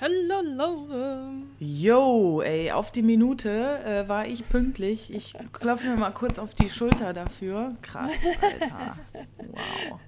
[0.00, 1.30] Hallo Laura.
[1.60, 5.14] Yo, ey, auf die Minute äh, war ich pünktlich.
[5.14, 7.72] Ich klopfe mir mal kurz auf die Schulter dafür.
[7.80, 8.10] Krass,
[8.42, 8.96] Alter.
[9.38, 10.00] Wow.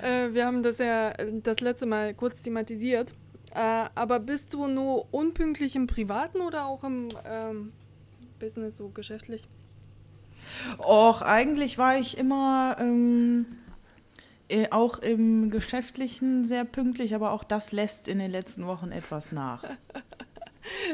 [0.00, 1.12] Äh, wir haben das ja
[1.42, 3.12] das letzte Mal kurz thematisiert.
[3.52, 7.72] Äh, aber bist du nur unpünktlich im Privaten oder auch im ähm,
[8.38, 9.48] Business, so geschäftlich?
[10.78, 13.46] Och, eigentlich war ich immer ähm,
[14.48, 19.32] äh, auch im Geschäftlichen sehr pünktlich, aber auch das lässt in den letzten Wochen etwas
[19.32, 19.64] nach.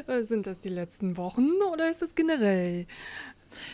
[0.09, 2.89] Äh, Sind das die letzten Wochen oder ist das generell?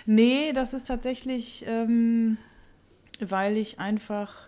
[0.04, 2.36] Nee, das ist tatsächlich, ähm,
[3.18, 4.45] weil ich einfach,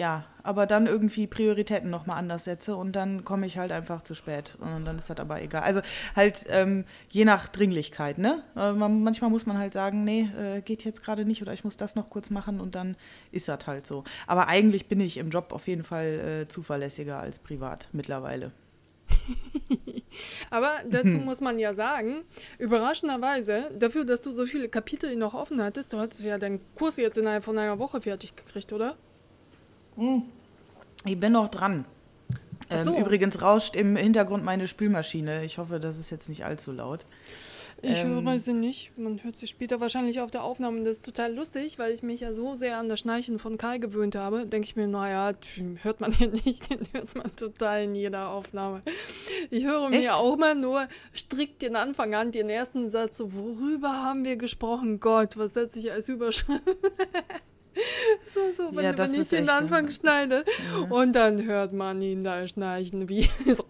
[0.00, 4.14] ja, aber dann irgendwie Prioritäten nochmal anders setze und dann komme ich halt einfach zu
[4.14, 4.56] spät.
[4.58, 5.60] Und dann ist das aber egal.
[5.60, 5.82] Also
[6.16, 8.42] halt ähm, je nach Dringlichkeit, ne?
[8.56, 11.64] Äh, man, manchmal muss man halt sagen, nee, äh, geht jetzt gerade nicht oder ich
[11.64, 12.96] muss das noch kurz machen und dann
[13.30, 14.04] ist das halt so.
[14.26, 18.52] Aber eigentlich bin ich im Job auf jeden Fall äh, zuverlässiger als privat mittlerweile.
[20.50, 22.22] Aber dazu muss man ja sagen,
[22.58, 26.96] überraschenderweise, dafür, dass du so viele Kapitel noch offen hattest, du hast ja deinen Kurs
[26.96, 28.96] jetzt innerhalb von einer Woche fertig gekriegt, oder?
[31.04, 31.84] Ich bin noch dran.
[32.70, 32.96] Ähm, so.
[32.96, 35.44] Übrigens rauscht im Hintergrund meine Spülmaschine.
[35.44, 37.04] Ich hoffe, das ist jetzt nicht allzu laut.
[37.82, 38.22] Ich Ähm.
[38.24, 38.96] höre sie nicht.
[38.98, 40.84] Man hört sie später wahrscheinlich auf der Aufnahme.
[40.84, 43.78] Das ist total lustig, weil ich mich ja so sehr an das Schnarchen von Kai
[43.78, 44.44] gewöhnt habe.
[44.46, 48.28] Denke ich mir, naja, den hört man hier nicht, den hört man total in jeder
[48.28, 48.82] Aufnahme.
[49.50, 50.02] Ich höre Echt?
[50.02, 54.36] mir auch immer nur strikt den Anfang an, den ersten Satz, so, worüber haben wir
[54.36, 55.00] gesprochen?
[55.00, 56.60] Gott, was setze ich als Überschrift?
[58.26, 60.44] so, so, wenn, Ja, wenn ich den Anfang ähm, schneide.
[60.88, 63.64] Und dann hört man ihn da schnarchen, wie so,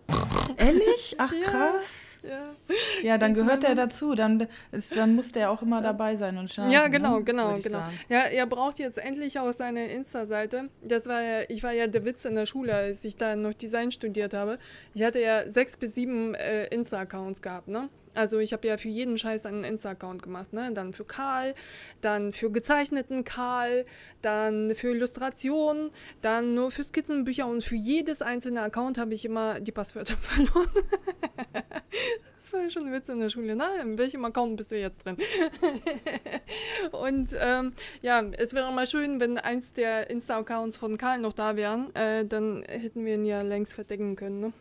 [0.57, 1.15] Ehrlich?
[1.19, 1.43] Ach Ja.
[1.43, 2.19] krass.
[2.23, 2.55] ja.
[3.03, 4.15] Ja, dann gehört er dazu.
[4.15, 6.73] Dann, ist, dann muss der auch immer dabei sein und schnarchen.
[6.73, 7.25] Ja, genau, ne?
[7.25, 7.79] genau, genau.
[7.79, 7.99] sagen.
[8.09, 10.69] Ja, er braucht jetzt endlich auch seine Insta-Seite.
[10.83, 13.55] Das war ja, ich war ja der Witz in der Schule, als ich da noch
[13.55, 14.59] Design studiert habe.
[14.95, 17.89] Ich hatte ja sechs bis sieben äh, Insta-Accounts gehabt, ne?
[18.15, 20.73] Also ich habe ja für jeden Scheiß einen Insta-Account gemacht, ne?
[20.73, 21.55] Dann für Karl,
[22.01, 23.85] dann für gezeichneten Karl,
[24.23, 25.91] dann für Illustrationen,
[26.21, 30.71] dann nur für Skizzenbücher und für jedes einzelne Account habe ich immer die Passwörter verloren.
[32.41, 33.55] Das war ja schon ein Witz in der Schule.
[33.55, 35.17] Na, in welchem Account bist du jetzt drin?
[36.93, 41.55] Und ähm, ja, es wäre mal schön, wenn eins der Insta-Accounts von Karl noch da
[41.55, 41.95] wären.
[41.95, 44.53] Äh, dann hätten wir ihn ja längst verdecken können, ne?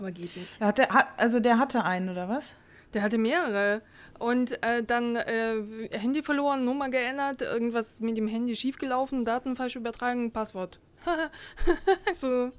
[0.00, 0.58] Aber geht nicht.
[0.60, 2.54] Hat der, hat, also der hatte einen, oder was?
[2.94, 3.82] Der hatte mehrere.
[4.18, 5.62] Und äh, dann äh,
[5.92, 10.80] Handy verloren, Nummer geändert, irgendwas mit dem Handy schiefgelaufen, Daten falsch übertragen, Passwort.
[12.14, 12.50] so,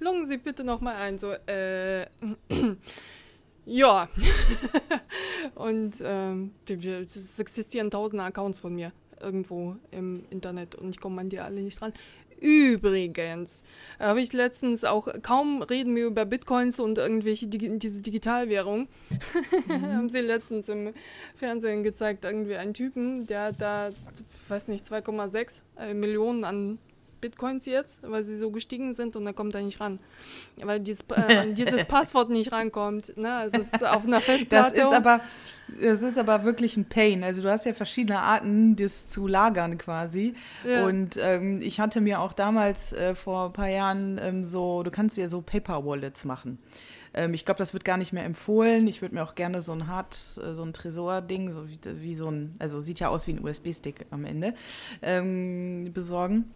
[0.00, 1.18] loggen Sie bitte nochmal ein.
[1.18, 2.02] So, äh,
[3.64, 4.08] ja.
[5.54, 11.30] und ähm, es existieren tausende Accounts von mir irgendwo im Internet und ich komme an
[11.30, 11.94] die alle nicht dran.
[12.42, 13.62] Übrigens
[14.00, 18.88] habe ich letztens auch, kaum reden wir über Bitcoins und irgendwelche Digi diese Digitalwährung,
[19.68, 20.92] haben sie letztens im
[21.36, 23.90] Fernsehen gezeigt, irgendwie einen Typen, der hat da,
[24.48, 26.78] weiß nicht, 2,6 äh, Millionen an
[27.22, 29.98] Bitcoins jetzt, weil sie so gestiegen sind und da kommt er nicht ran.
[30.62, 33.16] Weil dieses, äh, dieses Passwort nicht rankommt.
[33.16, 33.44] Ne?
[33.46, 34.80] Es ist auf einer Das Festplatte.
[34.80, 35.20] ist aber,
[35.80, 37.24] das ist aber wirklich ein Pain.
[37.24, 40.34] Also du hast ja verschiedene Arten, das zu lagern quasi.
[40.64, 40.84] Ja.
[40.84, 44.90] Und ähm, ich hatte mir auch damals äh, vor ein paar Jahren ähm, so, du
[44.90, 46.58] kannst dir so Paper-Wallets machen.
[47.14, 48.86] Ähm, ich glaube, das wird gar nicht mehr empfohlen.
[48.88, 52.14] Ich würde mir auch gerne so ein Hard, äh, so ein Tresor-Ding, so wie, wie
[52.14, 54.54] so ein, also sieht ja aus wie ein USB-Stick am Ende,
[55.02, 56.52] ähm, besorgen.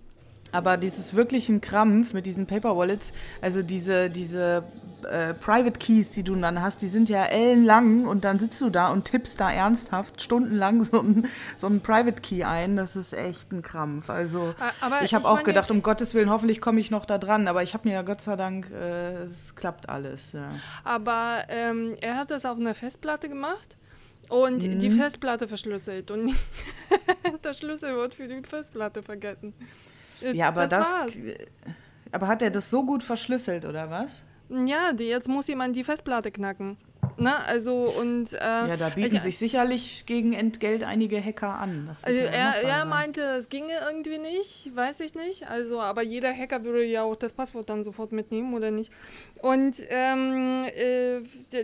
[0.53, 3.13] Aber dieses wirklich ein Krampf mit diesen Paper Wallets,
[3.43, 4.65] also diese, diese
[5.11, 8.71] äh, Private Keys, die du dann hast, die sind ja ellenlang und dann sitzt du
[8.71, 11.27] da und tippst da ernsthaft stundenlang so ein,
[11.57, 12.77] so Private Key ein.
[12.77, 14.09] Das ist echt ein Krampf.
[14.09, 17.49] Also aber ich habe auch gedacht, um Gottes Willen, hoffentlich komme ich noch da dran.
[17.49, 20.33] Aber ich habe mir ja Gott sei Dank, äh, es klappt alles.
[20.33, 20.49] Ja.
[20.85, 23.77] Aber ähm, er hat das auf einer Festplatte gemacht
[24.29, 24.79] und Mhm.
[24.79, 26.35] die Festplatte verschlüsselt und
[27.45, 29.55] der Schlüssel wird für die Festplatte vergessen.
[30.23, 30.87] Äh, Ja, aber das.
[30.93, 31.15] war's.
[32.13, 34.23] aber hat er das so gut verschlüsselt, oder was?
[34.49, 36.77] Ja, die, jetzt muss jemand die Festplatte knacken.
[37.19, 41.87] Na, also und äh, Ja, da bieten also, sich sicherlich gegen Entgelt einige Hacker an.
[41.89, 45.49] Das Also ja er, er meinte, es ginge irgendwie nicht, weiß ich nicht.
[45.49, 48.93] Also, aber jeder Hacker würde ja auch das Passwort dann sofort mitnehmen, oder nicht?
[49.41, 51.23] Und ähm, äh,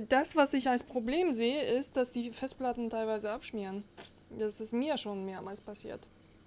[0.08, 3.84] das, was ich als Problem sehe, ist, dass die Festplatten teilweise abschmieren.
[4.30, 6.00] Das ist mir schon mehrmals passiert.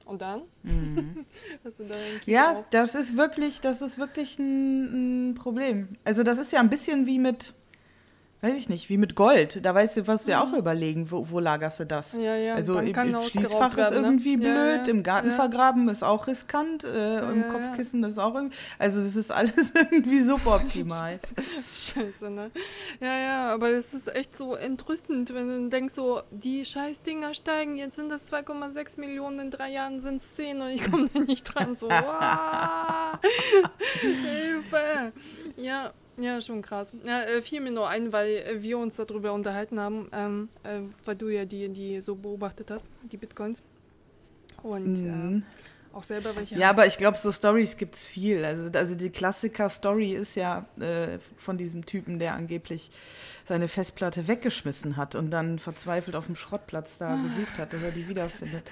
[0.05, 0.43] Und dann?
[1.63, 2.21] Hast du da Mhm.
[2.25, 2.65] Ja, drauf?
[2.69, 5.89] das ist wirklich, das ist wirklich ein, ein Problem.
[6.03, 7.53] Also das ist ja ein bisschen wie mit,
[8.45, 9.65] weiß ich nicht, wie mit Gold.
[9.65, 10.57] Da weißt du, was du ja auch Mhm.
[10.59, 12.13] überlegen, wo, wo lagerst du das?
[12.13, 13.95] Ja, ja, also im, Schließfach ist ne?
[13.97, 17.45] irgendwie blöd, Ja, im Garten vergraben ist auch riskant, äh, im.
[17.51, 21.19] Kopfkissen ist auch irgendwie, also das ist alles irgendwie suboptimal.
[21.69, 22.51] Scheiße, ne?
[22.99, 27.75] Ja, ja, aber das ist echt so entrüstend, wenn du denkst so, die Scheißdinger steigen,
[27.77, 31.19] jetzt sind das 2,6 Millionen, in drei Jahren sind es 10 und ich komme da
[31.21, 31.75] nicht dran.
[31.75, 31.89] So,
[34.01, 35.11] Hilfe.
[35.57, 36.93] Ja, ja, schon krass.
[37.05, 40.79] Ja, äh, fiel mir nur ein, weil äh, wir uns darüber unterhalten haben, ähm, äh,
[41.03, 43.61] weil du ja die, die so beobachtet hast, die Bitcoins.
[44.63, 45.43] Und Mhm.
[45.43, 46.73] äh, auch selber welche Ja, hast.
[46.75, 48.43] aber ich glaube, so Stories gibt es viel.
[48.43, 52.91] Also, also die Klassiker-Story ist ja äh, von diesem Typen, der angeblich
[53.47, 57.91] seine Festplatte weggeschmissen hat und dann verzweifelt auf dem Schrottplatz da gesucht hat, dass er
[57.91, 58.63] die wiederfindet.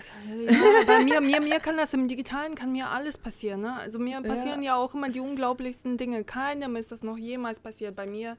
[0.47, 0.53] Ja,
[0.87, 3.61] bei mir, mir, mir kann das im Digitalen kann mir alles passieren.
[3.61, 3.73] Ne?
[3.79, 4.75] Also mir passieren ja.
[4.75, 6.23] auch immer die unglaublichsten Dinge.
[6.23, 7.95] Keinem ist das noch jemals passiert.
[7.95, 8.35] Bei mir,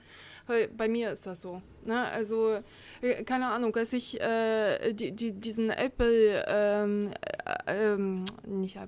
[0.76, 1.62] bei mir ist das so.
[1.84, 2.04] Ne?
[2.10, 2.58] Also
[3.00, 7.12] äh, keine Ahnung, als ich äh, die, die, diesen Apple, ähm,
[7.44, 8.78] äh, ähm, nicht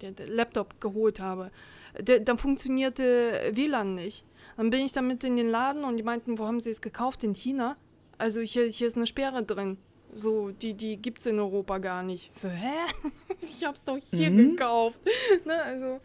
[0.00, 1.50] der Laptop geholt habe,
[1.98, 4.24] der, dann funktionierte WLAN nicht.
[4.56, 7.22] Dann bin ich damit in den Laden und die meinten, wo haben sie es gekauft?
[7.24, 7.76] In China?
[8.18, 9.78] Also hier, hier ist eine Sperre drin.
[10.16, 12.32] So, die, die gibt es in Europa gar nicht.
[12.32, 12.72] So, hä?
[13.40, 14.50] Ich hab's doch hier Mhm.
[14.56, 15.00] gekauft.
[15.44, 16.00] Ne, also,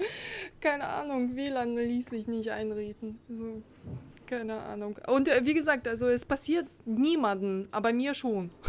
[0.62, 3.18] keine Ahnung, WLAN ließ sich nicht einrichten.
[3.30, 3.62] So,
[4.38, 4.98] keine Ahnung.
[5.08, 8.50] Und äh, wie gesagt, also es passiert niemanden, aber mir schon.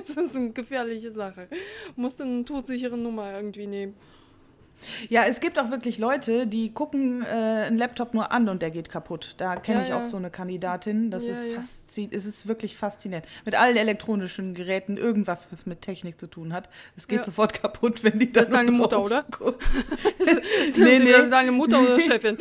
[0.00, 1.48] Es ist eine gefährliche Sache.
[1.96, 3.94] Musste eine todsichere Nummer irgendwie nehmen.
[5.08, 8.70] Ja, es gibt auch wirklich Leute, die gucken äh, einen Laptop nur an und der
[8.70, 9.34] geht kaputt.
[9.38, 10.02] Da kenne Ja, ich ja.
[10.02, 11.10] auch so eine Kandidatin.
[11.10, 11.54] Das Ja, ist, ja.
[11.56, 13.26] faszi es ist wirklich faszinierend.
[13.44, 16.68] Mit allen elektronischen Geräten, irgendwas, was mit Technik zu tun hat.
[16.96, 19.24] Es geht sofort kaputt, wenn die Das ist da nur deine Mutter, oder?
[20.18, 20.38] Sind
[20.78, 21.30] Nee, nee.
[21.30, 22.38] deine Mutter oder Chefin?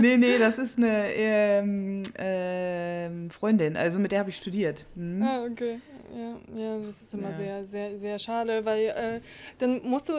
[0.00, 3.76] nee, nee, das ist eine ähm, ähm, Freundin.
[3.76, 4.86] Also mit der habe ich studiert.
[4.94, 5.22] Mhm.
[5.22, 5.80] Ah, okay.
[6.14, 7.36] Ja, ja, das ist immer Ja.
[7.36, 9.20] sehr, sehr, sehr schade, weil äh,
[9.58, 10.12] dann musst du,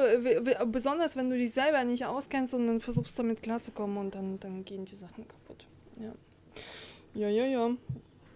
[0.66, 4.66] besonders wenn du dich selber nicht auskennst und dann versuchst damit klarzukommen und dann, dann
[4.66, 5.66] gehen die Sachen kaputt.
[6.00, 6.14] Ja,
[7.14, 7.46] ja, ja.
[7.46, 7.78] ja.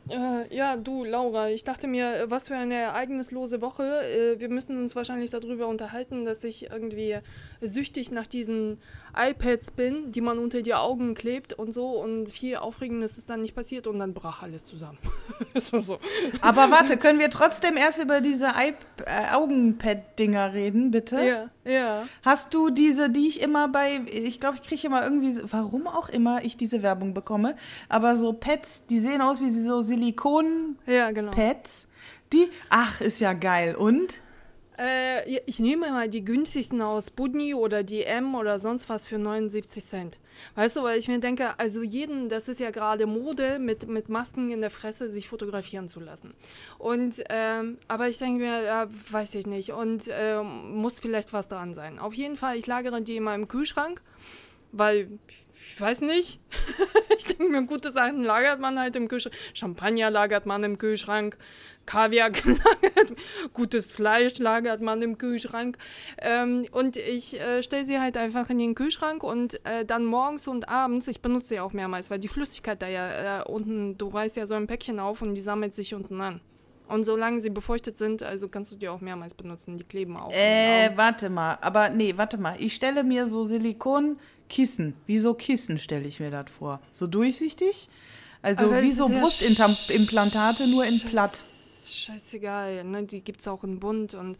[0.09, 3.83] Äh, ja, du, Laura, ich dachte mir, was für eine ereignislose Woche.
[3.83, 7.17] Äh, wir müssen uns wahrscheinlich darüber unterhalten, dass ich irgendwie
[7.61, 8.79] süchtig nach diesen
[9.15, 11.91] iPads bin, die man unter die Augen klebt und so.
[11.91, 14.97] Und viel Aufregendes ist dann nicht passiert und dann brach alles zusammen.
[15.55, 15.99] so?
[16.41, 21.21] Aber warte, können wir trotzdem erst über diese äh, Augenpad-Dinger reden, bitte?
[21.21, 22.05] Ja, ja.
[22.23, 26.09] Hast du diese, die ich immer bei, ich glaube, ich kriege immer irgendwie, warum auch
[26.09, 27.55] immer ich diese Werbung bekomme,
[27.89, 31.31] aber so Pads, die sehen aus wie so Silikon-Pads, Ja, genau.
[32.33, 33.75] die, ach, ist ja geil.
[33.75, 34.20] Und?
[34.81, 39.19] Äh, ich nehme mal die günstigsten aus Budni oder die M oder sonst was für
[39.19, 40.17] 79 Cent.
[40.55, 44.09] Weißt du, weil ich mir denke, also jeden, das ist ja gerade Mode, mit, mit
[44.09, 46.33] Masken in der Fresse sich fotografieren zu lassen.
[46.79, 49.71] Und, ähm, aber ich denke mir, ja, weiß ich nicht.
[49.71, 51.99] Und ähm, muss vielleicht was dran sein.
[51.99, 54.01] Auf jeden Fall, ich lagere die immer im Kühlschrank,
[54.71, 55.09] weil
[55.73, 56.39] ich weiß nicht.
[57.17, 59.35] ich denke mir, gute Sachen lagert man halt im Kühlschrank.
[59.53, 61.37] Champagner lagert man im Kühlschrank.
[61.85, 63.13] Kaviar lagert
[63.53, 65.77] Gutes Fleisch lagert man im Kühlschrank.
[66.17, 70.47] Ähm, und ich äh, stelle sie halt einfach in den Kühlschrank und äh, dann morgens
[70.47, 74.09] und abends, ich benutze sie auch mehrmals, weil die Flüssigkeit da ja äh, unten, du
[74.09, 76.41] reißt ja so ein Päckchen auf und die sammelt sich unten an.
[76.89, 80.33] Und solange sie befeuchtet sind, also kannst du die auch mehrmals benutzen, die kleben auch.
[80.33, 82.57] Äh, warte mal, aber nee, warte mal.
[82.59, 83.45] Ich stelle mir so
[84.51, 86.81] Silikonkissen, wie so Kissen stelle ich mir das vor.
[86.91, 87.89] So durchsichtig?
[88.41, 91.37] Also Aber wie das so ist ja Brustimplantate, nur in platt.
[91.85, 93.03] Scheißegal, ne?
[93.03, 94.13] die gibt es auch in bunt.
[94.13, 94.37] Und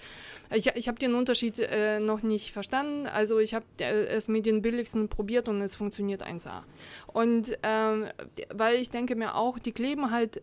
[0.53, 3.07] ich, ich habe den Unterschied äh, noch nicht verstanden.
[3.07, 6.63] Also ich habe äh, es mit den billigsten probiert und es funktioniert 1A.
[7.07, 8.05] Und ähm,
[8.53, 10.41] weil ich denke mir auch, die kleben halt äh,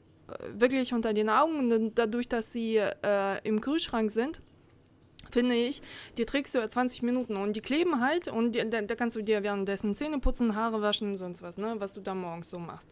[0.53, 4.41] wirklich unter den Augen und dadurch, dass sie äh, im Kühlschrank sind,
[5.31, 5.83] finde ich,
[6.17, 9.17] die trägst du ja 20 Minuten und die kleben halt und die, da, da kannst
[9.17, 12.59] du dir währenddessen Zähne putzen, Haare waschen, sonst was, ne, was du da morgens so
[12.59, 12.89] machst.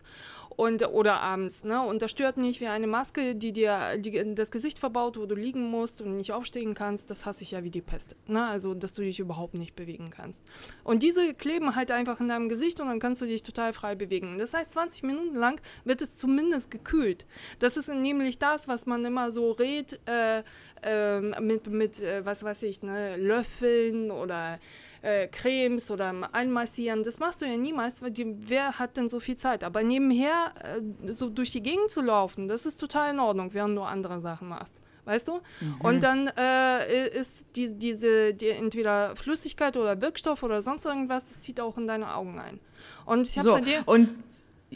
[0.51, 4.51] Und, oder abends, ne, und das stört nicht wie eine Maske, die dir die, das
[4.51, 7.71] Gesicht verbaut, wo du liegen musst und nicht aufstehen kannst, das hasse ich ja wie
[7.71, 10.43] die Pest, ne, also, dass du dich überhaupt nicht bewegen kannst.
[10.85, 13.95] Und diese kleben halt einfach in deinem Gesicht und dann kannst du dich total frei
[13.95, 14.39] bewegen.
[14.39, 17.27] Das heißt, 20 Minuten lang wird es zumindest gekühlt.
[17.59, 20.43] Das ist nämlich das, was man immer so rät, äh,
[20.83, 24.59] ähm, mit, mit äh, was weiß ich, ne, Löffeln oder
[25.03, 27.03] äh, Cremes oder einmassieren.
[27.03, 29.65] Das machst du ja niemals, weil die, wer hat denn so viel Zeit?
[29.65, 33.77] Aber nebenher äh, so durch die Gegend zu laufen, das ist total in Ordnung, während
[33.77, 34.77] du andere Sachen machst.
[35.05, 35.41] Weißt du?
[35.79, 41.43] Und dann äh, ist die, diese die entweder Flüssigkeit oder Wirkstoff oder sonst irgendwas, das
[41.43, 42.59] zieht auch in deine Augen ein.
[43.05, 44.09] Und ich habe So, dir und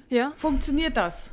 [0.08, 0.32] Ja?
[0.36, 1.30] Funktioniert das?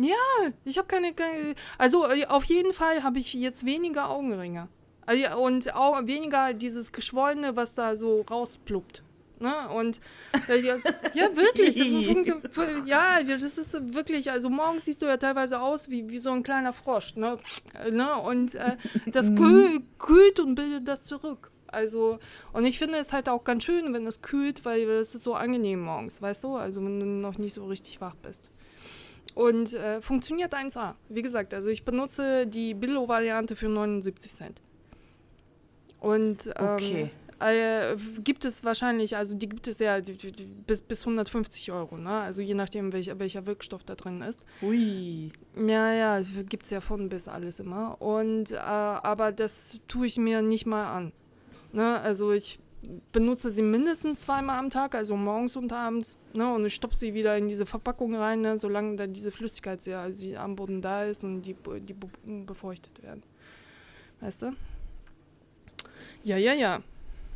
[0.00, 1.54] Ja, ich habe keine, keine.
[1.76, 4.68] Also äh, auf jeden Fall habe ich jetzt weniger Augenringe.
[5.12, 9.02] Ja, Und auch weniger dieses Geschwollene, was da so rauspluppt.
[9.40, 9.52] Ne?
[9.70, 10.00] Und
[10.48, 10.76] äh, ja,
[11.14, 11.76] ja, wirklich.
[12.24, 16.30] das ja, das ist wirklich, also morgens siehst du ja teilweise aus wie, wie so
[16.30, 17.16] ein kleiner Frosch.
[17.16, 17.38] Ne?
[17.90, 18.16] Ne?
[18.16, 18.76] Und äh,
[19.06, 21.50] das kühl, kühlt und bildet das zurück.
[21.68, 22.18] Also,
[22.52, 25.34] und ich finde es halt auch ganz schön, wenn es kühlt, weil das ist so
[25.34, 26.56] angenehm morgens, weißt du?
[26.56, 28.50] Also, wenn du noch nicht so richtig wach bist.
[29.34, 30.94] Und äh, funktioniert 1A.
[31.08, 34.60] Wie gesagt, also ich benutze die Billo-Variante für 79 Cent.
[36.00, 37.10] Und ähm, Okay.
[37.40, 41.96] äh, gibt es wahrscheinlich, also die gibt es ja die, die, bis, bis 150 Euro,
[41.98, 42.10] ne?
[42.10, 44.42] Also je nachdem, welcher, welcher Wirkstoff da drin ist.
[44.62, 45.30] Ui.
[45.56, 48.00] Ja, ja, gibt es ja von bis alles immer.
[48.00, 51.12] Und äh, aber das tue ich mir nicht mal an.
[51.72, 52.00] Ne?
[52.00, 52.58] Also ich
[53.12, 56.52] benutze sie mindestens zweimal am Tag, also morgens und abends, ne?
[56.52, 58.56] Und ich stopfe sie wieder in diese Verpackung rein, ne?
[58.56, 62.08] solange da diese Flüssigkeit sehr, sie am Boden da ist und die, die be-
[62.46, 63.22] befeuchtet werden.
[64.20, 64.52] Weißt du?
[66.24, 66.80] Ja, ja, ja.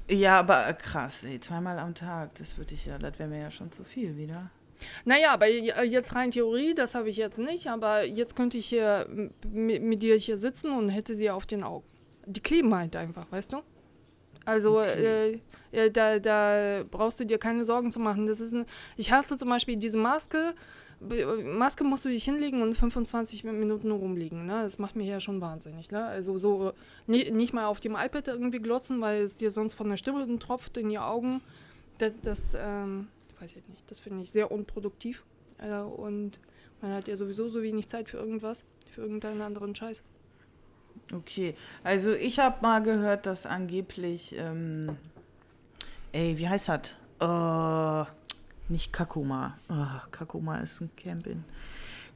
[0.08, 3.40] Ja, aber äh, krass, ey, zweimal am Tag, das würde ich ja, das wäre mir
[3.40, 4.50] ja schon zu viel wieder.
[5.04, 9.06] Naja, aber jetzt rein Theorie, das habe ich jetzt nicht, aber jetzt könnte ich hier
[9.50, 11.86] mit, mit dir hier sitzen und hätte sie auf den Augen.
[12.26, 13.62] Die kleben halt einfach, weißt du?
[14.44, 15.40] Also Okay.
[15.72, 18.26] äh, äh, da, da brauchst du dir keine Sorgen zu machen.
[18.26, 18.64] Das ist ein,
[18.96, 20.54] ich hasse zum Beispiel diese Maske.
[21.44, 24.46] Maske musst du dich hinlegen und 25 Minuten rumliegen.
[24.46, 24.62] Ne?
[24.62, 25.90] Das macht mir ja schon wahnsinnig.
[25.90, 26.04] Ne?
[26.04, 26.72] Also so
[27.06, 30.38] ni nicht mal auf dem iPad irgendwie glotzen, weil es dir sonst von der Stimme
[30.38, 31.40] tropft in die Augen.
[31.98, 33.08] Das, das ähm,
[33.40, 33.90] weiß ich nicht.
[33.90, 35.24] Das finde ich sehr unproduktiv.
[35.58, 36.38] Äh, und
[36.80, 40.02] man hat ja sowieso so wenig Zeit für irgendwas, für irgendeinen anderen Scheiß.
[41.12, 44.96] Okay, also ich habe mal gehört, dass angeblich, ähm,
[46.12, 46.96] ey, wie heißt das?
[47.20, 48.10] Äh,
[48.68, 49.58] nicht Kakuma.
[49.68, 51.44] Oh, Kakuma ist ein Camp in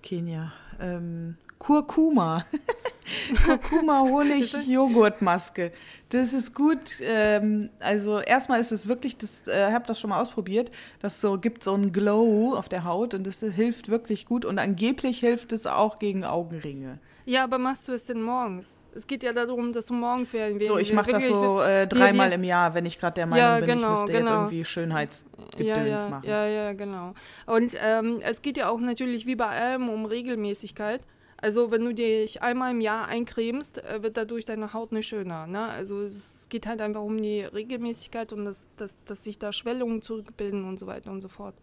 [0.02, 0.52] Kenia.
[0.80, 2.44] Ähm, Kurkuma.
[3.44, 5.72] Kurkuma Honig Joghurtmaske.
[6.10, 7.00] Das ist gut.
[7.02, 10.70] Ähm, also erstmal ist es wirklich, das äh, habe das schon mal ausprobiert.
[11.00, 14.58] Das so gibt so einen Glow auf der Haut und das hilft wirklich gut und
[14.58, 16.98] angeblich hilft es auch gegen Augenringe.
[17.26, 18.74] Ja, aber machst du es denn morgens?
[18.98, 22.32] Es geht ja darum, dass du morgens werden So, ich mache das so äh, dreimal
[22.32, 24.40] im Jahr, wenn ich gerade der Meinung Ja, bin, genau, ich müsste jetzt genau.
[24.40, 26.28] irgendwie Schönheitsgedöns ja, ja, machen.
[26.28, 27.14] Ja, ja, genau.
[27.46, 31.02] Und ähm, es geht ja auch natürlich wie bei allem um Regelmäßigkeit.
[31.40, 35.46] Also wenn du dich einmal im Jahr eincremst, äh, wird dadurch deine Haut nicht schöner.
[35.46, 35.60] Ne?
[35.60, 40.02] Also es geht halt einfach um die Regelmäßigkeit und dass, dass, dass sich da Schwellungen
[40.02, 41.54] zurückbilden und so weiter und so fort.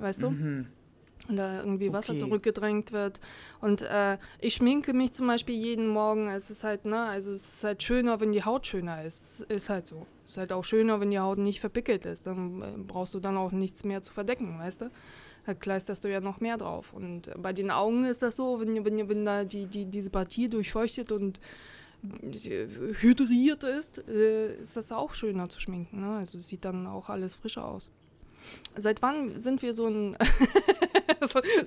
[0.00, 0.30] Weißt du?
[0.30, 0.66] Mhm.
[1.28, 2.20] Und da irgendwie Wasser Okay.
[2.20, 3.20] zurückgedrängt wird.
[3.60, 6.28] Und äh, ich schminke mich zum Beispiel jeden Morgen.
[6.28, 9.42] Es ist halt, ne, also es ist halt schöner, wenn die Haut schöner ist.
[9.48, 10.06] Ist halt so.
[10.24, 12.26] Es ist halt auch schöner, wenn die Haut nicht verpickelt ist.
[12.26, 14.90] Dann äh, brauchst du dann auch nichts mehr zu verdecken, weißt du?
[15.46, 16.92] Da kleisterst du ja noch mehr drauf.
[16.92, 20.48] Und bei den Augen ist das so, wenn, wenn, wenn da die, die, diese Partie
[20.48, 21.38] durchfeuchtet und
[22.22, 22.66] äh,
[23.00, 26.00] hydriert ist, äh, ist das auch schöner zu schminken.
[26.00, 26.16] Ne?
[26.16, 27.90] Also sieht dann auch alles frischer aus.
[28.76, 30.16] Seit wann sind wir so ein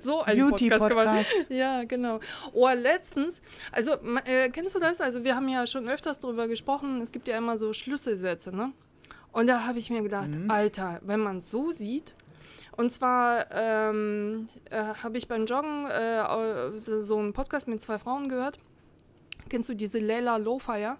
[0.00, 1.10] so ein Podcast geworden?
[1.14, 1.46] Beauty-Podcast.
[1.50, 2.20] Ja, genau.
[2.52, 3.92] Oh, letztens, also
[4.24, 5.00] äh, kennst du das?
[5.00, 8.72] Also wir haben ja schon öfters darüber gesprochen, es gibt ja immer so Schlüsselsätze, ne?
[9.32, 10.50] Und da habe ich mir gedacht, Mhm.
[10.50, 12.14] Alter, wenn man es so sieht,
[12.76, 18.28] und zwar ähm, äh, habe ich beim Joggen äh, so einen Podcast mit zwei Frauen
[18.28, 18.58] gehört.
[19.48, 20.96] Kennst du diese Leila Lowfire?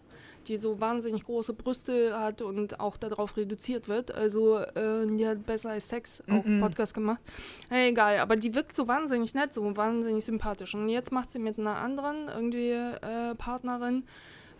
[0.47, 4.14] Die so wahnsinnig große Brüste hat und auch darauf reduziert wird.
[4.14, 6.61] Also, äh, die hat besser als Sex auch einen Mhm.
[6.62, 7.21] Podcast gemacht.
[7.68, 10.75] Hey, egal, aber die wirkt so wahnsinnig nett, so wahnsinnig sympathisch.
[10.75, 14.04] Und jetzt macht sie mit einer anderen irgendwie äh, Partnerin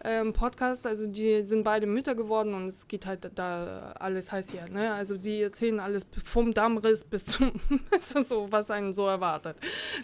[0.05, 0.87] ähm, Podcast.
[0.87, 4.65] Also die sind beide Mütter geworden und es geht halt da alles heiß hier.
[4.71, 4.93] Ne?
[4.93, 7.53] Also sie erzählen alles vom Dammriss bis zum
[7.99, 9.57] so, was einen so erwartet.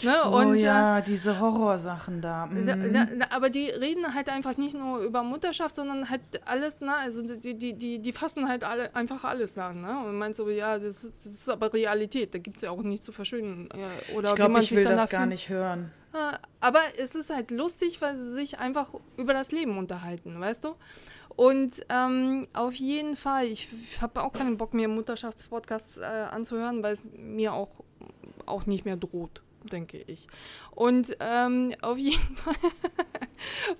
[0.03, 0.15] Ne?
[0.27, 2.49] Oh und, äh, ja, diese Horrorsachen da.
[2.67, 2.93] da, Mhm.
[2.93, 6.95] da, da, aber die reden halt einfach nicht nur über Mutterschaft, sondern halt alles, ne?
[6.97, 10.05] Also die, die, die, die fassen halt alle, einfach alles an, ne?
[10.07, 12.83] Und meinst so, ja, das ist, das ist aber Realität, da gibt es ja auch
[12.83, 13.69] nicht zu verschönen.
[13.71, 15.91] Äh, oder ich glaube, man ich sich will das gar nicht hören.
[16.14, 20.64] Äh, Aber es ist halt lustig, weil sie sich einfach über das Leben unterhalten, weißt
[20.64, 20.75] du?
[21.37, 26.83] Und ähm, auf jeden Fall, ich, ich habe auch keinen Bock mehr, Mutterschaftspodcasts äh, anzuhören,
[26.85, 27.71] weil es mir auch,
[28.47, 30.28] auch nicht mehr droht, denke ich.
[30.71, 32.54] Und ähm, auf jeden Fall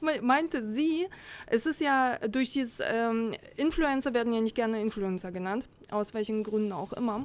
[0.01, 1.07] me- meinte sie,
[1.47, 6.43] es ist ja durch dieses, ähm, Influencer werden ja nicht gerne Influencer genannt, aus welchen
[6.43, 7.25] Gründen auch immer.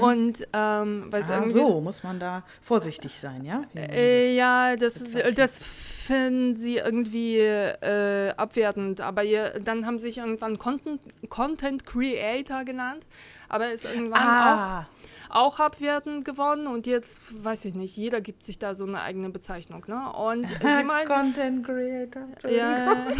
[0.00, 1.14] Und ähm, Mhm.
[1.14, 3.62] Ah, so, muss man da vorsichtig sein, ja?
[3.74, 9.00] Äh, ja, das, ist, das finden sie irgendwie äh, abwertend.
[9.00, 13.04] Aber ihr, dann haben sie sich irgendwann Content, Content Creator genannt.
[13.48, 14.86] Aber ist irgendwann Ah,
[15.30, 15.36] auch.
[15.56, 19.28] auch abwertend geworden und jetzt, weiß ich nicht, jeder gibt sich da so eine eigene
[19.30, 20.12] Bezeichnung, ne?
[20.12, 21.12] Und sie meinte...
[21.12, 22.22] Content Creator.
[22.48, 22.94] Ja.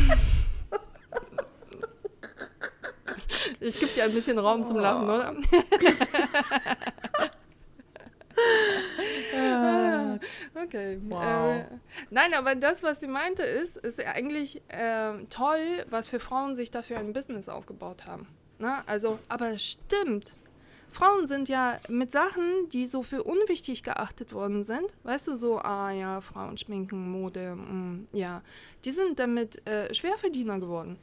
[3.60, 5.34] Ich gebe dir ein bisschen Raum zum Lachen, oder?
[9.36, 10.18] Ah,
[10.54, 10.98] Okay.
[11.08, 11.22] Wow.
[11.22, 11.64] Äh,
[12.10, 16.70] nein, aber das, was sie meinte, ist, ist eigentlich äh, toll, was für Frauen sich
[16.70, 18.26] dafür ein Business aufgebaut haben.
[18.58, 18.82] Ne?
[18.86, 20.34] Also, aber es stimmt.
[20.90, 25.58] Frauen sind ja mit Sachen, die so für unwichtig geachtet worden sind, weißt du, so,
[25.58, 28.42] ah ja, Frauen schminken, Mode, mm, ja,
[28.84, 30.98] die sind damit äh, Schwerverdiener geworden.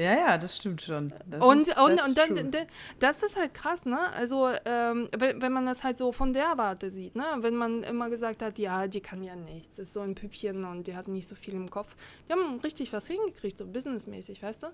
[0.00, 1.12] Ja, ja, das stimmt schon.
[1.26, 2.66] Das Und, ist, und, that's und dann,
[2.98, 3.98] das ist halt krass, ne?
[4.12, 7.24] Also, ähm, wenn, wenn man das halt so von der Warte sieht, ne?
[7.38, 10.86] Wenn man immer gesagt hat, ja, die kann ja nichts, ist so ein Püppchen und
[10.86, 11.94] die hat nicht so viel im Kopf.
[12.28, 14.66] Die haben richtig was hingekriegt, so businessmäßig, weißt du?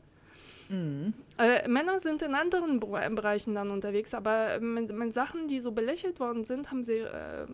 [0.68, 1.14] Mhm.
[1.38, 5.71] Äh, Männer sind in anderen Bere- Bereichen dann unterwegs, aber mit, mit Sachen, die so
[5.73, 7.47] belächelt worden sind, haben sie äh,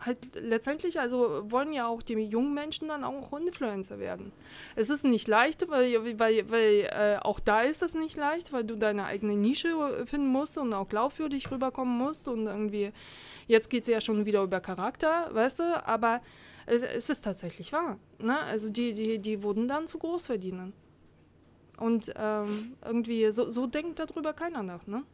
[0.00, 4.32] halt letztendlich, also wollen ja auch die jungen Menschen dann auch Influencer werden.
[4.76, 8.64] Es ist nicht leicht, weil, weil, weil äh, auch da ist das nicht leicht, weil
[8.64, 12.92] du deine eigene Nische äh, finden musst und auch glaubwürdig rüberkommen musst und irgendwie,
[13.46, 16.20] jetzt geht es ja schon wieder über Charakter, weißt du, aber
[16.66, 17.98] es, es ist tatsächlich wahr.
[18.18, 18.38] Ne?
[18.38, 20.72] Also die, die, die wurden dann zu Großverdienern.
[21.78, 25.04] Und ähm, irgendwie, so, so denkt darüber keiner nach, ne?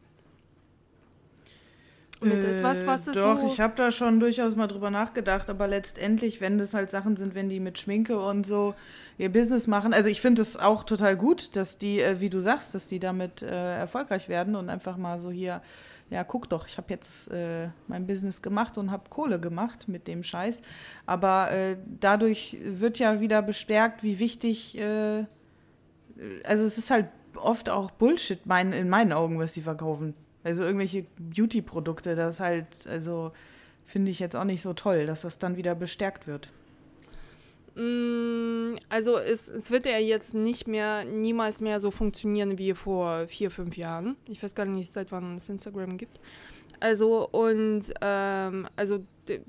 [2.24, 3.46] Mit etwas, was es Äh, Doch, so...
[3.46, 7.34] ich habe da schon durchaus mal drüber nachgedacht, aber letztendlich, wenn das halt Sachen sind,
[7.34, 8.74] wenn die mit Schminke und so
[9.18, 12.40] ihr Business machen, also ich finde es auch total gut, dass die, äh, wie du
[12.40, 15.62] sagst, dass die damit äh, erfolgreich werden und einfach mal so hier,
[16.10, 20.06] ja, guck doch, ich habe jetzt äh, mein Business gemacht und habe Kohle gemacht mit
[20.08, 20.62] dem Scheiß,
[21.06, 25.24] aber äh, dadurch wird ja wieder bestärkt, wie wichtig, äh,
[26.44, 30.14] also es ist halt oft auch Bullshit mein, in meinen Augen, was die verkaufen.
[30.44, 33.32] Also irgendwelche Beauty-Produkte, das halt, also
[33.86, 36.50] finde ich jetzt auch nicht so toll, dass das dann wieder bestärkt wird.
[37.74, 43.26] Mm, Also es, es wird ja jetzt nicht mehr, niemals mehr so funktionieren wie vor
[43.26, 44.16] vier, fünf Jahren.
[44.28, 46.20] Ich weiß gar nicht, seit wann es Instagram gibt.
[46.80, 49.40] Also und ähm, also de,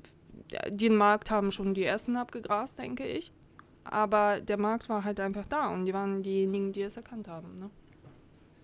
[0.68, 3.32] den Markt haben schon die ersten abgegrast, denke ich.
[3.84, 7.54] Aber der Markt war halt einfach da und die waren diejenigen, die es erkannt haben.
[7.56, 7.70] Ne?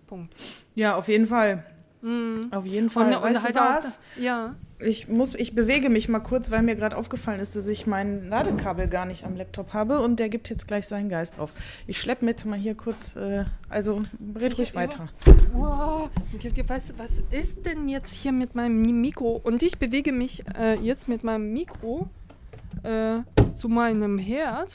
[0.07, 0.33] Punkt.
[0.75, 1.63] Ja, auf jeden Fall.
[2.03, 2.51] Mm.
[2.51, 3.07] Auf jeden Fall.
[3.07, 3.99] Und, und weißt halt du auch, was?
[4.19, 4.55] ja.
[4.79, 8.27] Ich muss, ich bewege mich mal kurz, weil mir gerade aufgefallen ist, dass ich mein
[8.27, 11.51] Ladekabel gar nicht am Laptop habe und der gibt jetzt gleich seinen Geist auf.
[11.87, 14.01] Ich schleppe mit mal hier kurz, äh, also
[14.35, 15.07] red Ich- ruhig weiter.
[15.53, 16.09] Wow,
[16.67, 19.39] was, was ist denn jetzt hier mit meinem Mikro?
[19.41, 22.09] Und ich bewege mich äh, jetzt mit meinem Mikro
[22.83, 23.19] äh,
[23.55, 24.73] zu meinem Herd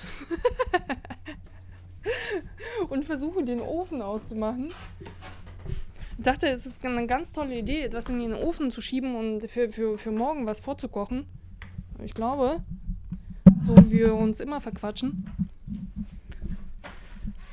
[2.88, 4.70] und versuche den Ofen auszumachen.
[6.18, 9.48] Ich dachte, es ist eine ganz tolle Idee, etwas in den Ofen zu schieben und
[9.48, 11.26] für, für, für morgen was vorzukochen.
[12.02, 12.60] Ich glaube,
[13.64, 15.30] so wie wir uns immer verquatschen.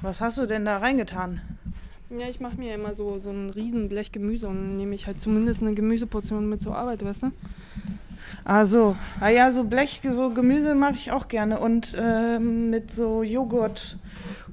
[0.01, 1.41] Was hast du denn da reingetan?
[2.10, 5.06] Ja, ich mache mir immer so, so ein riesen Blech Gemüse und dann nehme ich
[5.06, 7.32] halt zumindest eine Gemüseportion mit zur Arbeit, weißt du?
[8.45, 12.91] Ah so, ah ja, so Blech, so Gemüse mag ich auch gerne und ähm, mit
[12.91, 13.97] so Joghurt,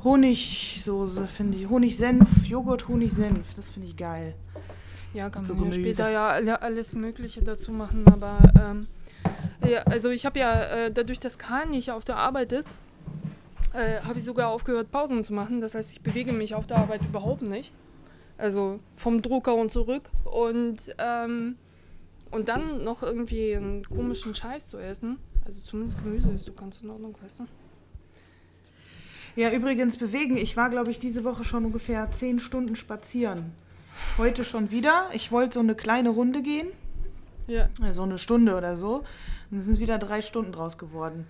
[0.04, 4.34] Honigsoße finde ich, Honigsenf, Joghurt, Honigsenf, das finde ich geil.
[5.14, 8.86] Ja, kann So man ja später ja alle- alles Mögliche dazu machen, aber ähm,
[9.68, 12.68] ja, also ich habe ja äh, dadurch, dass Karl nicht auf der Arbeit ist,
[13.74, 15.60] äh, habe ich sogar aufgehört, Pausen zu machen.
[15.60, 17.72] Das heißt, ich bewege mich auf der Arbeit überhaupt nicht.
[18.38, 21.56] Also vom Drucker und zurück und ähm,
[22.30, 25.18] und dann noch irgendwie einen komischen Scheiß zu essen.
[25.44, 27.44] Also zumindest Gemüse ist so ganz in Ordnung, weißt du?
[29.36, 33.52] Ja, übrigens bewegen, ich war, glaube ich, diese Woche schon ungefähr zehn Stunden spazieren.
[34.18, 35.08] Heute schon wieder.
[35.12, 36.68] Ich wollte so eine kleine Runde gehen,
[37.46, 37.68] Ja.
[37.92, 39.04] so eine Stunde oder so.
[39.50, 41.26] Und es sind wieder drei Stunden draus geworden.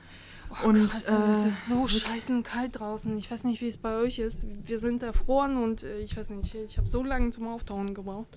[0.65, 3.17] und Krass, also es äh, ist so scheißen kalt draußen.
[3.17, 4.45] Ich weiß nicht, wie es bei euch ist.
[4.65, 8.37] Wir sind erfroren und äh, ich weiß nicht, ich habe so lange zum Auftauen gebraucht.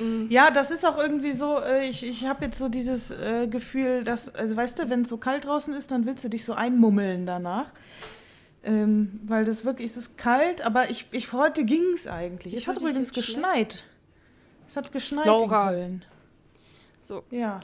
[0.00, 3.12] Mm, Ja, das ist auch irgendwie so, äh, ich, ich habe jetzt so dieses
[3.50, 6.44] Gefühl, dass, also weißt du, wenn es so kalt draußen ist, dann willst du dich
[6.44, 7.72] so einmummeln danach.
[8.62, 12.52] Ähm, weil das wirklich, es ist kalt, aber ich, ich heute ging es eigentlich.
[12.54, 13.28] Ich es hat übrigens jetzt schlecht.
[13.28, 13.84] geschneit.
[14.68, 15.70] Es hat geschneit Laura.
[15.70, 16.04] in Köln.
[17.00, 17.60] So, Ja.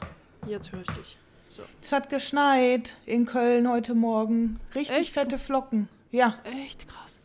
[0.47, 1.17] jetzt höre ich dich.
[1.49, 1.61] So.
[1.81, 4.59] Es hat geschneit in Köln heute Morgen.
[4.75, 5.13] Richtig Echt?
[5.13, 5.87] fette Flocken.
[6.11, 6.37] Ja.
[6.65, 7.19] Echt krass.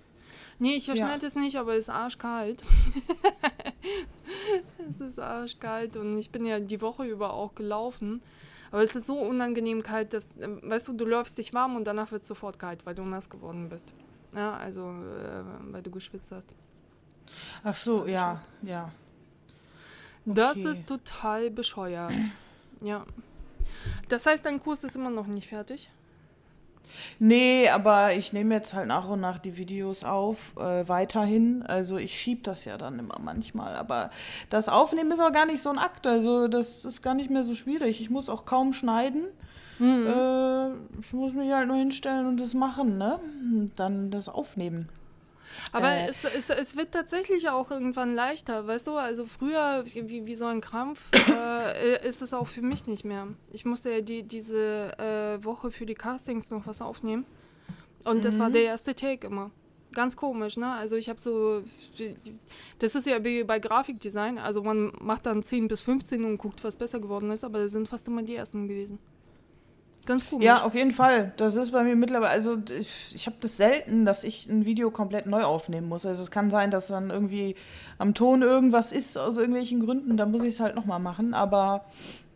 [0.58, 1.06] Nee, hier Ja.
[1.06, 2.62] schneit es nicht, aber es ist arschkalt.
[4.88, 8.22] es ist arschkalt und ich bin ja die Woche über auch gelaufen.
[8.72, 11.84] Aber es ist so unangenehm kalt, dass, äh, weißt du, du läufst dich warm und
[11.84, 13.92] danach wird es sofort kalt, weil du nass geworden bist.
[14.34, 16.48] Ja, also, äh, weil du geschwitzt hast.
[17.62, 18.90] Ach so, ja, ja.
[20.24, 20.70] Das Okay.
[20.72, 22.12] ist total bescheuert.
[22.80, 23.04] Ja.
[24.08, 25.90] Das heißt, dein Kurs ist immer noch nicht fertig?
[27.18, 31.62] Nee, aber ich nehme jetzt halt nach und nach die Videos auf, äh, weiterhin.
[31.62, 33.74] Also ich schieb das ja dann immer manchmal.
[33.76, 34.10] Aber
[34.50, 36.06] das Aufnehmen ist auch gar nicht so ein Akt.
[36.06, 38.00] Also das ist gar nicht mehr so schwierig.
[38.00, 39.24] Ich muss auch kaum schneiden.
[40.06, 43.18] Äh, ich muss mich halt nur hinstellen und das machen, ne?
[43.52, 44.88] Und Dann das aufnehmen.
[45.72, 46.08] Aber Äh.
[46.08, 48.96] es, es, es wird tatsächlich auch irgendwann leichter, weißt du?
[48.96, 53.28] Also früher, wie, wie so ein Krampf, äh, ist es auch für mich nicht mehr.
[53.52, 57.26] Ich musste ja die, diese äh, Woche für die Castings noch was aufnehmen.
[58.04, 59.50] Und das war der erste Take immer.
[59.92, 60.72] Ganz komisch, ne?
[60.72, 61.62] Also ich habe so,
[62.78, 66.64] das ist ja wie bei Grafikdesign, also man macht dann 10 bis 15 und guckt,
[66.64, 68.98] was besser geworden ist, aber das sind fast immer die ersten gewesen.
[70.04, 70.44] Ganz komisch.
[70.44, 71.32] Ja, auf jeden Fall.
[71.36, 74.90] Das ist bei mir mittlerweile, also ich, ich habe das selten, dass ich ein Video
[74.90, 76.04] komplett neu aufnehmen muss.
[76.04, 77.54] Also es kann sein, dass dann irgendwie
[77.98, 81.34] am Ton irgendwas ist aus irgendwelchen Gründen, dann muss ich es halt nochmal machen.
[81.34, 81.84] Aber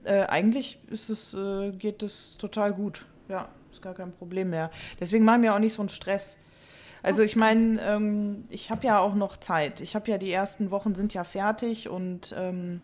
[0.04, 3.04] äh, eigentlich ist es, äh, geht es total gut.
[3.28, 4.70] Ja, ist gar kein Problem mehr.
[5.00, 6.38] Deswegen machen wir auch nicht so einen Stress.
[7.02, 9.80] Also ich meine, ähm, ich habe ja auch noch Zeit.
[9.80, 12.80] Ich habe ja die ersten Wochen sind ja fertig und ähm,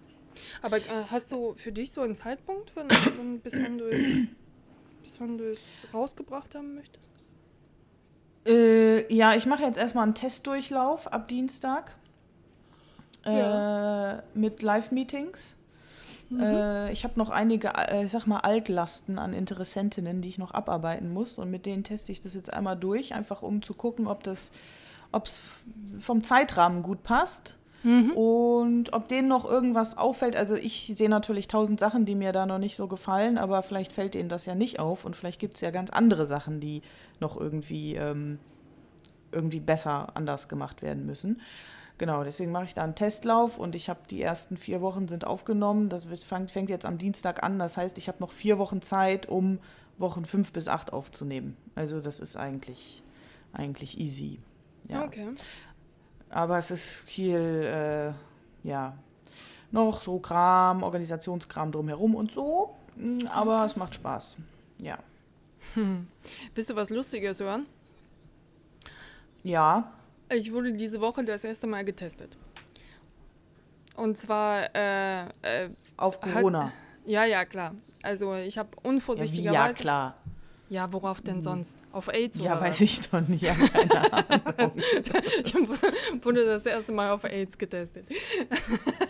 [0.61, 4.05] Aber äh, hast du für dich so einen Zeitpunkt, wenn, wenn, bis wann du es,
[5.03, 5.61] bis wann du es
[5.93, 7.11] rausgebracht haben möchtest?
[8.47, 11.95] Äh, ja, ich mache jetzt erstmal einen Testdurchlauf ab Dienstag.
[13.25, 14.23] Äh, Ja.
[14.35, 15.57] Mit Live-Meetings.
[16.41, 20.53] Äh, ich habe noch einige, äh, ich sag mal, Altlasten an Interessentinnen, die ich noch
[20.53, 21.39] abarbeiten muss.
[21.39, 24.51] Und mit denen teste ich das jetzt einmal durch, einfach um zu gucken, ob das,
[25.13, 25.43] ob es
[26.01, 27.57] vom Zeitrahmen gut passt.
[28.15, 30.37] Und ob denen noch irgendwas auffällt.
[30.37, 33.93] Also ich sehe natürlich tausend Sachen, die mir da noch nicht so gefallen, aber vielleicht
[33.93, 36.83] fällt denen das ja nicht auf und vielleicht gibt es ja ganz andere Sachen, die
[37.21, 38.39] noch irgendwie, ähm,
[39.33, 41.41] irgendwie besser anders gemacht werden müssen.
[41.99, 45.27] Genau, deswegen mache ich da einen Testlauf und ich habe die ersten vier Wochen sind
[45.27, 45.89] aufgenommen.
[45.89, 47.59] Das fängt jetzt am Dienstag an.
[47.59, 49.59] Das heißt, ich habe noch vier Wochen Zeit, um
[49.99, 51.57] Wochen fünf bis acht aufzunehmen.
[51.75, 53.03] Also das ist eigentlich,
[53.53, 54.41] eigentlich easy.
[54.89, 55.05] Ja.
[55.05, 55.29] Okay.
[56.33, 57.37] Aber es ist viel,
[58.65, 58.97] äh, ja,
[59.71, 62.75] noch so Kram, Organisationskram drumherum und so.
[62.97, 64.37] Mm, Aber es macht Spaß.
[64.81, 64.99] Ja.
[66.55, 67.67] Willst du was Lustiges hören?
[69.43, 69.93] Ja.
[70.31, 72.37] Ich wurde diese Woche das erste Mal getestet.
[73.97, 76.73] Und zwar, äh, äh, Auf Hat- Corona.
[77.05, 77.75] ja, ja, klar.
[78.03, 79.81] Also ich habe Ja, wie, ja, unvorsichtigerweise.
[79.81, 80.15] klar.
[80.73, 81.77] Ja, worauf denn sonst?
[81.93, 82.81] Auf AIDS Ja, oder weiß was?
[82.81, 83.43] ich doch nicht.
[83.43, 83.55] Ja.
[85.45, 88.07] Ich wurde das erste Mal auf AIDS getestet.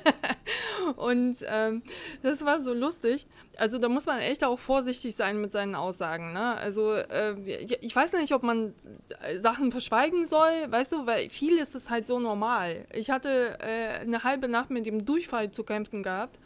[0.96, 1.82] Und ähm,
[2.20, 3.26] das war so lustig.
[3.56, 6.32] Also da muss man echt auch vorsichtig sein mit seinen Aussagen.
[6.32, 6.56] Ne?
[6.56, 7.34] Also äh,
[7.80, 8.74] ich weiß nicht, ob man
[9.38, 12.86] Sachen verschweigen soll, weißt du, weil viel ist es halt so normal.
[12.92, 16.40] Ich hatte äh, eine halbe Nacht mit dem Durchfall zu kämpfen gehabt.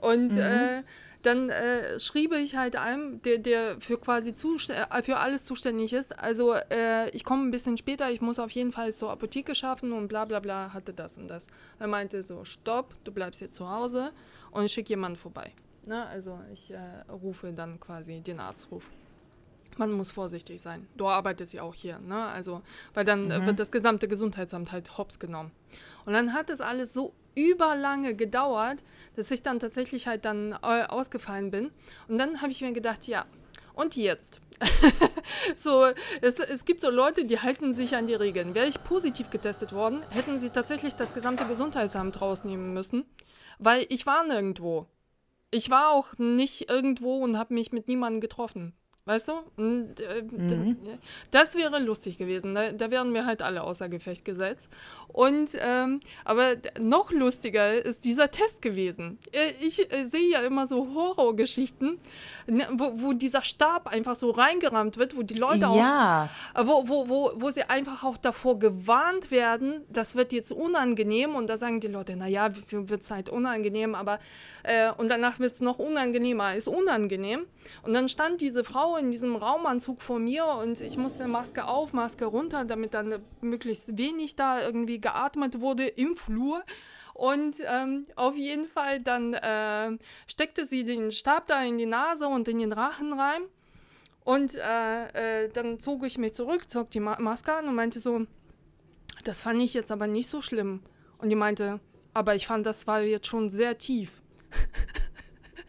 [0.00, 0.82] Und äh,
[1.22, 6.18] dann äh, schrieb ich halt einem, der, der für quasi äh, für alles zuständig ist.
[6.18, 9.92] Also äh, ich komme ein bisschen später, ich muss auf jeden Fall zur Apotheke schaffen
[9.92, 11.48] und bla bla bla, hatte das und das.
[11.78, 14.12] Er meinte so, stopp, du bleibst jetzt zu Hause
[14.50, 15.52] und ich schicke jemanden vorbei.
[15.86, 16.06] Ne?
[16.06, 16.78] Also ich äh,
[17.10, 18.84] rufe dann quasi den Arztruf.
[19.78, 20.88] Man muss vorsichtig sein.
[20.96, 22.26] Du arbeitest ja auch hier, ne?
[22.26, 22.62] Also,
[22.94, 25.52] weil dann äh, wird das gesamte Gesundheitsamt halt hops genommen.
[26.04, 28.82] Und dann hat es alles so überlange gedauert,
[29.14, 31.70] dass ich dann tatsächlich halt dann äh, ausgefallen bin.
[32.08, 33.24] Und dann habe ich mir gedacht, ja,
[33.74, 34.40] und jetzt?
[35.56, 35.86] so,
[36.20, 38.56] es, es gibt so Leute, die halten sich an die Regeln.
[38.56, 43.04] Wäre ich positiv getestet worden, hätten sie tatsächlich das gesamte Gesundheitsamt rausnehmen müssen,
[43.60, 44.88] weil ich war nirgendwo.
[45.52, 48.74] Ich war auch nicht irgendwo und habe mich mit niemandem getroffen.
[49.08, 49.32] Weißt du?
[49.56, 50.76] Und, äh, d-
[51.30, 52.54] Das wäre lustig gewesen.
[52.54, 54.68] Da, da wären wir halt alle außer Gefecht gesetzt.
[55.08, 59.18] Und, ähm, aber noch lustiger ist dieser Test gewesen.
[59.32, 61.98] Äh, Ich äh, sehe ja immer so Horrorgeschichten,
[62.48, 66.28] ne, wo, wo dieser Stab einfach so reingerammt wird, wo die Leute auch Ja.
[66.54, 71.34] äh, wo, wo, wo, wo sie einfach auch davor gewarnt werden, das wird jetzt unangenehm
[71.34, 74.18] und da sagen die Leute, naja, wird es halt unangenehm, aber
[74.64, 77.46] äh, und danach wird es noch unangenehmer, ist unangenehm.
[77.82, 81.92] Und dann stand diese Frau in diesem Raumanzug vor mir und ich musste Maske auf,
[81.92, 86.62] Maske runter, damit dann möglichst wenig da irgendwie geatmet wurde im Flur.
[87.14, 92.28] Und ähm, auf jeden Fall dann äh, steckte sie den Stab da in die Nase
[92.28, 93.42] und in den Rachen rein.
[94.24, 97.98] Und äh, äh, dann zog ich mich zurück, zog die Ma Maske an und meinte
[97.98, 98.26] so,
[99.24, 100.82] das fand ich jetzt aber nicht so schlimm.
[101.16, 101.80] Und die meinte,
[102.14, 104.22] aber ich fand, das war jetzt schon sehr tief.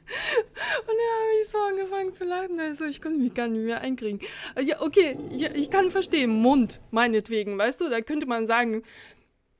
[0.09, 2.59] und dann habe ich so angefangen zu lachen.
[2.59, 4.19] Also ich konnte mich gar nicht mehr einkriegen.
[4.55, 7.89] Äh, Ja, okay, ich, ich kann verstehen, Mund, meinetwegen, weißt du?
[7.89, 8.83] Da könnte man sagen,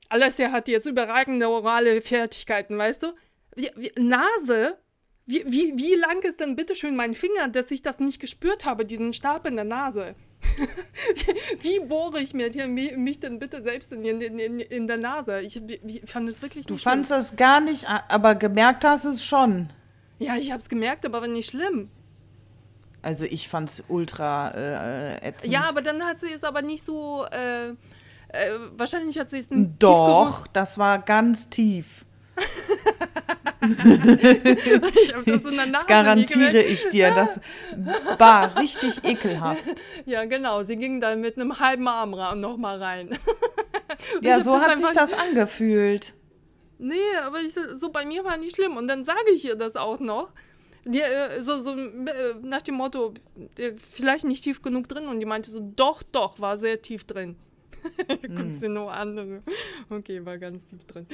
[0.09, 3.13] Alessia hat jetzt überragende orale Fertigkeiten, weißt du?
[3.59, 4.77] wie, wie, Nase?
[5.25, 8.85] Wie, wie, wie lang ist denn bitteschön mein Finger, dass ich das nicht gespürt habe,
[8.85, 10.15] diesen Stab in der Nase?
[11.61, 12.49] wie bohre ich mir
[12.97, 15.41] mich denn bitte selbst in, in, in, in der Nase?
[15.41, 19.69] Ich, ich fand es wirklich Du fandest das gar nicht, aber gemerkt hast es schon.
[20.19, 21.89] Ja, ich habe es gemerkt, aber nicht schlimm.
[23.01, 25.51] Also ich fand es ultra äh, ätzend.
[25.51, 27.25] Ja, aber dann hat sie es aber nicht so.
[27.31, 32.05] Äh, äh, wahrscheinlich hat sie es nicht Doch, das war ganz tief.
[33.61, 37.11] ich habe das in der Nase Das garantiere ich dir.
[37.13, 37.39] Das
[38.17, 39.63] war richtig ekelhaft.
[40.05, 40.63] Ja, genau.
[40.63, 43.09] Sie ging dann mit einem halben Arm noch mal rein.
[44.21, 46.13] ja, so hat sich das angefühlt.
[46.79, 48.77] Nee, aber ich, so bei mir war nicht schlimm.
[48.77, 50.31] Und dann sage ich ihr das auch noch.
[50.85, 53.13] Die, äh, so, so äh, nach dem Motto,
[53.91, 55.07] vielleicht nicht tief genug drin.
[55.07, 57.35] Und die meinte so, doch, doch, war sehr tief drin.
[58.07, 58.53] Guckst hm.
[58.53, 59.43] sie nur an.
[59.89, 61.05] Okay, war ganz tief drin.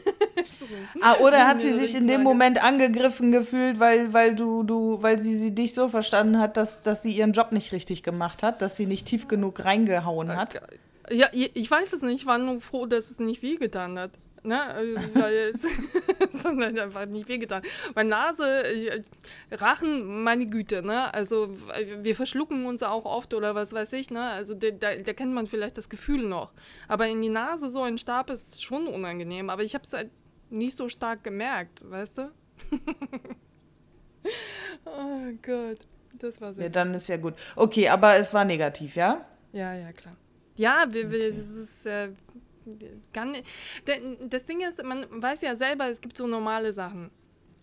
[0.58, 0.66] so.
[1.00, 5.18] Ah, oder hat sie sich in dem Moment angegriffen gefühlt, weil, weil du, du, weil
[5.18, 8.62] sie, sie dich so verstanden hat, dass, dass sie ihren Job nicht richtig gemacht hat,
[8.62, 10.60] dass sie nicht tief genug reingehauen hat?
[11.10, 12.22] Ja, ich weiß es nicht.
[12.22, 14.10] Ich war nur froh, dass es nicht wehgetan hat.
[14.44, 14.58] Ne?
[15.14, 17.62] Weil es, hat einfach nicht wehgetan.
[17.94, 19.02] Weil Nase, äh,
[19.50, 21.12] Rachen, meine Güte, ne?
[21.14, 21.56] Also
[22.02, 24.20] wir verschlucken uns auch oft oder was weiß ich, ne?
[24.20, 26.52] Also da, da, kennt man vielleicht das Gefühl noch.
[26.88, 29.48] Aber in die Nase so ein Stab ist schon unangenehm.
[29.48, 30.10] Aber ich habe es halt
[30.50, 32.28] nicht so stark gemerkt, weißt du?
[34.84, 35.80] oh Gott,
[36.18, 36.60] das war so.
[36.60, 37.34] Ja, dann ist ja gut.
[37.56, 39.24] Okay, aber es war negativ, ja?
[39.52, 40.16] Ja, ja, klar.
[40.56, 41.28] Ja, wir, wir, okay.
[41.28, 42.10] das ist, äh,
[43.12, 43.36] kann,
[44.28, 47.10] das Ding ist, man weiß ja selber, es gibt so normale Sachen.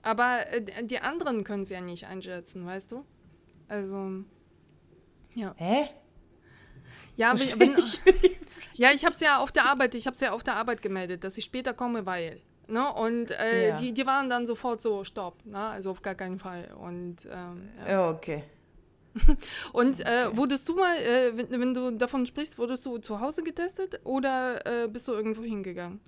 [0.03, 3.05] Aber äh, die anderen können es ja nicht einschätzen, weißt du?
[3.67, 4.23] Also,
[5.35, 5.53] ja.
[5.57, 5.89] Hä?
[7.15, 7.83] Ja, aber, aber,
[8.73, 10.81] ja, ich habe es ja auf der Arbeit, ich habe es ja auf der Arbeit
[10.81, 12.41] gemeldet, dass ich später komme, weil.
[12.67, 12.91] Ne?
[12.93, 13.75] Und äh, ja.
[13.75, 15.57] die, die waren dann sofort so, stopp, ne?
[15.57, 16.73] also auf gar keinen Fall.
[16.79, 18.09] Und, ähm, ja.
[18.09, 18.43] okay.
[19.73, 23.43] Und äh, wurdest du mal, äh, wenn, wenn, du davon sprichst, wurdest du zu Hause
[23.43, 25.99] getestet oder äh, bist du irgendwo hingegangen?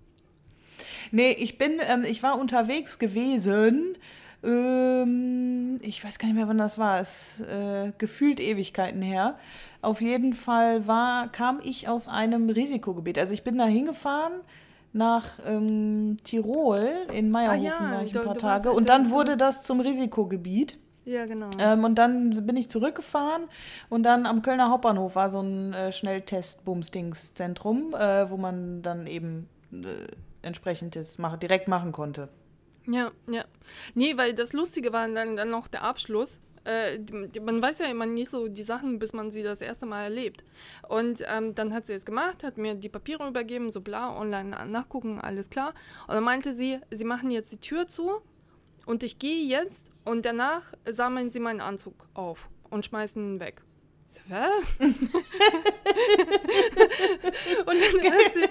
[1.11, 3.97] Nee, ich bin, ähm, ich war unterwegs gewesen.
[4.43, 6.99] Ähm, ich weiß gar nicht mehr, wann das war.
[6.99, 9.37] Es äh, gefühlt Ewigkeiten her.
[9.81, 13.17] Auf jeden Fall war, kam ich aus einem Risikogebiet.
[13.17, 14.33] Also ich bin da hingefahren
[14.91, 16.89] nach ähm, Tirol.
[17.11, 18.71] In Meierhofen ah, ja, war ich ein paar Tage.
[18.71, 20.77] Und dann wurde das zum Risikogebiet.
[21.05, 21.49] Ja, genau.
[21.59, 23.43] Ähm, und dann bin ich zurückgefahren
[23.89, 29.49] und dann am Kölner Hauptbahnhof war so ein äh, Schnelltest-Bumsdings-Zentrum, äh, wo man dann eben
[29.71, 30.07] äh,
[30.41, 32.29] entsprechendes mach, direkt machen konnte.
[32.87, 33.45] Ja, ja.
[33.95, 36.39] Nee, weil das Lustige war dann, dann noch der Abschluss.
[36.65, 36.99] Äh,
[37.41, 40.43] man weiß ja immer nicht so die Sachen, bis man sie das erste Mal erlebt.
[40.87, 44.67] Und ähm, dann hat sie es gemacht, hat mir die Papiere übergeben, so bla, online
[44.67, 45.73] nachgucken, alles klar.
[46.07, 48.21] Und dann meinte sie, sie machen jetzt die Tür zu
[48.85, 53.61] und ich gehe jetzt und danach sammeln sie meinen Anzug auf und schmeißen ihn weg.
[54.05, 54.75] So, was?
[54.79, 54.95] und
[57.67, 58.47] dann hat sie,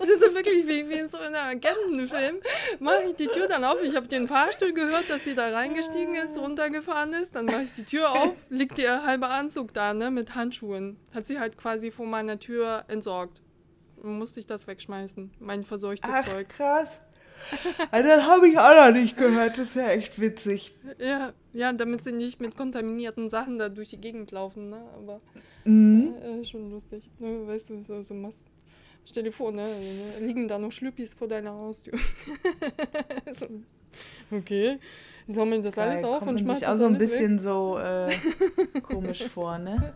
[0.00, 2.40] das ist wirklich wie, wie in so einem Agentenfilm,
[2.80, 3.80] mache ich die Tür dann auf.
[3.82, 7.34] Ich habe den Fahrstuhl gehört, dass sie da reingestiegen ist, runtergefahren ist.
[7.34, 10.98] Dann mache ich die Tür auf, liegt ihr halber Anzug da, ne, mit Handschuhen.
[11.14, 13.40] Hat sie halt quasi vor meiner Tür entsorgt.
[14.02, 16.48] Musste ich das wegschmeißen, mein verseuchtes Ach, Zeug.
[16.50, 17.00] krass.
[17.90, 19.58] Also das habe ich auch noch nicht gehört.
[19.58, 20.74] Das ist ja echt witzig.
[20.98, 24.82] Ja, ja, damit sie nicht mit kontaminierten Sachen da durch die Gegend laufen, ne?
[24.96, 25.20] Aber
[25.64, 26.14] mhm.
[26.22, 27.10] äh, schon lustig.
[27.18, 27.46] Ne?
[27.46, 28.42] Weißt du, so, so machst.
[29.06, 29.68] Stell dir vor, ne?
[30.20, 31.98] Liegen da noch Schlüppis vor deiner Haustür.
[33.32, 33.46] so,
[34.30, 34.78] okay.
[35.26, 37.40] Sammeln das Geil, alles auf und schmeißen sich auch so ein bisschen weg.
[37.40, 39.94] so äh, komisch vor, ne?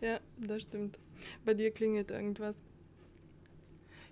[0.00, 0.98] Ja, das stimmt.
[1.44, 2.62] Bei dir klingelt irgendwas.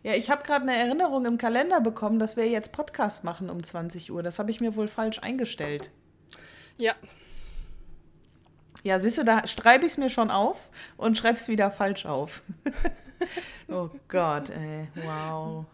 [0.07, 3.65] Ja, ich habe gerade eine Erinnerung im Kalender bekommen, dass wir jetzt Podcast machen um
[3.65, 4.23] 20 Uhr.
[4.23, 5.91] Das habe ich mir wohl falsch eingestellt.
[6.79, 6.95] Ja.
[8.85, 12.07] Ja, siehst du, da schreibe ich es mir schon auf und schreibe es wieder falsch
[12.07, 12.45] auf.
[13.69, 15.65] oh Gott, ey, wow.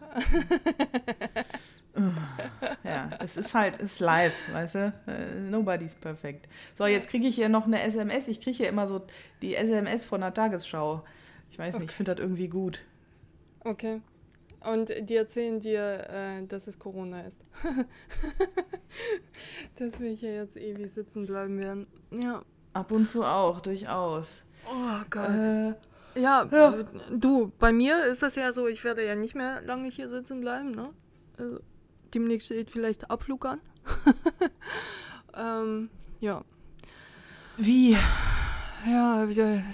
[2.84, 4.94] ja, es ist halt, es ist live, weißt du?
[5.08, 6.48] Uh, nobody's perfect.
[6.78, 8.28] So, jetzt kriege ich hier noch eine SMS.
[8.28, 9.02] Ich kriege hier immer so
[9.42, 11.04] die SMS von der Tagesschau.
[11.50, 12.80] Ich weiß nicht, ich finde das irgendwie gut.
[13.60, 14.00] Okay.
[14.70, 17.40] Und die erzählen dir, äh, dass es Corona ist.
[19.77, 21.87] dass wir hier jetzt ewig sitzen bleiben werden.
[22.11, 22.42] Ja.
[22.72, 24.42] Ab und zu auch, durchaus.
[24.66, 25.44] Oh Gott.
[25.44, 25.75] Äh,
[26.14, 26.75] ja, ja,
[27.11, 30.40] du, bei mir ist das ja so, ich werde ja nicht mehr lange hier sitzen
[30.40, 30.90] bleiben, ne?
[31.38, 31.61] Also,
[32.12, 33.61] demnächst steht vielleicht Abflug an.
[35.37, 35.88] ähm,
[36.20, 36.44] ja.
[37.57, 37.96] Wie?
[38.86, 39.26] Ja,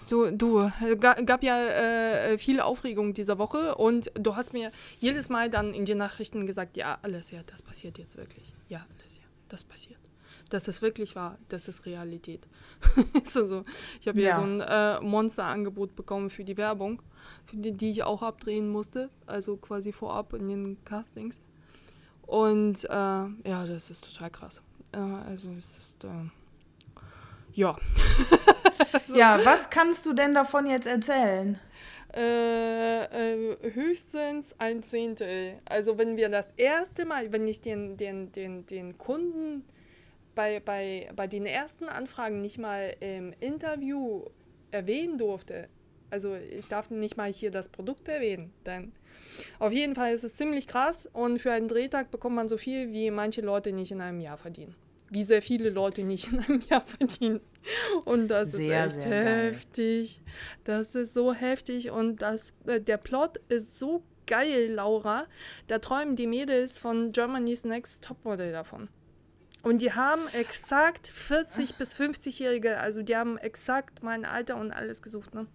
[0.09, 5.49] du, du gab ja äh, viel Aufregung dieser Woche und du hast mir jedes Mal
[5.51, 8.53] dann in den Nachrichten gesagt, ja, alles ja, das passiert jetzt wirklich.
[8.69, 9.99] Ja, alles ja, das passiert.
[10.51, 12.49] Dass das wirklich war, das ist Realität.
[13.25, 13.65] so, so.
[14.01, 14.35] Ich habe ja.
[14.35, 17.03] so ein äh, Monsterangebot bekommen für die Werbung,
[17.45, 21.41] für die, die ich auch abdrehen musste, also quasi vorab in den Castings.
[22.23, 24.63] Und äh, ja, das ist total krass.
[24.93, 26.09] Äh, also es ist äh,
[27.55, 27.77] ja.
[29.07, 29.19] so.
[29.19, 31.59] Ja, was kannst du denn davon jetzt erzählen?
[32.15, 35.61] Äh, äh, höchstens ein Zehntel.
[35.67, 39.65] Also wenn wir das erste Mal, wenn ich den, den, den, den Kunden
[40.35, 44.25] bei, bei, bei den ersten Anfragen nicht mal im Interview
[44.71, 45.69] erwähnen durfte,
[46.11, 48.93] also ich darf nicht mal hier das Produkt erwähnen, dann
[49.59, 52.93] auf jeden Fall ist es ziemlich krass und für einen Drehtag bekommt man so viel,
[52.93, 54.75] wie manche Leute nicht in einem Jahr verdienen
[55.11, 57.41] wie sehr viele Leute nicht in einem Jahr verdienen.
[58.05, 60.17] Und das sehr, ist echt heftig.
[60.17, 60.35] Geil.
[60.65, 65.27] Das ist so heftig und das, äh, der Plot ist so geil, Laura.
[65.67, 68.89] Da träumen die Mädels von Germany's Next Topmodel davon.
[69.63, 75.03] Und die haben exakt 40 bis 50-Jährige, also die haben exakt mein Alter und alles
[75.03, 75.47] gesucht, ne?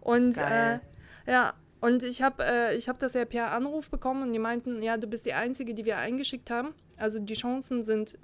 [0.00, 0.78] Und äh,
[1.26, 4.96] ja, und ich habe äh, hab das ja per Anruf bekommen und die meinten, ja,
[4.96, 6.74] du bist die Einzige, die wir eingeschickt haben.
[6.96, 8.18] Also die Chancen sind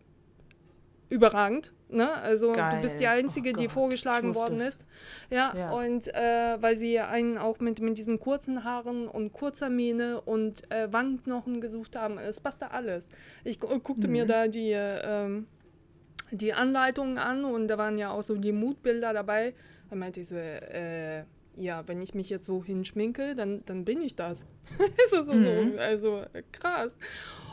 [1.08, 1.72] überragend.
[1.88, 2.12] Ne?
[2.12, 2.76] Also Geil.
[2.76, 4.84] du bist die Einzige, oh die vorgeschlagen worden ist.
[5.30, 5.70] Ja, ja.
[5.70, 10.70] und äh, weil sie einen auch mit, mit diesen kurzen Haaren und kurzer Mähne und
[10.72, 12.18] äh, Wangenknochen gesucht haben.
[12.18, 13.08] Es passte alles.
[13.44, 14.12] Ich guckte mhm.
[14.12, 15.42] mir da die, äh,
[16.30, 19.54] die Anleitungen an und da waren ja auch so die Mutbilder dabei.
[19.90, 21.24] Da meinte ich so, äh,
[21.56, 24.44] ja, wenn ich mich jetzt so hinschminke, dann, dann bin ich das.
[25.10, 25.72] so, so, mhm.
[25.74, 26.98] so, also krass.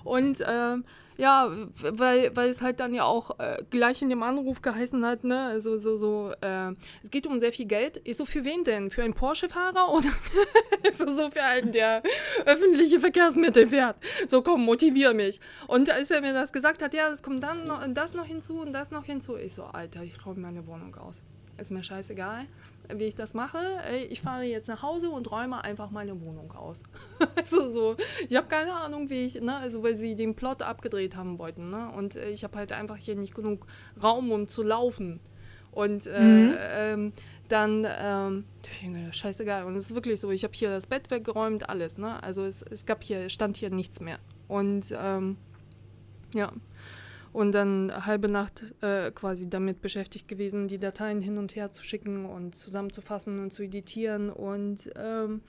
[0.03, 0.83] Und ähm,
[1.21, 5.23] ja, weil, weil es halt dann ja auch äh, gleich in dem Anruf geheißen hat,
[5.23, 8.01] ne, also so, so, äh, es geht um sehr viel Geld.
[8.05, 8.89] Ich so, für wen denn?
[8.89, 10.09] Für einen Porsche-Fahrer oder
[10.91, 12.01] so, so für einen, der
[12.47, 13.97] öffentliche Verkehrsmittel fährt?
[14.27, 15.39] So, komm, motivier mich.
[15.67, 18.59] Und als er mir das gesagt hat, ja, das kommt dann noch, das noch hinzu
[18.59, 21.21] und das noch hinzu, ich so, Alter, ich räume meine Wohnung aus.
[21.59, 22.47] Ist mir scheißegal
[22.95, 23.59] wie ich das mache.
[24.09, 26.83] Ich fahre jetzt nach Hause und räume einfach meine Wohnung aus.
[27.35, 27.95] also so,
[28.29, 31.69] ich habe keine Ahnung, wie ich, ne, also weil sie den Plot abgedreht haben wollten,
[31.69, 33.65] ne, und äh, ich habe halt einfach hier nicht genug
[34.01, 35.19] Raum, um zu laufen.
[35.71, 36.55] Und äh, mhm.
[36.59, 37.13] ähm,
[37.47, 38.43] dann, ähm,
[39.11, 39.63] scheißegal.
[39.65, 42.21] Und es ist wirklich so, ich habe hier das Bett weggeräumt, alles, ne?
[42.21, 44.19] Also es, es gab hier, stand hier nichts mehr.
[44.49, 45.37] Und ähm,
[46.33, 46.51] ja
[47.33, 51.83] und dann halbe Nacht äh, quasi damit beschäftigt gewesen, die Dateien hin und her zu
[51.83, 55.41] schicken und zusammenzufassen und zu editieren und ähm,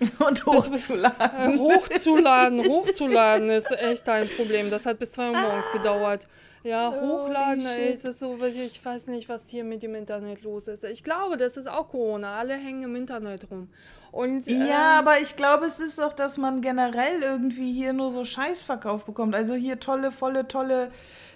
[0.18, 1.54] und hochzuladen.
[1.54, 4.70] Äh, hochzuladen, hochzuladen ist echt ein Problem.
[4.70, 5.76] Das hat bis zwei Uhr morgens ah.
[5.76, 6.26] gedauert.
[6.64, 10.66] Ja, hochladen, ey, ist es so, ich weiß nicht, was hier mit dem Internet los
[10.66, 10.82] ist.
[10.84, 12.38] Ich glaube, das ist auch Corona.
[12.38, 13.68] Alle hängen im Internet rum.
[14.14, 18.12] Und, ähm, ja, aber ich glaube, es ist doch, dass man generell irgendwie hier nur
[18.12, 19.34] so Scheißverkauf bekommt.
[19.34, 20.92] Also hier tolle, volle, tolle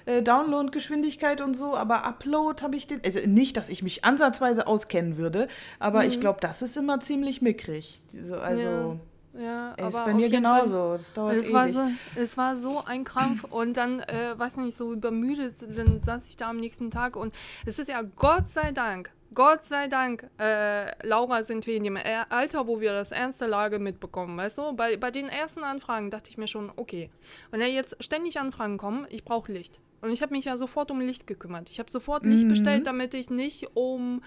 [0.07, 3.01] äh, Download-Geschwindigkeit und so, aber Upload habe ich den.
[3.05, 5.49] Also nicht, dass ich mich ansatzweise auskennen würde,
[5.81, 6.09] aber mhm.
[6.09, 8.01] ich glaube, das ist immer ziemlich mickrig.
[8.43, 8.62] Also.
[8.62, 8.97] Ja.
[9.38, 10.95] Ja, Ey, ist bei mir genauso.
[10.95, 11.83] Das dauert es war so,
[12.17, 16.37] Es war so ein Krampf und dann, äh, weiß nicht, so übermüdet, dann saß ich
[16.37, 17.33] da am nächsten Tag und
[17.64, 21.99] es ist ja Gott sei Dank, Gott sei Dank, äh, Laura, sind wir in dem
[22.29, 24.73] Alter, wo wir das ernste Lage mitbekommen, weißt du?
[24.73, 27.11] Bei, bei den ersten Anfragen dachte ich mir schon, okay,
[27.51, 29.81] wenn ja jetzt ständig Anfragen kommen, ich brauche Licht.
[30.01, 31.69] Und ich habe mich ja sofort um Licht gekümmert.
[31.71, 32.49] Ich habe sofort Licht mhm.
[32.49, 34.23] bestellt, damit ich nicht um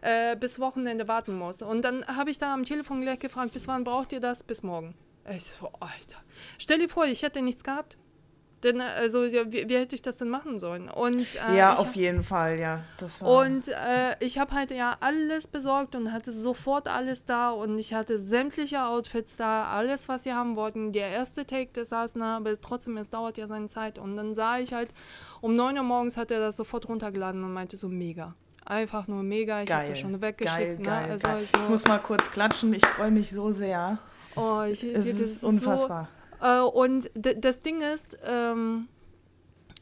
[0.00, 1.62] äh, bis Wochenende warten muss.
[1.62, 4.44] Und dann habe ich da am Telefon gleich gefragt, bis wann braucht ihr das?
[4.44, 4.94] Bis morgen.
[5.28, 6.22] Ich so, Alter.
[6.58, 7.98] Stell dir vor, ich hätte nichts gehabt.
[8.62, 10.88] Denn, also, ja, wie, wie, hätte ich das denn machen sollen?
[10.88, 12.84] Und, äh, ja, auf jeden Fall, ja.
[13.20, 17.92] und äh, ich habe halt ja alles besorgt und hatte sofort alles da und ich
[17.92, 20.92] hatte sämtliche Outfits da, alles, was sie haben wollten.
[20.92, 23.98] Der erste Take, der saß nah, aber trotzdem, es dauert ja seine Zeit.
[23.98, 24.88] Und dann sah ich halt,
[25.42, 28.34] um 9 Uhr morgens hat er das sofort runtergeladen und meinte so, mega.
[28.64, 29.62] Einfach nur mega.
[29.62, 30.58] Ich habe das schon weggeschickt.
[30.58, 30.82] Geil, ne?
[30.82, 31.36] geil, also, geil.
[31.36, 33.98] Also, ich muss mal kurz klatschen, ich freue mich so sehr.
[34.34, 36.08] Oh, ich, es das ist unfassbar.
[36.10, 38.88] So, äh, und das Ding ist, ähm,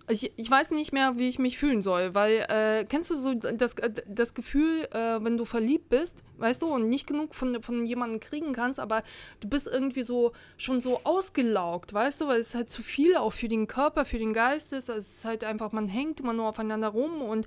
[0.09, 3.35] ich, ich weiß nicht mehr, wie ich mich fühlen soll, weil äh, kennst du so
[3.35, 3.75] das,
[4.07, 8.21] das Gefühl, äh, wenn du verliebt bist, weißt du, und nicht genug von, von jemandem
[8.21, 9.03] kriegen kannst, aber
[9.41, 13.33] du bist irgendwie so schon so ausgelaugt, weißt du, weil es halt zu viel auch
[13.33, 14.91] für den Körper, für den Geist ist.
[14.91, 17.47] Also es ist halt einfach, man hängt immer nur aufeinander rum und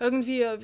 [0.00, 0.58] irgendwie, äh,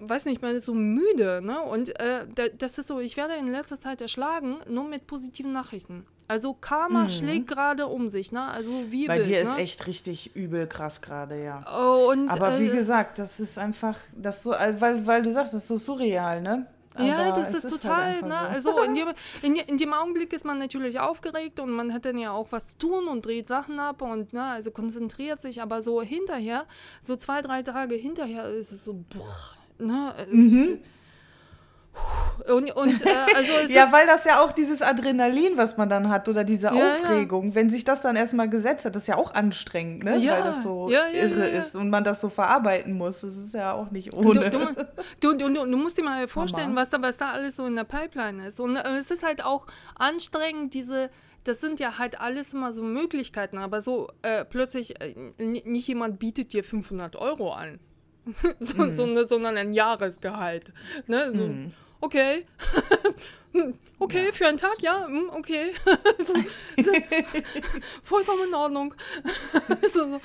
[0.00, 1.60] weiß nicht, man ist so müde, ne?
[1.60, 2.24] Und äh,
[2.58, 6.06] das ist so, ich werde in letzter Zeit erschlagen, nur mit positiven Nachrichten.
[6.28, 7.08] Also Karma mhm.
[7.08, 8.44] schlägt gerade um sich, ne?
[8.50, 9.50] Also wie Bei dir ne?
[9.50, 11.64] ist echt richtig übel krass gerade, ja.
[11.76, 15.32] Oh, und, Aber wie äh, gesagt, das ist einfach, das so, äh, weil, weil du
[15.32, 16.66] sagst, das ist so surreal, ne?
[16.94, 18.60] Aber ja, das ist, ist total, halt ne?
[18.60, 18.76] so.
[18.76, 19.08] Also in dem,
[19.42, 22.70] in, in dem Augenblick ist man natürlich aufgeregt und man hat dann ja auch was
[22.70, 26.66] zu tun und dreht Sachen ab und ne, also konzentriert sich, aber so hinterher,
[27.00, 30.14] so zwei, drei Tage hinterher ist es so, boah, ne?
[30.30, 30.80] Mhm.
[32.48, 36.28] Und, und äh, also ja, weil das ja auch dieses Adrenalin, was man dann hat,
[36.28, 39.34] oder diese Ja, Aufregung, wenn sich das dann erstmal gesetzt hat, das ist ja auch
[39.34, 40.16] anstrengend, ne?
[40.16, 41.60] Ja, weil das so ja, ja, irre ja, ja.
[41.60, 43.20] ist und man das so verarbeiten muss.
[43.20, 44.50] Das ist ja auch nicht ohne.
[44.50, 44.58] du,
[45.20, 47.84] du, du, du musst dir mal vorstellen, was da, was da alles so in der
[47.84, 48.60] Pipeline ist.
[48.60, 49.66] Und äh, es ist halt auch
[49.98, 51.10] anstrengend, diese,
[51.44, 56.18] das sind ja halt alles immer so Möglichkeiten, aber so äh, plötzlich, äh, nicht jemand
[56.18, 57.80] bietet dir 500 Euro an,
[58.60, 60.72] so, so ne, sondern ein Jahresgehalt.
[61.06, 61.32] Ne?
[61.32, 61.50] So,
[62.00, 62.46] Okay.
[63.52, 65.72] Hm, okay, für einen Tag, ja, hm, okay.
[66.18, 66.34] so,
[66.78, 66.92] so,
[68.02, 68.94] vollkommen in Ordnung.
[69.86, 70.20] so,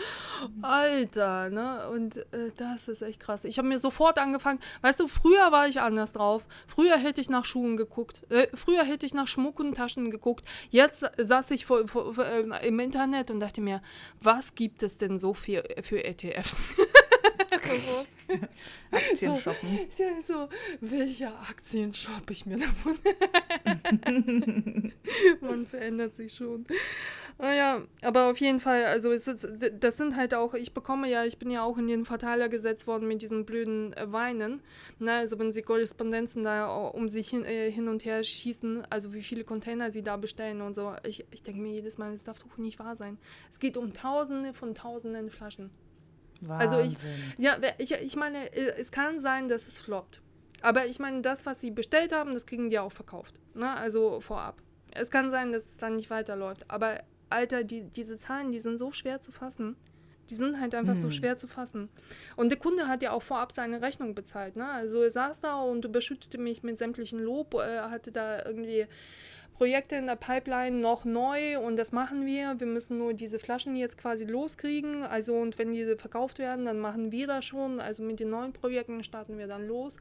[0.62, 1.90] Alter, ne?
[1.90, 3.44] Und äh, das ist echt krass.
[3.44, 6.46] Ich habe mir sofort angefangen, weißt du, früher war ich anders drauf.
[6.68, 8.22] Früher hätte ich nach Schuhen geguckt.
[8.30, 10.46] Äh, früher hätte ich nach Schmuck und Taschen geguckt.
[10.70, 13.82] Jetzt saß ich vor, vor, vor, äh, im Internet und dachte mir,
[14.22, 16.56] was gibt es denn so für, für ETFs?
[17.66, 18.36] so, so.
[18.92, 19.40] Aktien So.
[19.40, 19.80] shoppen.
[19.98, 20.48] Ja, so,
[20.82, 22.98] welche Aktien shoppe ich mir davon?
[25.42, 26.66] Man verändert sich schon.
[27.38, 29.46] Naja, aber auf jeden Fall, also es ist,
[29.80, 32.88] das sind halt auch, ich bekomme ja, ich bin ja auch in den Verteiler gesetzt
[32.88, 34.62] worden mit diesen blöden äh, Weinen.
[35.00, 38.84] Na, also wenn sie Korrespondenzen da äh, um sich hin, äh, hin und her schießen,
[38.90, 40.94] also wie viele Container sie da bestellen und so.
[41.04, 43.18] Ich, ich denke mir jedes Mal, das darf doch nicht wahr sein.
[43.52, 45.72] Es geht um Tausende von Tausenden Flaschen.
[46.48, 47.34] Also ich- Wahnsinn.
[47.38, 50.22] Ja, ich, ich meine, äh, es kann sein, dass es floppt.
[50.62, 53.36] Aber ich meine, das, was sie bestellt haben, das kriegen die auch verkauft.
[53.54, 53.70] Ne?
[53.76, 54.62] Also vorab.
[54.92, 56.66] Es kann sein, dass es dann nicht weiterläuft.
[56.70, 59.76] Aber Alter, die, diese Zahlen, die sind so schwer zu fassen.
[60.30, 61.88] Die sind halt einfach so schwer zu fassen.
[62.36, 64.56] Und der Kunde hat ja auch vorab seine Rechnung bezahlt.
[64.56, 64.68] Ne?
[64.68, 67.54] Also er saß da und überschüttete mich mit sämtlichen Lob.
[67.54, 68.88] Er hatte da irgendwie
[69.56, 72.60] Projekte in der Pipeline noch neu und das machen wir.
[72.60, 75.04] Wir müssen nur diese Flaschen jetzt quasi loskriegen.
[75.04, 77.80] Also und wenn diese verkauft werden, dann machen wir das schon.
[77.80, 79.98] Also mit den neuen Projekten starten wir dann los.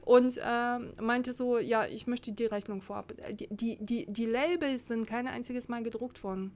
[0.00, 3.12] Und ähm, meinte so, ja, ich möchte die Rechnung vorab.
[3.32, 6.52] Die, die, die, die Labels sind kein einziges Mal gedruckt worden.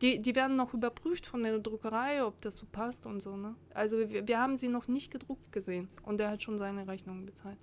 [0.00, 3.36] Die, die werden noch überprüft von der Druckerei, ob das so passt und so.
[3.36, 3.56] Ne?
[3.74, 5.88] Also wir, wir haben sie noch nicht gedruckt gesehen.
[6.02, 7.58] Und er hat schon seine Rechnung bezahlt.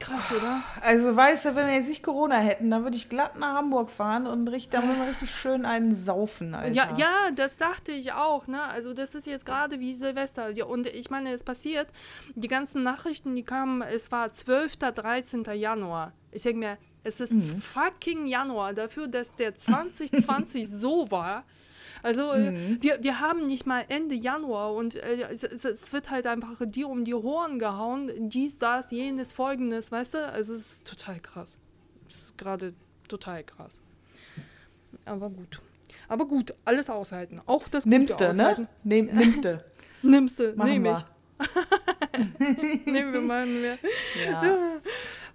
[0.00, 0.62] Krass, oder?
[0.80, 3.90] Also weißt du, wenn wir jetzt nicht Corona hätten, dann würde ich glatt nach Hamburg
[3.90, 6.74] fahren und richtig, da würden wir richtig schön einen saufen, Alter.
[6.74, 8.46] Ja, ja, das dachte ich auch.
[8.46, 8.62] Ne?
[8.62, 10.50] Also das ist jetzt gerade wie Silvester.
[10.50, 11.88] Ja, und ich meine, es passiert,
[12.34, 15.44] die ganzen Nachrichten, die kamen, es war 12., 13.
[15.54, 16.12] Januar.
[16.30, 21.44] Ich denke mir, es ist fucking Januar dafür, dass der 2020 so war.
[22.02, 26.26] Also äh, wir, wir haben nicht mal Ende Januar und äh, es, es, wird halt
[26.26, 30.26] einfach dir um die Ohren gehauen, dies, das, jenes, folgendes, weißt du?
[30.26, 31.56] Also es ist total krass.
[32.08, 32.74] Es ist gerade
[33.08, 33.80] total krass.
[35.04, 35.60] Aber gut.
[36.08, 37.40] Aber gut, alles aushalten.
[37.46, 38.68] Auch das Gute Nimmst du, ne?
[38.82, 39.64] Nehm, nimmst du.
[40.02, 41.04] Nimmst du, Machen nehm ich.
[42.86, 43.78] Nehmen wir mal mehr.
[44.24, 44.42] Ja.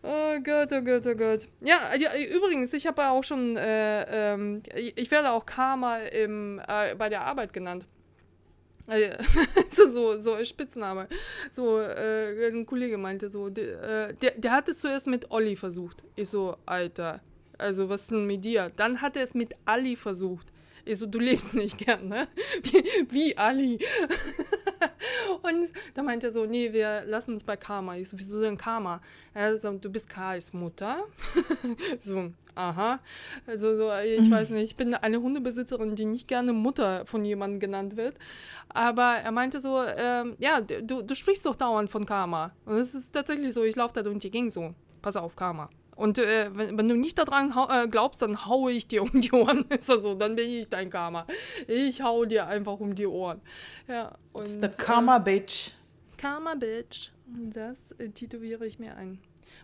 [0.05, 1.47] Oh Gott, oh Gott, oh Gott.
[1.61, 6.59] Ja, ja übrigens, ich habe ja auch schon, äh, ähm, ich werde auch Karma im,
[6.67, 7.85] äh, bei der Arbeit genannt.
[8.87, 9.17] Äh,
[9.69, 11.07] so, so, so Spitzname.
[11.49, 15.55] So, äh, ein Kollege meinte so, der, äh, der, der hat es zuerst mit Olli
[15.55, 16.03] versucht.
[16.17, 17.21] Ich so, Alter,
[17.57, 18.71] also was denn mit dir?
[18.75, 20.47] Dann hat er es mit Ali versucht.
[20.83, 22.27] Ich so, du lebst nicht gern, ne?
[22.63, 23.79] Wie, wie Ali.
[25.41, 27.95] Und da meinte er so, nee, wir lassen es bei Karma.
[27.97, 29.01] Ich so, wieso denn Karma?
[29.33, 31.03] Er so, du bist Karls Mutter.
[31.99, 32.99] so, aha.
[33.45, 37.59] Also so, ich weiß nicht, ich bin eine Hundebesitzerin, die nicht gerne Mutter von jemandem
[37.59, 38.15] genannt wird.
[38.69, 42.51] Aber er meinte so, ähm, ja, du, du sprichst doch dauernd von Karma.
[42.65, 44.71] Und es ist tatsächlich so, ich laufe da durch die Gegend so.
[45.01, 45.69] Pass auf, Karma.
[45.95, 49.31] Und äh, wenn, wenn du nicht daran äh, glaubst, dann haue ich dir um die
[49.31, 49.65] Ohren.
[49.69, 51.25] Ist das so, dann bin ich dein Karma.
[51.67, 53.41] Ich hau dir einfach um die Ohren.
[53.87, 55.69] Ja, und, The Karma Bitch.
[55.69, 57.11] Äh, Karma Bitch.
[57.53, 59.19] Das äh, tätowiere ich mir ein.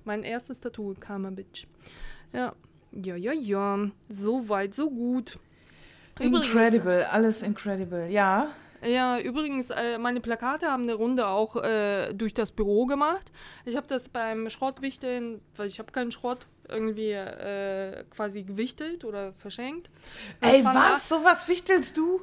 [0.05, 1.65] Mein erstes Tattoo, Karma Bitch.
[2.33, 2.53] Ja,
[2.91, 3.89] ja, ja, ja.
[4.07, 5.37] So weit, so gut.
[6.19, 8.07] Übrigens- Incredible, alles incredible.
[8.09, 8.53] Ja.
[8.83, 13.31] Ja, übrigens, äh, meine Plakate haben eine Runde auch äh, durch das Büro gemacht.
[13.65, 19.33] Ich habe das beim Schrottwichteln, weil ich habe keinen Schrott, irgendwie äh, quasi gewichtelt oder
[19.33, 19.89] verschenkt.
[20.41, 21.09] Das Ey, was?
[21.09, 22.21] Sowas wichtelst du?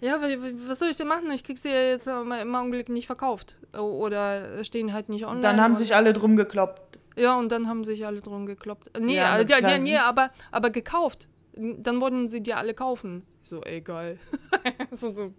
[0.00, 0.20] Ja,
[0.66, 1.30] was soll ich denn machen?
[1.32, 3.56] Ich krieg sie ja jetzt im Augenblick nicht verkauft.
[3.76, 5.42] Oder stehen halt nicht online.
[5.42, 7.00] Dann haben sich alle drum gekloppt.
[7.16, 8.92] Ja, und dann haben sich alle drum gekloppt.
[9.00, 11.26] Nee, ja, ja, ja, nee aber, aber gekauft.
[11.56, 13.24] Dann wollten sie dir alle kaufen.
[13.48, 14.18] So, ey, geil.
[14.90, 15.32] so, so,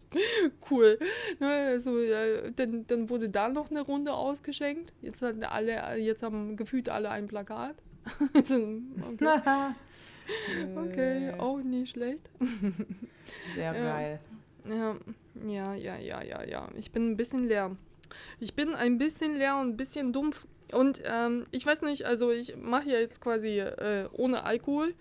[0.71, 0.97] cool.
[1.39, 4.91] Ne, also, ja, dann, dann wurde da noch eine Runde ausgeschenkt.
[5.03, 7.75] Jetzt, hatten alle, jetzt haben gefühlt alle ein Plakat.
[8.33, 9.73] okay.
[10.75, 12.31] okay, auch nicht schlecht.
[13.53, 14.19] Sehr geil.
[14.67, 14.95] Ja,
[15.45, 16.67] ja, ja, ja, ja, ja.
[16.75, 17.75] Ich bin ein bisschen leer.
[18.39, 20.47] Ich bin ein bisschen leer und ein bisschen dumpf.
[20.71, 24.95] Und ähm, ich weiß nicht, also ich mache ja jetzt quasi äh, ohne Alkohol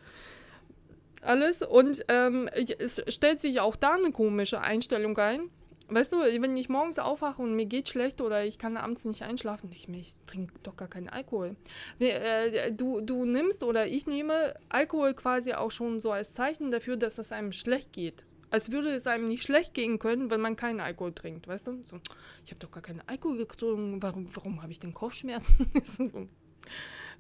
[1.29, 1.63] alles.
[1.63, 5.51] Und ähm, es stellt sich auch da eine komische Einstellung ein.
[5.91, 9.23] Weißt du, wenn ich morgens aufwache und mir geht schlecht oder ich kann abends nicht
[9.23, 11.57] einschlafen, ich, ich trinke doch gar keinen Alkohol.
[11.99, 16.99] Äh, du, du nimmst oder ich nehme Alkohol quasi auch schon so als Zeichen dafür,
[16.99, 20.57] dass es einem schlecht geht als würde es einem nicht schlecht gehen können, wenn man
[20.57, 21.85] keinen Alkohol trinkt, weißt du?
[21.85, 22.01] So,
[22.45, 25.71] ich habe doch gar keinen Alkohol getrunken, warum, warum habe ich denn Kopfschmerzen?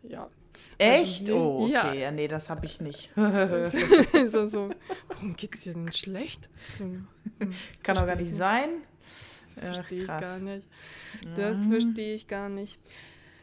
[0.02, 0.30] ja.
[0.78, 1.22] Echt?
[1.22, 2.00] Also, oh, okay.
[2.00, 2.10] Ja.
[2.12, 3.10] nee, das habe ich nicht.
[4.26, 4.70] so, so,
[5.08, 6.48] warum geht es dir denn schlecht?
[6.78, 7.06] So, hm,
[7.82, 8.82] Kann doch gar nicht sein.
[9.56, 10.66] Das verstehe ich gar nicht.
[11.34, 11.70] Das ja.
[11.70, 12.78] verstehe ich gar nicht.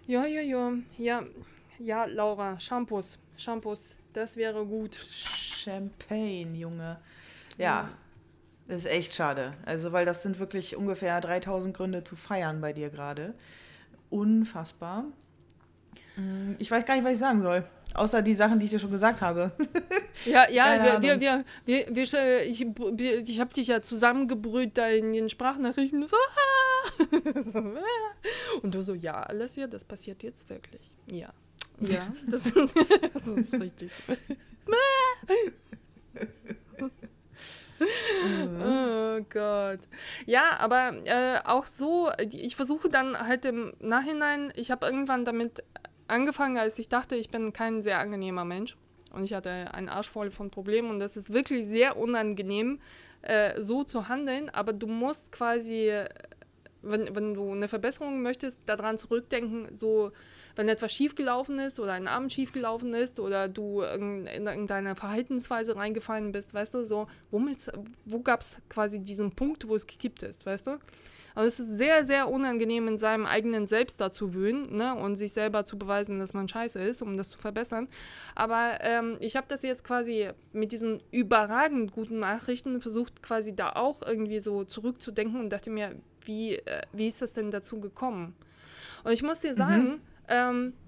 [0.07, 0.73] Ja, ja, ja.
[0.97, 1.23] Ja,
[1.77, 3.19] ja Laura, Shampoos.
[3.35, 4.95] Shampoos, das wäre gut.
[4.95, 6.99] Champagne, Junge.
[7.57, 7.89] Ja,
[8.67, 9.53] das ist echt schade.
[9.65, 13.33] Also, weil das sind wirklich ungefähr 3000 Gründe zu feiern bei dir gerade.
[14.09, 15.05] Unfassbar.
[16.17, 17.65] Mm, ich weiß gar nicht, was ich sagen soll.
[17.93, 19.51] Außer die Sachen, die ich dir schon gesagt habe.
[20.25, 22.65] Ja, ja, wir, wir, wir, wir, wir, ich,
[23.29, 26.03] ich habe dich ja zusammengebrüht da in den Sprachnachrichten.
[28.63, 30.95] Und du so, ja, alles ja, das passiert jetzt wirklich.
[31.07, 31.33] Ja.
[31.79, 33.91] Ja, das, das ist richtig.
[37.77, 38.61] Mhm.
[38.61, 39.79] Oh Gott.
[40.25, 45.63] Ja, aber äh, auch so, ich versuche dann halt im Nachhinein, ich habe irgendwann damit
[46.07, 48.75] angefangen, als ich dachte, ich bin kein sehr angenehmer Mensch.
[49.11, 50.89] Und ich hatte einen Arsch voll von Problemen.
[50.89, 52.79] Und das ist wirklich sehr unangenehm,
[53.21, 55.91] äh, so zu handeln, aber du musst quasi,
[56.83, 60.11] wenn, wenn du eine Verbesserung möchtest, daran zurückdenken, so
[60.55, 65.75] wenn etwas schiefgelaufen ist oder ein Abend schiefgelaufen ist oder du in, in deine Verhaltensweise
[65.75, 67.71] reingefallen bist, weißt du, so, womit,
[68.05, 70.79] wo gab es quasi diesen Punkt, wo es gekippt ist, weißt du?
[71.35, 74.95] Also es ist sehr, sehr unangenehm, in seinem eigenen Selbst dazu wühlen ne?
[74.95, 77.89] und sich selber zu beweisen, dass man scheiße ist, um das zu verbessern.
[78.33, 83.73] Aber ähm, ich habe das jetzt quasi mit diesen überragend guten Nachrichten versucht, quasi da
[83.73, 88.33] auch irgendwie so zurückzudenken und dachte mir, wie, äh, wie ist das denn dazu gekommen?
[89.03, 89.55] Und ich muss dir mhm.
[89.55, 90.01] sagen, mhm.
[90.27, 90.84] Ähm, äh,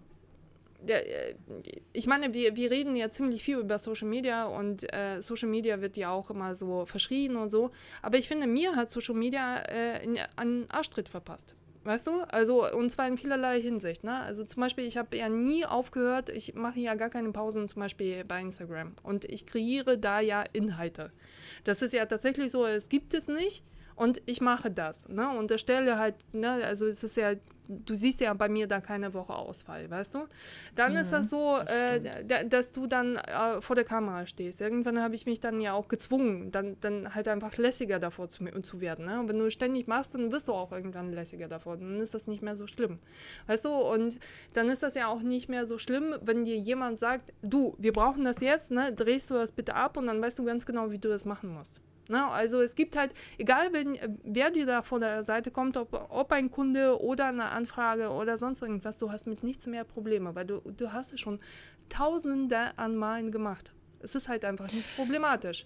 [1.93, 5.81] ich meine, wir, wir reden ja ziemlich viel über Social Media und äh, Social Media
[5.81, 7.71] wird ja auch immer so verschrien und so.
[8.01, 11.55] Aber ich finde, mir hat Social Media äh, einen Arschtritt verpasst.
[11.87, 12.19] Weißt du?
[12.27, 14.03] Also, und zwar in vielerlei Hinsicht.
[14.03, 14.19] Ne?
[14.19, 17.81] Also zum Beispiel, ich habe ja nie aufgehört, ich mache ja gar keine Pausen, zum
[17.81, 18.91] Beispiel bei Instagram.
[19.03, 21.11] Und ich kreiere da ja Inhalte.
[21.63, 23.63] Das ist ja tatsächlich so, es gibt es nicht.
[23.95, 25.29] Und ich mache das, ne?
[25.29, 27.33] Und der Stelle halt, ne, also es ist ja,
[27.67, 30.19] du siehst ja bei mir da keine Woche Ausfall, weißt du?
[30.75, 34.61] Dann mhm, ist das so, das äh, dass du dann äh, vor der Kamera stehst.
[34.61, 38.45] Irgendwann habe ich mich dann ja auch gezwungen, dann, dann halt einfach lässiger davor zu,
[38.61, 39.05] zu werden.
[39.05, 39.19] Ne?
[39.19, 41.77] Und wenn du ständig machst, dann wirst du auch irgendwann lässiger davor.
[41.77, 42.99] Dann ist das nicht mehr so schlimm.
[43.47, 43.71] Weißt du?
[43.71, 44.19] Und
[44.53, 47.93] dann ist das ja auch nicht mehr so schlimm, wenn dir jemand sagt, du, wir
[47.93, 48.93] brauchen das jetzt, ne?
[48.93, 51.53] drehst du das bitte ab und dann weißt du ganz genau, wie du das machen
[51.53, 51.79] musst.
[52.09, 52.25] Ne?
[52.25, 56.31] Also es gibt halt, egal wenn, wer dir da von der Seite kommt, ob, ob
[56.31, 60.45] ein Kunde oder eine Anfrage oder sonst irgendwas, du hast mit nichts mehr Probleme, weil
[60.45, 61.39] du, du hast es schon
[61.89, 63.73] tausende an Malen gemacht.
[63.99, 65.65] Es ist halt einfach nicht problematisch.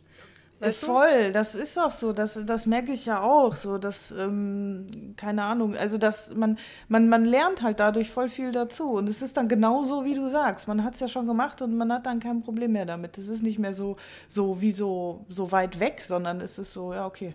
[0.61, 1.31] Weißt Voll, du?
[1.31, 5.75] das ist auch so, das, das merke ich ja auch, so, dass, ähm, keine Ahnung,
[5.75, 9.47] also dass man, man, man lernt halt dadurch voll viel dazu und es ist dann
[9.47, 12.41] genauso, wie du sagst, man hat es ja schon gemacht und man hat dann kein
[12.43, 13.17] Problem mehr damit.
[13.17, 13.97] Es ist nicht mehr so,
[14.29, 17.33] so wie so, so weit weg, sondern es ist so, ja, okay.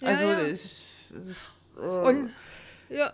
[0.00, 0.46] Ja, also, ja.
[0.46, 1.12] Ich,
[1.76, 2.30] äh, und,
[2.88, 3.12] ja,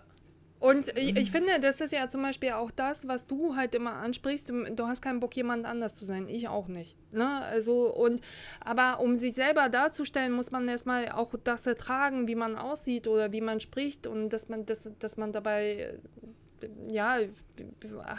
[0.63, 3.95] und ich, ich, finde, das ist ja zum Beispiel auch das, was du halt immer
[3.95, 4.47] ansprichst.
[4.47, 6.29] Du hast keinen Bock, jemand anders zu sein.
[6.29, 6.95] Ich auch nicht.
[7.11, 7.41] Ne?
[7.41, 8.21] Also, und,
[8.61, 13.33] aber um sich selber darzustellen, muss man erstmal auch das ertragen, wie man aussieht oder
[13.33, 15.99] wie man spricht und dass man, dass, dass man dabei
[16.89, 17.17] ja,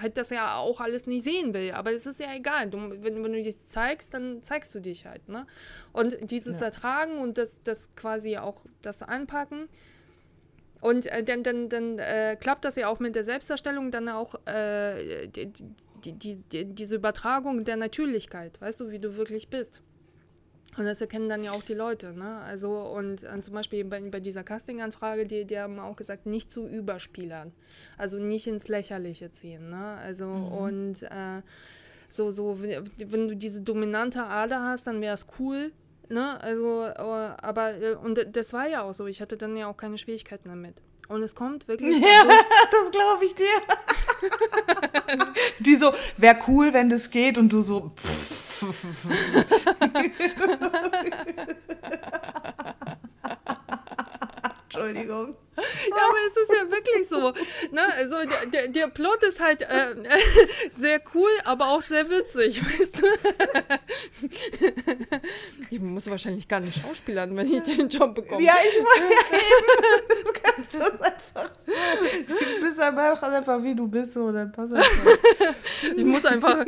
[0.02, 1.72] halt das ja auch alles nicht sehen will.
[1.72, 2.68] Aber es ist ja egal.
[2.68, 5.30] Du, wenn, wenn du dich zeigst, dann zeigst du dich halt.
[5.30, 5.46] Ne?
[5.94, 6.66] Und dieses ja.
[6.66, 9.70] Ertragen und das, das quasi auch das Anpacken,
[10.84, 14.34] und äh, dann, dann, dann äh, klappt das ja auch mit der Selbstdarstellung, dann auch
[14.46, 15.50] äh, die,
[16.04, 19.80] die, die, diese Übertragung der Natürlichkeit, weißt du, wie du wirklich bist.
[20.76, 22.40] Und das erkennen dann ja auch die Leute, ne?
[22.40, 26.50] Also, und äh, zum Beispiel bei, bei dieser Casting-Anfrage, die, die haben auch gesagt, nicht
[26.50, 27.52] zu überspielern.
[27.96, 29.96] Also nicht ins Lächerliche ziehen, ne?
[30.02, 30.48] Also, mhm.
[30.48, 31.40] und äh,
[32.10, 35.72] so, so, wenn du diese dominante Ader hast, dann wäre es cool,
[36.08, 36.40] ne?
[36.40, 39.76] Also, äh, aber, äh, und das war ja auch so, ich hatte dann ja auch
[39.76, 40.82] keine Schwierigkeiten damit.
[41.08, 42.00] Und es kommt wirklich.
[42.02, 42.32] Ja, also,
[42.70, 43.46] das glaube ich dir.
[45.60, 47.92] Die so, wäre cool, wenn das geht, und du so.
[54.74, 55.36] Entschuldigung.
[55.56, 57.30] Ja, aber es ist ja wirklich so.
[57.72, 57.82] Ne?
[57.96, 59.94] Also der, der, der Plot ist halt äh,
[60.70, 63.06] sehr cool, aber auch sehr witzig, weißt du?
[65.70, 68.42] Ich muss wahrscheinlich gar nicht schauspielern, wenn ich den Job bekomme.
[68.42, 70.24] Ja, ich meine ja eben.
[70.24, 71.72] Das kannst du einfach so.
[72.26, 74.86] Du bist einfach, einfach wie du bist, so, dann passt das
[75.96, 76.64] Ich muss einfach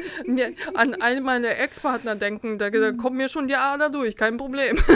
[0.74, 4.78] an einen meiner Ex-Partner denken, da, da kommt mir schon die Ader durch, kein Problem.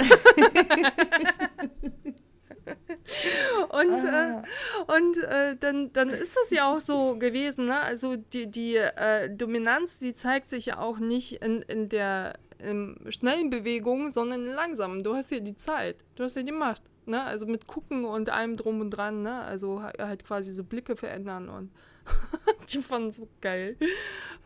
[3.71, 4.43] und ah.
[4.43, 7.67] äh, und äh, dann, dann ist das ja auch so gewesen.
[7.67, 7.81] Ne?
[7.81, 12.97] Also die, die äh, Dominanz, die zeigt sich ja auch nicht in, in der in
[13.09, 15.03] schnellen Bewegung, sondern in langsamen.
[15.03, 16.83] Du hast ja die Zeit, du hast ja die Macht.
[17.07, 17.23] Ne?
[17.23, 19.23] Also mit Gucken und allem drum und dran.
[19.23, 19.41] Ne?
[19.41, 21.71] Also halt quasi so Blicke verändern und
[22.73, 23.77] die fanden so geil.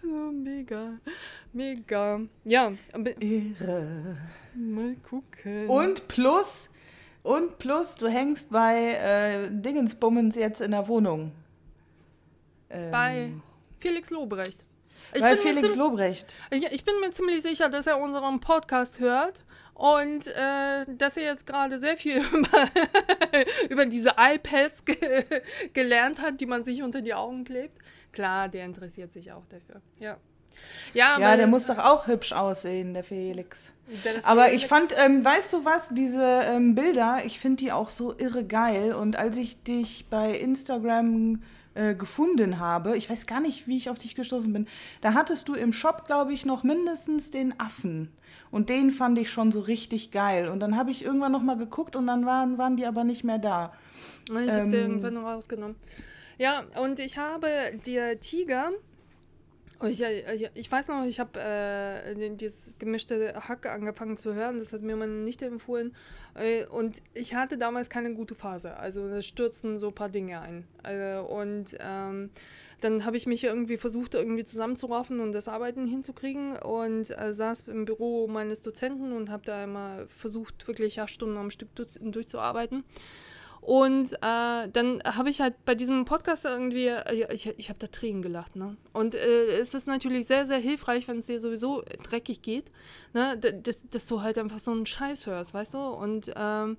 [0.02, 0.98] So, mega,
[1.52, 2.20] mega.
[2.44, 2.72] Ja.
[3.20, 4.16] Irre.
[4.54, 5.68] Mal gucken.
[5.68, 6.70] Und plus
[7.24, 11.32] und plus, du hängst bei äh, Dingensbummens jetzt in der Wohnung.
[12.68, 13.32] Ähm, bei
[13.78, 14.62] Felix Lobrecht.
[15.14, 16.34] Ich bei Felix Lobrecht.
[16.50, 21.24] Ich, ich, bin mir ziemlich sicher, dass er unseren Podcast hört und äh, dass er
[21.24, 22.68] jetzt gerade sehr viel über,
[23.70, 25.24] über diese iPads ge
[25.72, 27.78] gelernt hat, die man sich unter die Augen klebt.
[28.12, 29.80] Klar, der interessiert sich auch dafür.
[29.98, 30.18] Ja.
[30.92, 33.70] Ja, ja der muss doch auch hübsch aussehen, der Felix.
[34.22, 38.14] Aber ich fand, ähm, weißt du was, diese ähm, Bilder, ich finde die auch so
[38.16, 38.92] irre geil.
[38.92, 41.42] Und als ich dich bei Instagram
[41.74, 44.66] äh, gefunden habe, ich weiß gar nicht, wie ich auf dich gestoßen bin,
[45.00, 48.10] da hattest du im Shop, glaube ich, noch mindestens den Affen.
[48.50, 50.48] Und den fand ich schon so richtig geil.
[50.48, 53.24] Und dann habe ich irgendwann noch mal geguckt und dann waren, waren die aber nicht
[53.24, 53.72] mehr da.
[54.26, 55.76] Ich ähm, habe sie irgendwann rausgenommen.
[56.38, 57.48] Ja, und ich habe
[57.84, 58.70] dir Tiger
[59.82, 64.58] ich, ich, ich, weiß noch, ich habe äh, dieses gemischte Hack angefangen zu hören.
[64.58, 65.94] Das hat mir meine Nichte empfohlen.
[66.34, 68.76] Äh, und ich hatte damals keine gute Phase.
[68.76, 70.66] Also da stürzten so ein paar Dinge ein.
[70.84, 72.30] Äh, und ähm,
[72.80, 76.56] dann habe ich mich irgendwie versucht, irgendwie zusammenzuraufen und das Arbeiten hinzukriegen.
[76.56, 81.36] Und äh, saß im Büro meines Dozenten und habe da immer versucht, wirklich acht Stunden
[81.36, 82.84] am Stück durchzuarbeiten.
[83.64, 87.86] Und äh, dann habe ich halt bei diesem Podcast irgendwie, äh, ich, ich habe da
[87.86, 88.56] Tränen gelacht.
[88.56, 88.76] Ne?
[88.92, 92.70] Und äh, es ist natürlich sehr, sehr hilfreich, wenn es dir sowieso dreckig geht,
[93.14, 93.38] ne?
[93.38, 95.78] dass, dass du halt einfach so einen Scheiß hörst, weißt du?
[95.78, 96.76] Und ähm,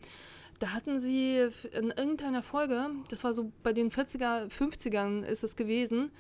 [0.60, 5.56] da hatten sie in irgendeiner Folge, das war so bei den 40er, 50ern ist es
[5.56, 6.12] gewesen,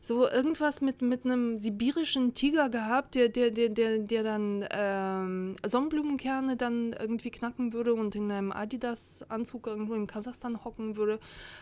[0.00, 5.56] so irgendwas mit, mit einem sibirischen Tiger gehabt, der, der, der, der, der dann ähm,
[5.64, 11.18] Sonnenblumenkerne dann irgendwie knacken würde und in einem Adidas-Anzug irgendwo in Kasachstan hocken würde.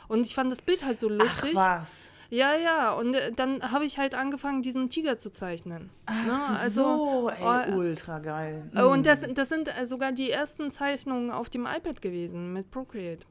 [0.09, 1.55] Und ich fand das Bild halt so lustig.
[1.57, 2.09] Ach was.
[2.31, 5.91] Ja, ja, und äh, dann habe ich halt angefangen, diesen Tiger zu zeichnen.
[6.07, 6.59] Ach ne?
[6.61, 8.71] also, so, ey, oh, ultra geil.
[8.73, 8.81] Mhm.
[8.81, 13.25] Und das, das sind äh, sogar die ersten Zeichnungen auf dem iPad gewesen mit Procreate.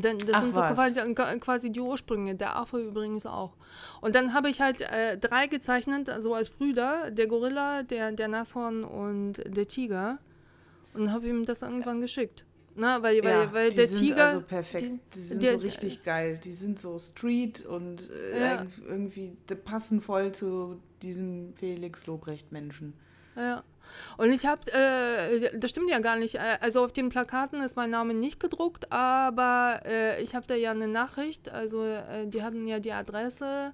[0.00, 3.52] Dann, das Ach, sind so quasi, quasi, die Ursprünge, der Affe übrigens auch.
[4.00, 8.28] Und dann habe ich halt äh, drei gezeichnet, so als Brüder, der Gorilla, der, der
[8.28, 10.18] Nashorn und der Tiger.
[10.94, 12.44] Und habe ihm das irgendwann geschickt.
[12.74, 14.26] Na, weil, weil, ja, weil der sind Tiger.
[14.26, 14.82] Also perfekt.
[14.82, 16.38] Die, die sind der, so richtig geil.
[16.44, 18.66] Die sind so Street und äh, ja.
[18.86, 19.32] irgendwie
[19.64, 22.92] passen voll zu diesem Felix Lobrecht-Menschen.
[23.34, 23.62] Ja.
[24.16, 26.36] Und ich habe, äh, das stimmt ja gar nicht.
[26.36, 30.54] Äh, also auf den Plakaten ist mein Name nicht gedruckt, aber äh, ich habe da
[30.54, 31.50] ja eine Nachricht.
[31.50, 33.72] Also äh, die hatten ja die Adresse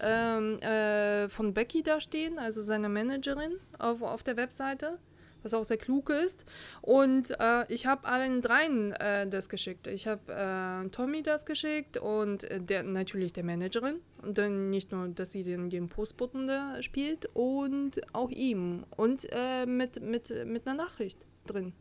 [0.00, 4.98] ähm, äh, von Becky da stehen, also seiner Managerin auf, auf der Webseite
[5.42, 6.44] was auch sehr klug ist.
[6.80, 9.86] Und äh, ich habe allen dreien äh, das geschickt.
[9.86, 14.00] Ich habe äh, Tommy das geschickt und äh, der, natürlich der Managerin.
[14.22, 18.84] Und dann nicht nur, dass sie den, den Postboten da spielt und auch ihm.
[18.96, 21.72] Und äh, mit, mit, mit einer Nachricht drin.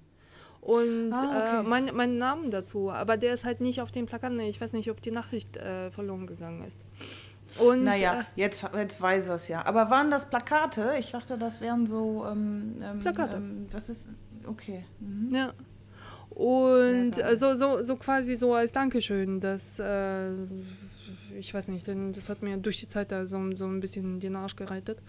[0.59, 1.59] Und ah, okay.
[1.59, 2.91] äh, mein, meinen Namen dazu.
[2.91, 4.31] Aber der ist halt nicht auf dem Plakat.
[4.41, 5.57] Ich weiß nicht, ob die Nachricht
[5.91, 6.79] verloren gegangen ist.
[7.59, 9.65] Und, naja, äh, jetzt, jetzt weiß er es ja.
[9.65, 10.95] Aber waren das Plakate?
[10.99, 12.25] Ich dachte, das wären so.
[12.29, 13.37] Ähm, ähm, Plakate.
[13.37, 14.09] Ähm, das ist.
[14.45, 14.85] Okay.
[14.99, 15.29] Mhm.
[15.33, 15.53] Ja.
[16.29, 19.79] Und so, so, so quasi so als Dankeschön, dass.
[19.79, 20.31] Äh,
[21.37, 24.19] ich weiß nicht, denn das hat mir durch die Zeit da so, so ein bisschen
[24.19, 24.99] den Arsch gereitet.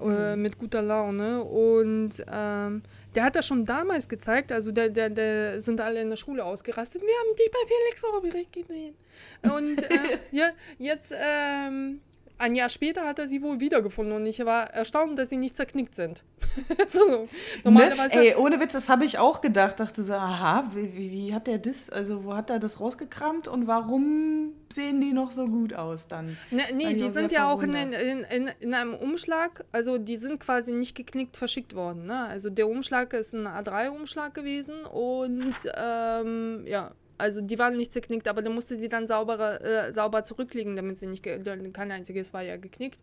[0.00, 1.42] Äh, mit guter Laune.
[1.42, 2.82] Und ähm,
[3.14, 6.44] der hat das schon damals gezeigt, also der, der, der sind alle in der Schule
[6.44, 7.02] ausgerastet.
[7.02, 8.94] Wir haben dich bei Felix Lobrecht gesehen.
[9.42, 12.00] Und äh, ja, jetzt ähm,
[12.40, 15.54] ein Jahr später hat er sie wohl wiedergefunden und ich war erstaunt, dass sie nicht
[15.54, 16.24] zerknickt sind.
[16.86, 17.28] so, so.
[17.64, 18.16] Normalerweise.
[18.16, 18.28] Ne?
[18.28, 19.78] Ey, ohne Witz, das habe ich auch gedacht.
[19.78, 23.46] Dachte so, aha, wie, wie, wie, hat der das, also wo hat er das rausgekramt
[23.46, 26.36] und warum sehen die noch so gut aus dann?
[26.50, 30.40] Ne, nee, die sind ja auch in, in, in, in, einem Umschlag, also die sind
[30.40, 32.06] quasi nicht geknickt verschickt worden.
[32.06, 32.24] Ne?
[32.24, 38.26] Also der Umschlag ist ein A3-Umschlag gewesen und ähm, ja, also die waren nicht zerknickt,
[38.28, 42.42] aber dann musste sie dann sauber, äh, sauber zurücklegen, damit sie nicht, kein einziges war
[42.42, 42.98] ja geknickt.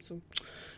[0.00, 0.20] So,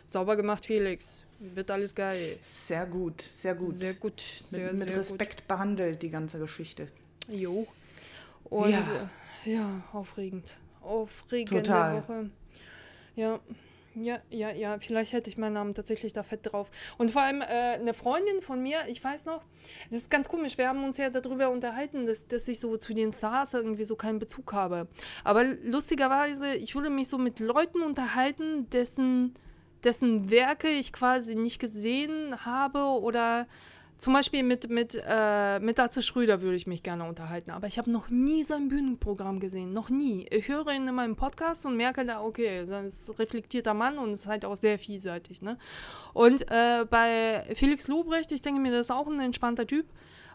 [0.07, 1.23] sauber gemacht, Felix.
[1.39, 2.37] Wird alles geil.
[2.41, 3.73] Sehr gut, sehr gut.
[3.73, 4.21] Sehr gut.
[4.49, 5.47] Sehr, mit, mit sehr Respekt gut.
[5.47, 6.87] behandelt, die ganze Geschichte.
[7.27, 7.67] Jo.
[8.45, 8.81] Und ja,
[9.45, 10.53] äh, ja aufregend.
[10.81, 12.01] Aufregende Total.
[12.01, 12.29] Woche.
[13.15, 13.39] Ja.
[13.99, 16.69] Ja, ja, ja, vielleicht hätte ich meinen Namen tatsächlich da fett drauf.
[16.97, 19.41] Und vor allem äh, eine Freundin von mir, ich weiß noch,
[19.89, 22.93] das ist ganz komisch, wir haben uns ja darüber unterhalten, dass, dass ich so zu
[22.93, 24.87] den Stars irgendwie so keinen Bezug habe.
[25.23, 29.33] Aber lustigerweise, ich würde mich so mit Leuten unterhalten, dessen,
[29.83, 33.47] dessen Werke ich quasi nicht gesehen habe oder
[33.97, 37.77] zum Beispiel mit, mit, äh, mit Atze Schröder würde ich mich gerne unterhalten, aber ich
[37.77, 39.73] habe noch nie sein Bühnenprogramm gesehen.
[39.73, 40.27] Noch nie.
[40.29, 44.11] Ich höre ihn in meinem Podcast und merke da, okay, das ist reflektierter Mann und
[44.11, 45.41] ist halt auch sehr vielseitig.
[45.41, 45.57] Ne?
[46.13, 49.87] Und äh, bei Felix Lobrecht, ich denke mir, das ist auch ein entspannter Typ.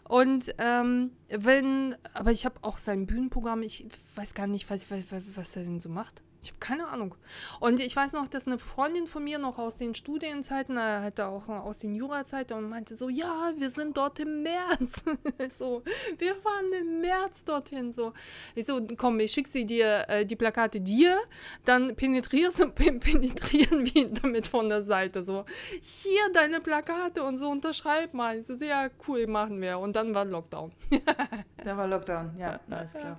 [0.03, 3.85] Und ähm, wenn, aber ich habe auch sein Bühnenprogramm, ich
[4.15, 5.03] weiß gar nicht, was, was,
[5.35, 6.21] was er denn so macht.
[6.43, 7.15] Ich habe keine Ahnung.
[7.61, 11.21] Und ich weiß noch, dass eine Freundin von mir noch aus den Studienzeiten, äh, halt
[11.21, 15.05] auch aus den Jurazeiten und meinte so, ja, wir sind dort im März.
[15.49, 15.83] so,
[16.17, 17.93] wir fahren im März dorthin.
[17.93, 18.11] So,
[18.55, 21.17] ich so, komm, ich schicke sie dir, äh, die Plakate dir,
[21.63, 25.23] dann penetrierst und penetrieren wir damit von der Seite.
[25.23, 25.45] So,
[25.81, 28.37] hier deine Plakate und so unterschreib mal.
[28.37, 29.79] Ich so, ja, cool, machen wir.
[29.79, 30.73] Und dann war Lockdown.
[31.63, 33.17] dann war Lockdown, ja, alles klar.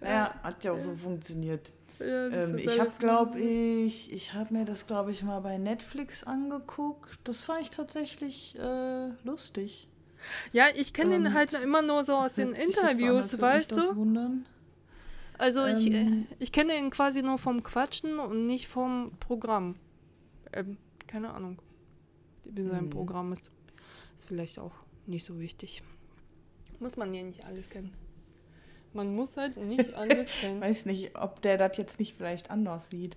[0.00, 1.72] Naja, hat ja auch so funktioniert.
[1.98, 6.24] Ja, ähm, ich habe, glaube ich, ich habe mir das, glaube ich, mal bei Netflix
[6.24, 7.18] angeguckt.
[7.24, 9.88] Das fand ich tatsächlich äh, lustig.
[10.52, 14.44] Ja, ich kenne ihn halt immer nur so aus den Interviews, weißt du?
[15.38, 19.76] Also ähm, ich, äh, ich kenne ihn quasi nur vom Quatschen und nicht vom Programm.
[20.52, 21.58] Ähm, keine Ahnung,
[22.48, 22.90] wie sein hm.
[22.90, 23.50] Programm ist.
[24.16, 24.72] Ist vielleicht auch
[25.06, 25.82] nicht so wichtig.
[26.78, 27.92] Muss man ja nicht alles kennen.
[28.96, 30.60] Man muss halt nicht alles kennen.
[30.60, 33.16] Weiß nicht, ob der das jetzt nicht vielleicht anders sieht.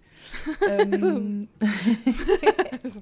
[0.91, 1.47] ähm.
[2.83, 3.01] also,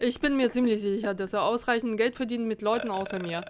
[0.00, 3.44] ich bin mir ziemlich sicher, dass er ausreichend Geld verdient mit Leuten außer mir.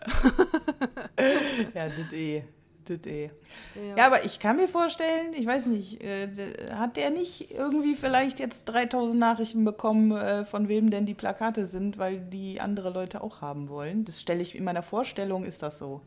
[1.75, 2.43] ja, das eh.
[2.87, 3.31] Das eh.
[3.75, 3.97] Ja.
[3.97, 4.07] ja.
[4.07, 6.29] aber ich kann mir vorstellen, ich weiß nicht, äh,
[6.73, 11.67] hat der nicht irgendwie vielleicht jetzt 3000 Nachrichten bekommen, äh, von wem denn die Plakate
[11.67, 14.05] sind, weil die andere Leute auch haben wollen?
[14.05, 16.01] Das stelle ich in meiner Vorstellung, ist das so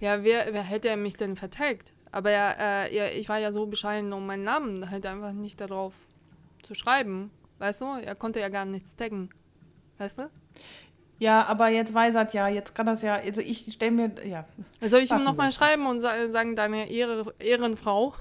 [0.00, 1.92] ja, wer, wer hätte er mich denn vertagt?
[2.12, 5.92] Aber äh, ja, ich war ja so bescheiden, um meinen Namen halt einfach nicht darauf
[6.62, 7.30] zu schreiben.
[7.58, 7.86] Weißt du?
[8.02, 9.30] Er konnte ja gar nichts taggen.
[9.98, 10.30] Weißt du?
[11.18, 14.44] Ja, aber jetzt weiß er ja, jetzt kann das ja, also ich stelle mir, ja.
[14.82, 18.12] Soll ich ihm nochmal schreiben und sagen, deine Ehre, Ehrenfrau?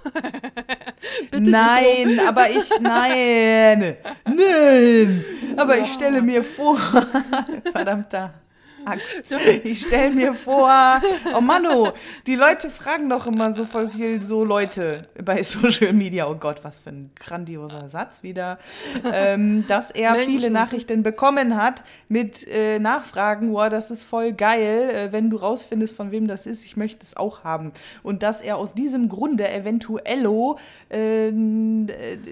[1.31, 5.25] Bitte nein, aber ich, nein, nein,
[5.57, 5.83] aber ja.
[5.83, 6.77] ich stelle mir vor,
[7.73, 8.33] verdammter
[8.85, 9.33] Angst.
[9.63, 11.01] Ich stelle mir vor,
[11.35, 11.93] oh Mano,
[12.27, 16.27] die Leute fragen doch immer so voll viel so Leute bei Social Media.
[16.27, 18.59] Oh Gott, was für ein grandioser Satz wieder.
[19.11, 20.31] Ähm, dass er Menschen.
[20.31, 25.37] viele Nachrichten bekommen hat mit äh, Nachfragen, wow, das ist voll geil, äh, wenn du
[25.37, 27.71] rausfindest, von wem das ist, ich möchte es auch haben.
[28.03, 30.57] Und dass er aus diesem Grunde eventuello
[30.89, 31.31] äh,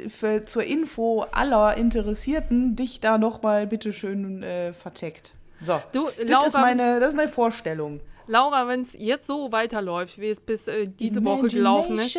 [0.09, 5.33] für, zur Info aller Interessierten dich da nochmal bitteschön äh, vercheckt.
[5.63, 8.01] So, du, das, Laura, ist meine, das ist meine Vorstellung.
[8.27, 12.17] Laura, wenn es jetzt so weiterläuft, wie es bis äh, diese Woche gelaufen ist,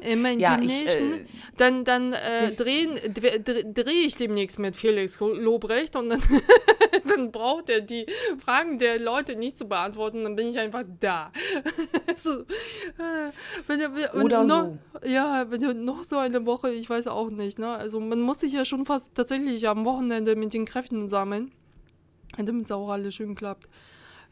[0.00, 1.26] Imagination, ja, ich, äh,
[1.56, 6.20] dann, dann äh, drehe ich demnächst mit Felix Lobrecht und dann,
[7.08, 8.06] dann braucht er die
[8.38, 11.32] Fragen der Leute nicht zu beantworten, dann bin ich einfach da.
[12.14, 13.32] so, äh,
[13.66, 14.70] wenn, wenn, Oder noch,
[15.02, 15.08] so.
[15.08, 17.68] Ja, wenn du noch so eine Woche, ich weiß auch nicht, ne?
[17.68, 21.50] Also man muss sich ja schon fast tatsächlich am Wochenende mit den Kräften sammeln.
[22.36, 23.68] Damit es auch alles schön klappt.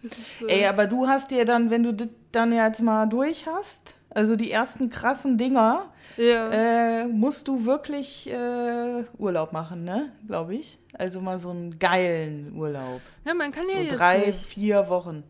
[0.03, 3.46] Ist, äh Ey, aber du hast dir dann, wenn du das dann jetzt mal durch
[3.46, 6.51] hast, also die ersten krassen Dinger, ja.
[6.51, 10.12] äh, musst du wirklich äh, Urlaub machen, ne?
[10.26, 10.78] Glaube ich.
[10.94, 13.01] Also mal so einen geilen Urlaub.
[13.24, 14.46] Ja, man kann ja so jetzt drei, nicht.
[14.46, 15.22] vier Wochen.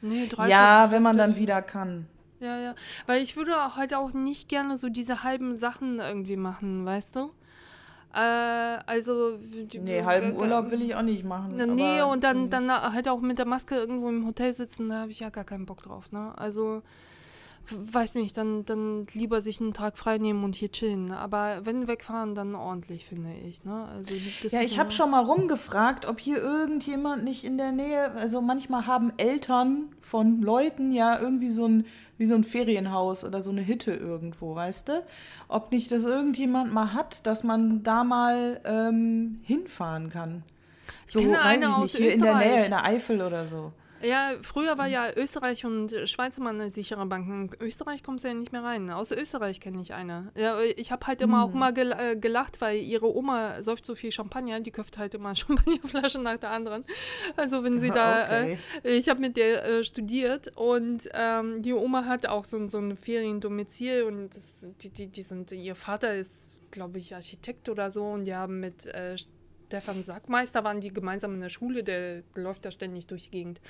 [0.00, 2.06] Nee, drei, ja, vier, wenn man dann wieder kann.
[2.40, 2.74] Ja, ja.
[3.06, 7.16] Weil ich würde auch halt auch nicht gerne so diese halben Sachen irgendwie machen, weißt
[7.16, 7.32] du?
[8.18, 9.38] Äh, also.
[9.80, 11.54] Nee, halben Urlaub will ich auch nicht machen.
[11.76, 12.48] Nee, aber, und dann, mh.
[12.48, 15.44] dann halt auch mit der Maske irgendwo im Hotel sitzen, da habe ich ja gar
[15.44, 16.32] keinen Bock drauf, ne?
[16.36, 16.82] Also,
[17.70, 21.12] weiß nicht, dann, dann lieber sich einen Tag frei nehmen und hier chillen.
[21.12, 23.86] Aber wenn wegfahren, dann ordentlich, finde ich, ne?
[23.94, 24.14] Also,
[24.48, 28.86] Ja, ich habe schon mal rumgefragt, ob hier irgendjemand nicht in der Nähe, also manchmal
[28.86, 31.86] haben Eltern von Leuten ja irgendwie so ein,
[32.18, 35.04] wie so ein Ferienhaus oder so eine Hütte irgendwo, weißt du?
[35.48, 40.42] Ob nicht das irgendjemand mal hat, dass man da mal ähm, hinfahren kann.
[41.06, 42.64] Ich So, kenne eine aus nicht, hier in der Nähe, Österreich.
[42.64, 43.72] in der Eifel oder so.
[44.02, 47.50] Ja, früher war ja Österreich und Schweiz immer eine sichere Banken.
[47.52, 48.90] In Österreich kommst du ja nicht mehr rein.
[48.90, 50.30] Aus Österreich kenne ich eine.
[50.36, 53.94] Ja, ich habe halt immer auch mal gel äh, gelacht, weil ihre Oma säuft so
[53.94, 56.84] viel Champagner, die köpft halt immer Champagnerflaschen nach der anderen.
[57.36, 58.58] Also wenn sie da, Okay.
[58.84, 62.68] äh, ich habe mit der äh, studiert und ähm, die Oma hat auch so, ein-
[62.70, 67.68] so ein Feriendomizil und das, die, die, die sind, ihr Vater ist, glaube ich, Architekt
[67.68, 69.16] oder so und die haben mit äh,
[69.68, 73.60] Stefan Sackmeister waren die gemeinsam in der Schule, der läuft da ständig durch die Gegend.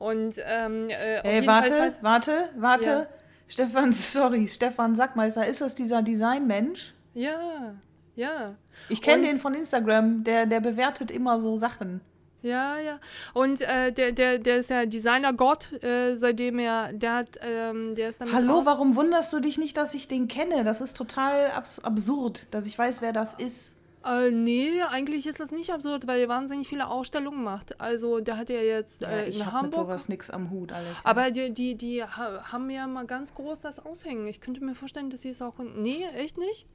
[0.00, 2.88] Und ähm, äh, Ey, warte, halt, warte, warte.
[2.88, 3.06] Ja.
[3.46, 6.92] Stefan, sorry, Stefan Sackmeister, ist das dieser Designmensch?
[7.14, 7.74] ja,
[8.16, 8.54] ja.
[8.88, 12.00] Ich kenne den von Instagram, der, der bewertet immer so Sachen.
[12.42, 12.98] Ja, ja.
[13.32, 18.10] Und äh, der, der, der ist ja Designer-Gott, äh, seitdem er, der hat, ähm, der
[18.10, 20.62] ist damit Hallo, warum wunderst du dich nicht, dass ich den kenne?
[20.62, 23.72] Das ist total abs absurd, dass ich weiß, wer das ist.
[24.04, 27.80] Äh, nee, eigentlich ist das nicht absurd, weil er wahnsinnig viele Ausstellungen macht.
[27.80, 29.86] Also, der hat ja jetzt Ja, äh, ich in habe mit Hamburg.
[29.88, 30.94] sowas nix am Hut alles.
[31.04, 34.26] Aber die, die, die ha- haben ja mal ganz groß das aushängen.
[34.26, 35.54] Ich könnte mir vorstellen, dass sie es auch.
[35.58, 36.66] Nee, echt nicht?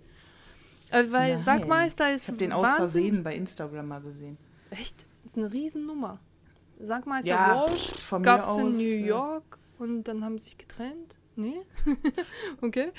[0.91, 1.43] Äh, weil Nein.
[1.43, 2.23] Sackmeister ist.
[2.23, 4.37] ich habe den aus Wahnsinn- Versehen bei Instagram mal gesehen.
[4.71, 5.05] Echt?
[5.17, 6.19] Das ist eine Riesennummer.
[6.79, 7.91] Sackmeister Ja, Walsh
[8.23, 9.05] gab es in New ja.
[9.05, 11.15] York und dann haben sie sich getrennt.
[11.41, 11.61] Nee?
[12.61, 12.91] okay.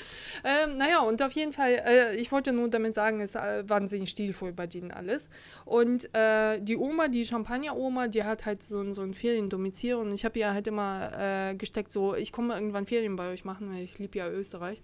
[0.43, 4.09] Ähm, naja, und auf jeden Fall, äh, ich wollte nur damit sagen, es äh, wahnsinnig
[4.09, 5.29] stilvoll bei denen alles.
[5.65, 10.11] Und äh, die Oma, die Champagner-Oma, die hat halt so, ein- so ein Feriendomizil und
[10.11, 11.11] ich habe ihr halt immer
[11.51, 14.81] äh, gesteckt, so, ich komme irgendwann Ferien bei euch machen, weil ich liebe ja Österreich.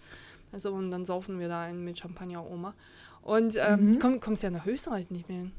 [0.51, 2.73] Also, und dann saufen wir da einen mit Champagner-Oma.
[3.23, 3.99] Und ähm, Mhm.
[3.99, 5.51] komm, kommst ja nach Österreich nicht mehr hin.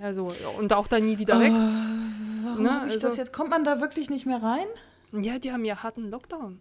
[0.00, 1.52] Also, und auch dann nie wieder weg.
[1.52, 3.32] Warum Ne, ich also- das jetzt?
[3.32, 4.66] Kommt man da wirklich nicht mehr rein?
[5.12, 6.60] Ja, die haben ja harten Lockdown.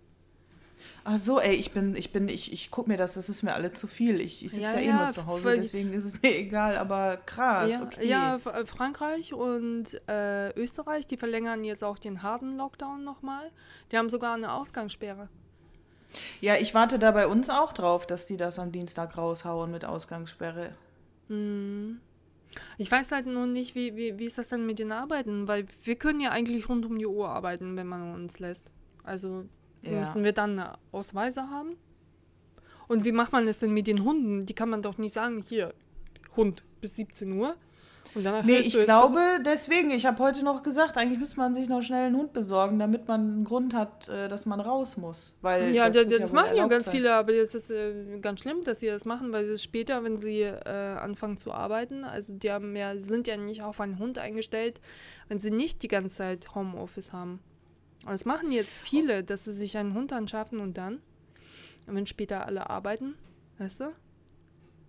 [1.11, 3.55] Ach so, ey, ich bin, ich bin, ich, ich guck mir das, das ist mir
[3.55, 4.21] alle zu viel.
[4.21, 6.77] Ich, ich sitze Ja, ja, eh ja, nur zu Hause, deswegen ist es mir egal,
[6.77, 8.07] aber krass, ja, okay.
[8.07, 13.49] ja, äh, Frankreich und äh, Österreich, die verlängern jetzt auch den harten Lockdown nochmal.
[13.91, 15.29] Die haben sogar eine Ausgangssperre.
[16.41, 19.85] Ja, ich warte da bei uns auch drauf, dass die das am Dienstag raushauen mit
[19.85, 20.75] Ausgangssperre.
[21.27, 22.01] Hm.
[22.77, 25.65] Ich weiß halt nur nicht, wie, wie, wie ist das denn mit den Arbeiten, weil
[25.83, 28.69] wir können ja eigentlich rund um die Uhr arbeiten, wenn man uns lässt.
[29.03, 29.45] Also
[29.81, 29.99] Ja.
[29.99, 31.75] müssen wir dann eine Ausweise haben?
[32.87, 34.45] Und wie macht man es denn mit den Hunden?
[34.45, 35.73] Die kann man doch nicht sagen, hier,
[36.35, 37.55] Hund bis 17 Uhr.
[38.15, 41.69] Und danach Nee, ich glaube, deswegen, ich habe heute noch gesagt, eigentlich müsste man sich
[41.69, 45.35] noch schnell einen Hund besorgen, damit man einen Grund hat, äh, dass man raus muss.
[45.41, 46.95] Weil Ja, das, das wohl machen ja ganz sein.
[46.95, 50.17] viele, aber das ist äh, ganz schlimm, dass sie das machen, weil sie später, wenn
[50.17, 54.17] sie äh, anfangen zu arbeiten, also die haben ja, sind ja nicht auf einen Hund
[54.17, 54.81] eingestellt,
[55.27, 57.39] wenn sie nicht die ganze Zeit Homeoffice haben.
[58.05, 61.01] Und das machen jetzt viele, dass sie sich einen Hund anschaffen und dann,
[61.85, 63.15] wenn später alle arbeiten,
[63.57, 63.85] weißt du?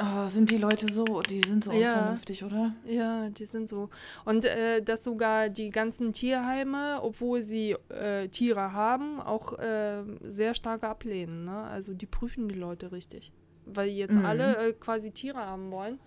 [0.02, 1.98] Oh, sind die Leute so, die sind so Ja.
[1.98, 2.74] unvernünftig, oder?
[2.86, 3.90] Ja, die sind so.
[4.24, 10.54] Und äh, dass sogar die ganzen Tierheime, obwohl sie äh, Tiere haben, auch äh, sehr
[10.54, 11.44] stark ablehnen.
[11.44, 11.52] Ne?
[11.64, 13.30] Also die prüfen die Leute richtig.
[13.66, 14.24] Weil jetzt Mhm.
[14.24, 15.98] alle äh, quasi Tiere haben wollen.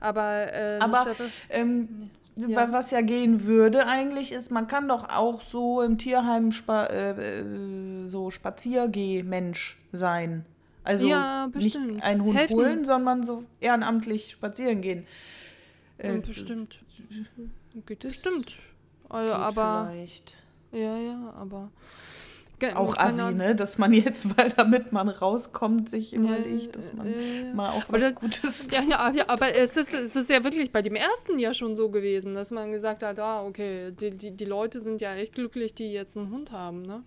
[0.00, 1.04] Aber, äh, Aber-
[1.50, 2.08] Ähm,
[2.46, 2.56] Ja.
[2.56, 6.84] weil Was ja gehen würde eigentlich ist, man kann doch auch so im Tierheim spa
[6.84, 10.44] äh, äh, so Spaziergeh-Mensch sein.
[10.84, 11.94] Also Ja, bestimmt.
[11.94, 12.56] nicht einen Hund Helfen.
[12.56, 15.06] holen, sondern so ehrenamtlich spazieren gehen.
[15.98, 16.78] Äh, Ja, bestimmt.
[17.86, 18.54] Geht das bestimmt.
[19.08, 20.34] Also, geht aber, vielleicht.
[20.72, 21.70] ja, ja, aber.
[22.58, 23.54] Ge- Auch assi, ne?
[23.54, 27.54] Dass man jetzt, weil damit man rauskommt, sich überlegt, dass man ja, ja.
[27.54, 30.72] mal auch was das- Gutes Ja, ja, ja, aber es ist, es ist ja wirklich
[30.72, 34.30] bei dem ersten ja schon so gewesen, dass man gesagt hat, ah, okay, die, die,
[34.32, 37.02] die Leute sind ja echt glücklich, die jetzt einen Hund haben, ne?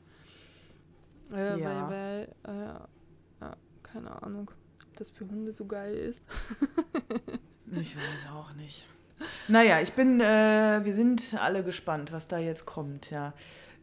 [1.33, 1.89] Äh, Ja.
[1.89, 2.65] Weil, weil äh,
[3.41, 4.51] ja, keine Ahnung,
[4.89, 6.23] ob das für Hunde so geil ist.
[7.73, 8.85] Ich weiß auch nicht.
[9.47, 13.33] Naja, ich bin, äh, wir sind alle gespannt, was da jetzt kommt, ja.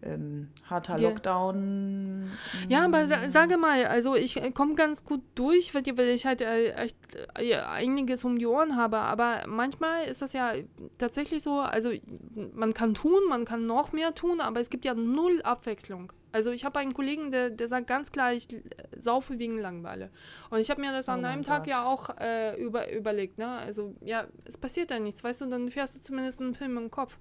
[0.01, 1.09] Ähm, harter Ja.
[1.09, 2.31] Lockdown.
[2.69, 6.41] Ja, aber sa sage mal, also ich komme ganz gut durch, weil, weil ich halt
[6.41, 6.97] äh, echt
[7.39, 8.99] äh, einiges um die Ohren habe.
[8.99, 10.53] Aber manchmal ist das ja
[10.99, 11.91] tatsächlich so, also
[12.55, 16.13] man kann tun, man kann noch mehr tun, aber es gibt ja null Abwechslung.
[16.31, 18.47] Also ich habe einen Kollegen, der, der sagt ganz klar, ich
[18.97, 20.11] saufe wegen Langeweile.
[20.51, 21.69] Und ich habe mir das an Oh einem Tag Gott.
[21.69, 23.39] ja auch äh, über, überlegt.
[23.39, 23.49] Ne?
[23.49, 26.91] Also ja, es passiert ja nichts, weißt du, dann fährst du zumindest einen Film im
[26.91, 27.19] Kopf.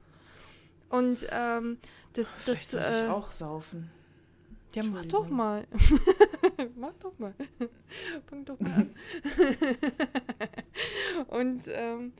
[0.89, 1.77] Und ähm,
[2.13, 3.89] das, das, sollte ich äh, auch saufen.
[4.73, 5.67] ja, mach doch mal.
[6.75, 7.33] mach doch mal.
[8.27, 8.95] Fang doch mal an.
[11.27, 12.13] Und ähm,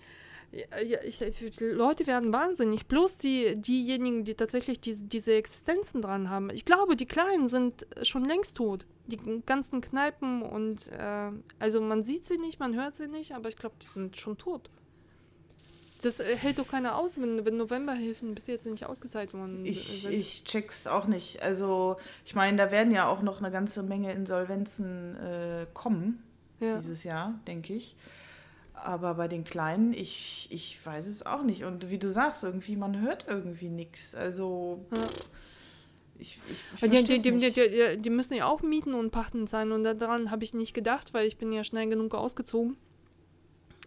[0.52, 2.88] ja, ich, ich, Leute werden wahnsinnig.
[2.88, 6.50] Bloß die, diejenigen, die tatsächlich diese, diese Existenzen dran haben.
[6.50, 8.86] Ich glaube, die Kleinen sind schon längst tot.
[9.08, 13.50] Die ganzen Kneipen und äh, also man sieht sie nicht, man hört sie nicht, aber
[13.50, 14.70] ich glaube, die sind schon tot.
[16.02, 20.04] Das äh, hält doch keiner aus, wenn, wenn Novemberhilfen bis jetzt nicht ausgezahlt worden Ich,
[20.04, 20.14] sind.
[20.14, 21.42] ich check's auch nicht.
[21.42, 26.22] Also, ich meine, da werden ja auch noch eine ganze Menge Insolvenzen äh, kommen
[26.60, 26.78] ja.
[26.78, 27.96] dieses Jahr, denke ich.
[28.74, 31.64] Aber bei den Kleinen, ich, ich weiß es auch nicht.
[31.64, 34.14] Und wie du sagst, irgendwie, man hört irgendwie nichts.
[34.14, 35.00] Also, Ja.
[36.20, 36.40] ich,
[36.80, 40.30] ich, ich Die, die, die, die müssen ja auch mieten und pachten sein und daran
[40.30, 42.78] habe ich nicht gedacht, weil ich bin ja schnell genug ausgezogen.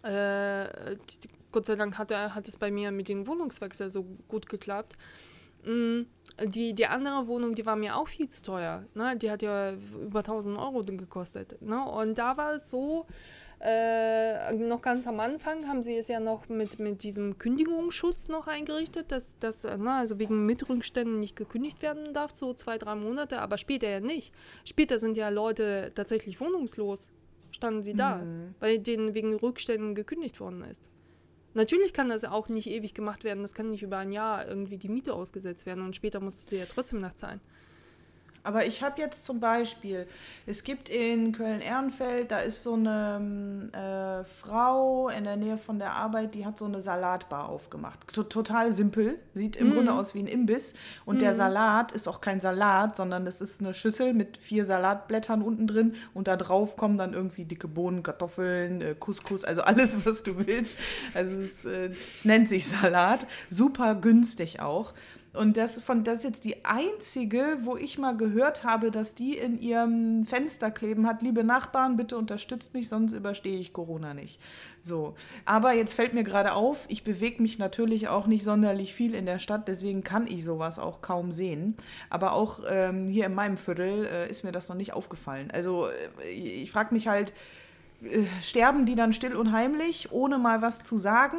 [0.03, 0.65] Äh,
[0.97, 4.47] die- Gott sei Dank hat, er- hat es bei mir mit dem Wohnungswechsel so gut
[4.47, 4.95] geklappt.
[5.65, 6.01] Mm,
[6.45, 8.85] Die, die andere Wohnung, die war mir auch viel zu teuer.
[8.95, 9.15] Ne?
[9.17, 11.61] Die hat ja über 1000 Euro gekostet.
[11.61, 11.83] Ne?
[11.83, 13.05] Und da war es so,
[13.59, 18.47] äh, noch ganz am Anfang haben sie es ja noch mit, mit diesem Kündigungsschutz noch
[18.47, 22.95] eingerichtet, dass das, äh, ne, also wegen Mitrückständen nicht gekündigt werden darf, so zwei, drei
[22.95, 24.33] Monate, aber später ja nicht.
[24.65, 27.09] Später sind ja Leute tatsächlich wohnungslos,
[27.51, 28.55] standen sie da, Mhm.
[28.59, 30.83] weil denen wegen Rückständen gekündigt worden ist.
[31.53, 34.77] Natürlich kann das auch nicht ewig gemacht werden, das kann nicht über ein Jahr irgendwie
[34.77, 37.41] die Miete ausgesetzt werden und später musst du sie ja trotzdem nachzahlen.
[38.43, 40.07] Aber ich habe jetzt zum Beispiel,
[40.45, 45.77] es gibt in Köln-Ehrenfeld, da ist so eine ähm, äh, Frau in der Nähe von
[45.79, 47.99] der Arbeit, die hat so eine Salatbar aufgemacht.
[48.13, 49.73] T total simpel, sieht im Mhm.
[49.73, 50.73] Grunde aus wie ein Imbiss.
[51.05, 55.41] Und der Salat ist auch kein Salat, sondern es ist eine Schüssel mit vier Salatblättern
[55.41, 60.05] unten drin und da drauf kommen dann irgendwie dicke Bohnen, Kartoffeln, äh, Couscous, also alles,
[60.05, 60.77] was du willst.
[61.13, 64.93] Also es, äh, es nennt sich Salat, super günstig auch.
[65.33, 69.37] Und das, von, das ist jetzt die einzige, wo ich mal gehört habe, dass die
[69.37, 74.41] in ihrem Fenster kleben hat, liebe Nachbarn, bitte unterstützt mich, sonst überstehe ich Corona nicht.
[74.81, 75.15] So.
[75.45, 79.25] Aber jetzt fällt mir gerade auf, ich bewege mich natürlich auch nicht sonderlich viel in
[79.25, 81.75] der Stadt, deswegen kann ich sowas auch kaum sehen.
[82.09, 85.49] Aber auch ähm, hier in meinem Viertel äh, ist mir das noch nicht aufgefallen.
[85.51, 87.31] Also äh, ich frage mich halt,
[88.03, 91.37] äh, sterben die dann still und heimlich, ohne mal was zu sagen?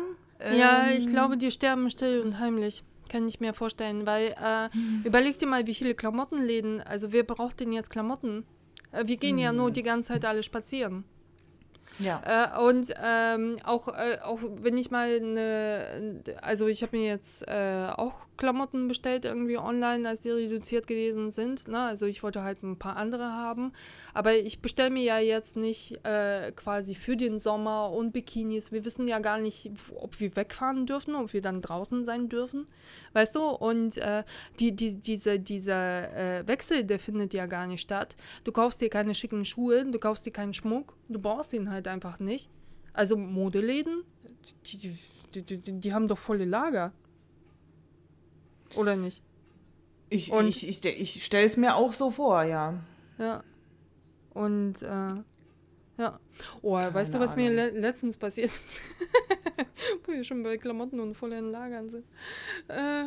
[0.57, 2.85] Ja, Ähm, ich glaube, die sterben still und heimlich.
[3.13, 4.71] Kann ich mir vorstellen, weil äh,
[5.05, 8.47] überleg dir mal, wie viele Klamottenläden, also wer braucht denn jetzt Klamotten?
[8.91, 11.05] Äh, wir gehen ja nur die ganze Zeit alle spazieren.
[11.99, 12.23] Ja.
[12.25, 17.47] Äh, und ähm, auch, äh, auch wenn ich mal eine, also ich habe mir jetzt
[17.49, 21.69] äh, auch Klamotten bestellt irgendwie online, als die reduziert gewesen sind.
[21.69, 21.79] Ne?
[21.79, 23.73] Also ich wollte halt ein paar andere haben.
[24.15, 28.73] Aber ich bestelle mir ja jetzt nicht äh, quasi für den Sommer und Bikinis.
[28.73, 32.67] Wir wissen ja gar nicht, ob wir wegfahren dürfen, ob wir dann draußen sein dürfen.
[33.13, 33.43] Weißt du?
[33.43, 34.25] Und äh,
[34.59, 38.17] die, die, diese, dieser äh, Wechsel, der findet ja gar nicht statt.
[38.45, 41.89] Du kaufst dir keine schicken Schuhe, du kaufst dir keinen Schmuck, du brauchst ihn halt
[41.89, 42.51] einfach nicht.
[42.93, 44.03] Also Modeläden,
[44.67, 44.79] die,
[45.35, 46.93] die, die, die, haben doch volle Lager.
[48.77, 49.23] Oder nicht?
[50.11, 52.81] Ich, Und- ich, ich, ich stelle es mir auch so vor, ja.
[53.19, 53.43] Ja.
[54.35, 54.87] Und äh,
[55.99, 56.19] ja.
[56.63, 57.57] Oh, weißt du, Keine was mir Ahnung.
[57.75, 58.51] le letztens passiert?
[60.07, 62.05] Wo wir schon bei Klamotten und vollen Lagern sind.
[62.69, 63.05] Äh,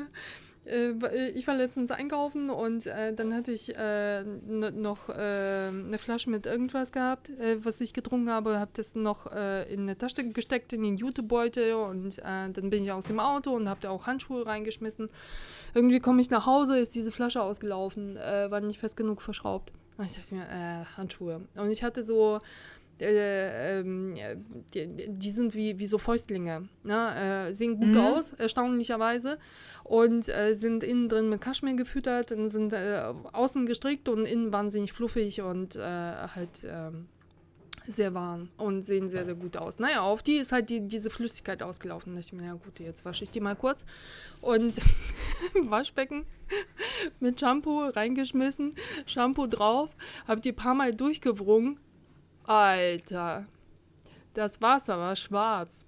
[0.65, 6.47] ich war letztens einkaufen und äh, dann hatte ich äh, noch äh, eine Flasche mit
[6.47, 10.73] irgendwas gehabt, äh, was ich getrunken habe, habe das noch äh, in eine Tasche gesteckt,
[10.73, 14.07] in den Jutebeutel und äh, dann bin ich aus dem Auto und habe da auch
[14.07, 15.09] Handschuhe reingeschmissen.
[15.75, 19.71] Irgendwie komme ich nach Hause, ist diese Flasche ausgelaufen, äh, war nicht fest genug verschraubt.
[19.97, 21.41] Und ich dachte mir, äh, Handschuhe.
[21.55, 22.41] Und ich hatte so,
[22.99, 24.15] äh, ähm,
[24.73, 26.67] die, die sind wie, wie so Fäustlinge.
[26.83, 27.47] Ne?
[27.49, 27.97] Äh, sehen gut Mhm.
[27.97, 29.37] aus, erstaunlicherweise.
[29.83, 34.51] Und äh, sind innen drin mit Kaschmir gefüttert und sind äh, außen gestrickt und innen
[34.51, 37.07] wahnsinnig fluffig und halt ähm,
[37.87, 39.79] sehr warm und sehen sehr, sehr gut aus.
[39.79, 42.13] Naja, auf die ist halt die, diese Flüssigkeit ausgelaufen.
[42.13, 43.85] Da dachte ich mir, ja gut, jetzt wasche ich die mal kurz.
[44.41, 44.75] Und
[45.69, 46.25] Waschbecken
[47.19, 48.75] mit Shampoo reingeschmissen,
[49.05, 49.95] Shampoo drauf,
[50.27, 51.79] habe die paar Mal durchgewrungen.
[52.47, 53.45] Alter,
[54.33, 55.85] das Wasser war schwarz.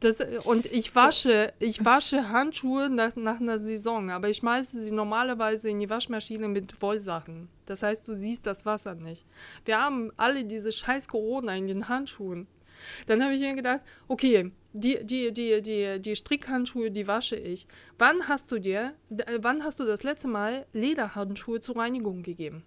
[0.00, 4.92] Das, und ich wasche, ich wasche Handschuhe nach, nach einer Saison, aber ich schmeiße sie
[4.92, 7.48] normalerweise in die Waschmaschine mit Wollsachen.
[7.64, 9.24] Das heißt, du siehst das Wasser nicht.
[9.64, 12.46] Wir haben alle diese scheiß Corona in den Handschuhen.
[13.06, 17.66] Dann habe ich mir gedacht, okay, die, die, die, die, die Strickhandschuhe, die wasche ich.
[17.96, 18.92] Wann hast du dir,
[19.40, 22.64] wann hast du das letzte Mal Lederhandschuhe zur Reinigung gegeben?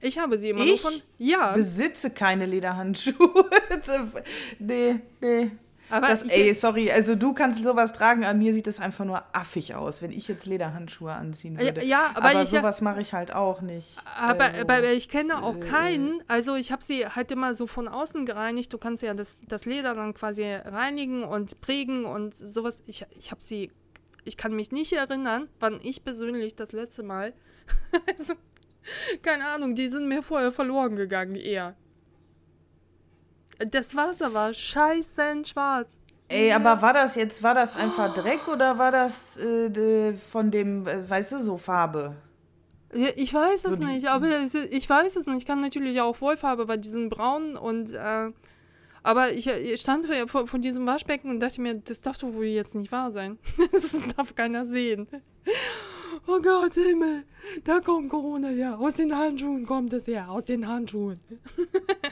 [0.00, 0.80] Ich habe sie immer nur Ich?
[0.82, 0.92] von.
[1.18, 3.14] Ja, Besitze keine Lederhandschuhe.
[4.58, 5.50] nee, nee.
[5.90, 9.22] aber Das, ey, sorry, also du kannst sowas tragen, an mir sieht das einfach nur
[9.32, 11.84] affig aus, wenn ich jetzt Lederhandschuhe anziehen würde.
[11.84, 13.96] ja, aber ich- sowas mache ich halt auch nicht.
[14.16, 16.22] Aber, Also, aber ich kenne auch äh, keinen.
[16.28, 18.72] Also ich habe sie halt immer so von außen gereinigt.
[18.72, 22.82] Du kannst ja das, das Leder dann quasi reinigen und prägen und sowas.
[22.86, 23.70] Ich, ich habe sie.
[24.24, 27.32] Ich kann mich nicht erinnern, wann ich persönlich das letzte Mal.
[28.06, 28.34] also,
[29.22, 31.74] keine Ahnung, die sind mir vorher verloren gegangen, eher.
[33.58, 35.98] Das Wasser war scheißen schwarz.
[36.28, 40.86] Ey, aber war das jetzt, war das einfach Dreck oder war das äh, von dem,
[40.86, 42.16] äh, weißt du, so Farbe?
[42.94, 44.28] Ja, ich weiß es So nicht, aber
[44.70, 45.38] ich weiß es nicht.
[45.38, 48.30] Ich kann natürlich auch Wollfarbe bei diesen braun und äh,
[49.02, 52.32] aber ich, ich stand vor, vor, vor diesem Waschbecken und dachte mir, das darf doch
[52.32, 53.38] wohl jetzt nicht wahr sein.
[53.72, 55.06] Das darf keiner sehen.
[56.30, 57.24] Oh Gott, Himmel,
[57.64, 58.78] da kommt Corona her.
[58.78, 61.20] Aus den Handschuhen kommt es her, aus den Handschuhen.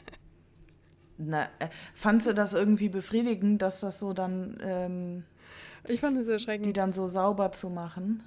[1.19, 5.25] Na, äh, fandst du das irgendwie befriedigend, dass das so dann, ähm,
[5.87, 6.77] Ich fand es die erschreckend.
[6.79, 8.23] dann so sauber zu machen?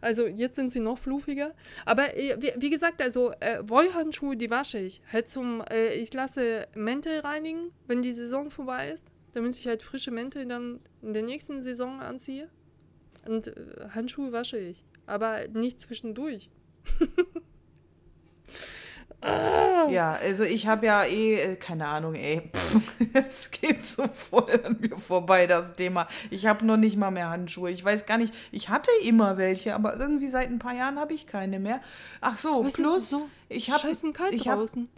[0.00, 1.54] Also jetzt sind sie noch fluffiger.
[1.86, 5.02] Aber äh, wie, wie gesagt, also äh, Wollhandschuhe, die wasche ich.
[5.12, 9.82] Halt zum, äh, ich lasse Mäntel reinigen, wenn die Saison vorbei ist, damit ich halt
[9.82, 12.48] frische Mäntel dann in der nächsten Saison anziehe.
[13.26, 14.84] Und äh, Handschuhe wasche ich.
[15.06, 16.50] Aber nicht zwischendurch.
[19.20, 22.80] ah, Ja, also ich habe ja eh, äh, keine Ahnung, ey, pff,
[23.14, 26.08] es geht so voll an mir vorbei, das Thema.
[26.30, 27.70] Ich habe noch nicht mal mehr Handschuhe.
[27.70, 31.14] Ich weiß gar nicht, ich hatte immer welche, aber irgendwie seit ein paar Jahren habe
[31.14, 31.80] ich keine mehr.
[32.20, 34.88] Ach so, was ist plus, so ich habe, scheißen kalt ich hab- draußen.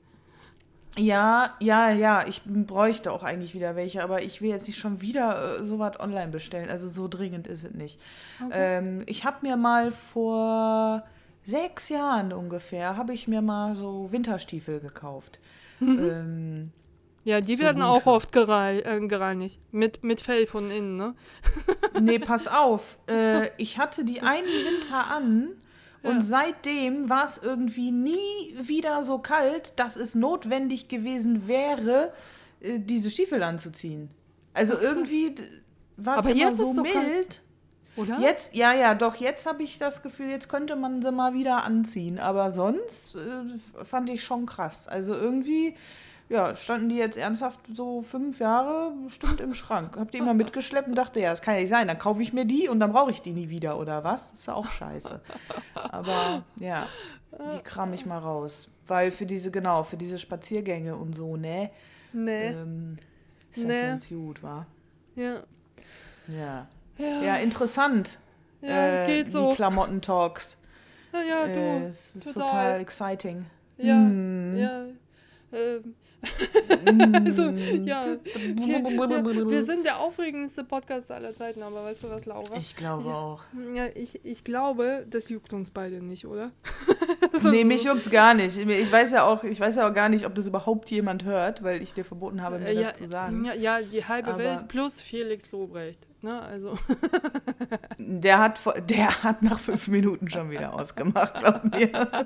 [0.96, 5.00] Ja, ja, ja, ich bräuchte auch eigentlich wieder welche, aber ich will jetzt nicht schon
[5.00, 6.70] wieder äh, sowas online bestellen.
[6.70, 8.00] Also so dringend ist es nicht.
[8.44, 8.52] Okay.
[8.54, 11.04] Ähm, ich habe mir mal vor
[11.42, 15.40] sechs Jahren ungefähr, habe ich mir mal so Winterstiefel gekauft.
[15.80, 16.70] Ähm,
[17.24, 19.58] ja, die werden auch oft äh, gereinigt.
[19.72, 21.14] Mit, mit Fell von innen, ne?
[22.00, 22.98] nee, pass auf.
[23.08, 25.48] Äh, ich hatte die einen Winter an
[26.04, 32.12] und seitdem war es irgendwie nie wieder so kalt, dass es notwendig gewesen wäre,
[32.60, 34.10] äh, diese Stiefel anzuziehen.
[34.52, 35.34] Also irgendwie
[35.96, 36.94] war es immer so kalt.
[36.94, 37.40] mild.
[37.96, 38.18] Oder?
[38.18, 41.62] Jetzt, ja, ja, doch, jetzt habe ich das Gefühl, jetzt könnte man sie mal wieder
[41.62, 42.18] anziehen.
[42.18, 44.88] Aber sonst äh, fand ich schon krass.
[44.88, 45.76] Also irgendwie,
[46.28, 49.96] ja, standen die jetzt ernsthaft so fünf Jahre bestimmt im Schrank.
[49.98, 51.86] Hab die immer mitgeschleppt und dachte, ja, das kann ja nicht sein.
[51.88, 54.30] Dann kaufe ich mir die und dann brauche ich die nie wieder, oder was?
[54.30, 55.20] Das ist ja auch scheiße.
[55.74, 56.86] Aber ja,
[57.32, 58.68] die kram ich mal raus.
[58.86, 61.70] Weil für diese, genau, für diese Spaziergänge und so, ne?
[62.12, 62.48] Nee.
[62.48, 62.96] Ähm,
[63.50, 63.82] ist Nee.
[63.82, 64.66] ganz gut, wa?
[65.16, 65.42] Ja.
[66.28, 66.66] Ja.
[66.98, 68.18] Ja, Ja, interessant.
[68.60, 69.52] ja äh, geht Die so.
[69.52, 70.56] Klamotten-Talks.
[71.12, 71.60] Ja, ja, du.
[71.60, 72.80] äh, es ist total, total.
[72.80, 73.46] exciting.
[73.76, 74.58] Ja, Mm.
[74.58, 74.84] ja.
[75.52, 75.94] Ähm.
[77.24, 78.04] also, ja.
[78.34, 79.50] Wir, ja.
[79.50, 82.56] Wir sind der aufregendste Podcast aller Zeiten, aber weißt du was, Laura?
[82.58, 83.14] Ich glaube Ja.
[83.14, 83.42] auch.
[83.74, 86.50] Ja, ich, ich glaube, das juckt uns beide nicht, oder?
[87.40, 88.56] So- nee, mich juckt's gar nicht.
[88.56, 91.62] Ich weiß ja auch, ich weiß ja auch gar nicht, ob das überhaupt jemand hört,
[91.64, 93.44] weil ich dir verboten habe, mir Äh, ja, das zu sagen.
[93.44, 95.98] Ja, ja, die halbe Aber- Welt plus Felix Lobrecht.
[96.24, 96.78] Ne, also.
[97.98, 101.90] Der hat vor- der hat nach fünf Minuten schon wieder ausgemacht, glaub mir.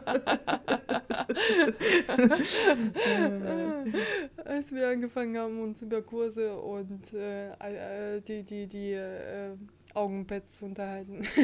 [4.44, 9.56] Als wir angefangen haben, uns über Kurse und äh, äh, die, die, die äh,
[9.94, 11.22] Augenpads zu unterhalten.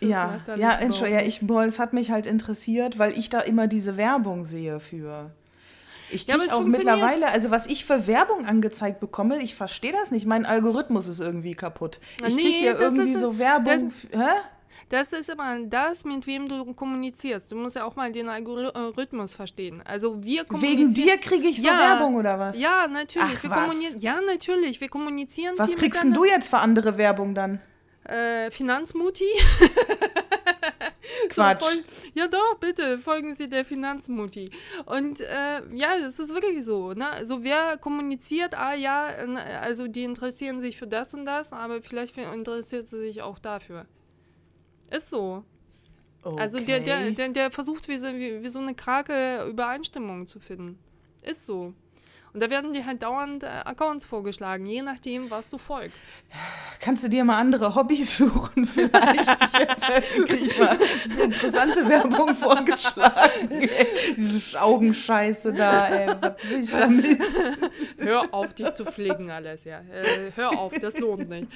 [0.00, 3.66] Ja, ja, Entschuldigung, ja, ich, boah, es hat mich halt interessiert, weil ich da immer
[3.66, 5.30] diese Werbung sehe für.
[6.12, 9.92] Ich Ja, kriege es auch mittlerweile, also was ich für Werbung angezeigt bekomme, ich verstehe
[9.92, 10.26] das nicht.
[10.26, 12.00] Mein Algorithmus ist irgendwie kaputt.
[12.18, 13.88] Ich kriege nee, hier das irgendwie ist- so Werbung.
[13.88, 14.40] f- Hä?
[14.88, 17.52] Das ist immer das, mit wem du kommunizierst.
[17.52, 19.82] Du musst ja auch mal den Algorithmus verstehen.
[19.84, 20.92] Also wir Wegen kommunizieren.
[21.06, 21.78] dir kriege ich so Ja.
[21.78, 22.58] Werbung oder was?
[22.58, 23.36] Ja, natürlich.
[23.38, 23.68] Ach, wir was?
[23.68, 24.00] kommunizieren.
[24.00, 24.80] Ja, natürlich.
[24.80, 25.54] Wir kommunizieren.
[25.58, 27.60] Was kriegst denn du jetzt für andere Werbung dann?
[28.04, 29.24] Äh, Finanzmutti.
[31.30, 31.60] Quatsch.
[31.60, 34.50] So, fol- ja doch, bitte, folgen Sie der Finanzmutti.
[34.86, 36.92] Und äh, ja, das ist wirklich so.
[36.92, 37.08] Ne?
[37.08, 39.04] Also wer kommuniziert, ah ja,
[39.60, 43.86] also die interessieren sich für das und das, aber vielleicht interessiert sie sich auch dafür.
[44.90, 45.44] Ist so.
[46.22, 47.12] Also der, der, Okay.
[47.14, 50.78] der, der versucht wie so, wie, wie so eine krake Übereinstimmung zu finden.
[51.22, 51.72] Ist so.
[52.32, 56.04] Und da werden dir halt dauernd äh, Accounts vorgeschlagen, je nachdem, was du folgst.
[56.80, 59.20] Kannst du dir mal andere Hobbys suchen vielleicht?
[59.20, 60.78] ich kriege ich mal
[61.22, 63.50] interessante Werbung vorgeschlagen.
[63.50, 63.68] Ey.
[64.16, 66.14] Diese Augenscheiße da, ey.
[66.20, 67.18] Was will ich damit?
[67.98, 69.80] Hör auf, dich zu pflegen, Alessia.
[69.80, 71.48] Äh, hör auf, das lohnt nicht.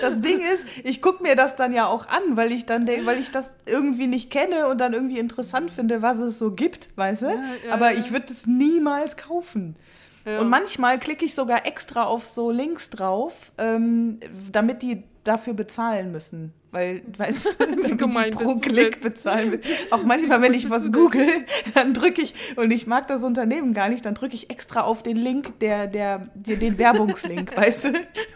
[0.00, 3.18] Das Ding ist, ich gucke mir das dann ja auch an, weil ich dann weil
[3.18, 7.22] ich das irgendwie nicht kenne und dann irgendwie interessant finde, was es so gibt, weißt
[7.22, 7.26] du?
[7.26, 7.34] Ja,
[7.66, 7.98] ja, Aber ja.
[8.00, 9.76] ich würde es niemals kaufen.
[10.24, 10.40] Ja.
[10.40, 14.18] Und manchmal klicke ich sogar extra auf so Links drauf, ähm,
[14.50, 16.52] damit die dafür bezahlen müssen.
[16.76, 19.62] Weil, weißt du, wie gemein die pro Klick bezahlen.
[19.90, 21.26] Auch manchmal, wenn ich was google,
[21.74, 25.02] dann drücke ich, und ich mag das Unternehmen gar nicht, dann drücke ich extra auf
[25.02, 27.92] den Link, der, der, den Werbungslink, weißt du?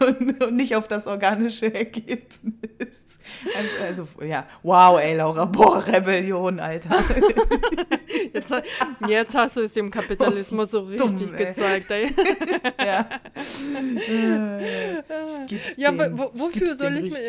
[0.07, 2.23] Und, und nicht auf das organische Ergebnis.
[3.55, 6.97] Also, also, ja, wow, ey, Laura, boah, Rebellion, Alter.
[8.33, 8.53] Jetzt,
[9.07, 11.45] jetzt hast du es dem Kapitalismus so Dumm, richtig ey.
[11.45, 12.13] gezeigt, ey.
[12.83, 13.07] ja.
[14.07, 14.63] Äh,
[15.77, 15.93] Ja,
[16.33, 17.19] wofür soll ich mich.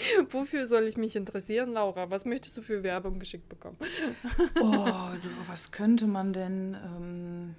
[0.30, 2.10] wofür soll ich mich interessieren, Laura?
[2.10, 3.76] Was möchtest du für Werbung geschickt bekommen?
[4.60, 6.74] Oh, du, was könnte man denn.
[6.74, 7.54] Ähm,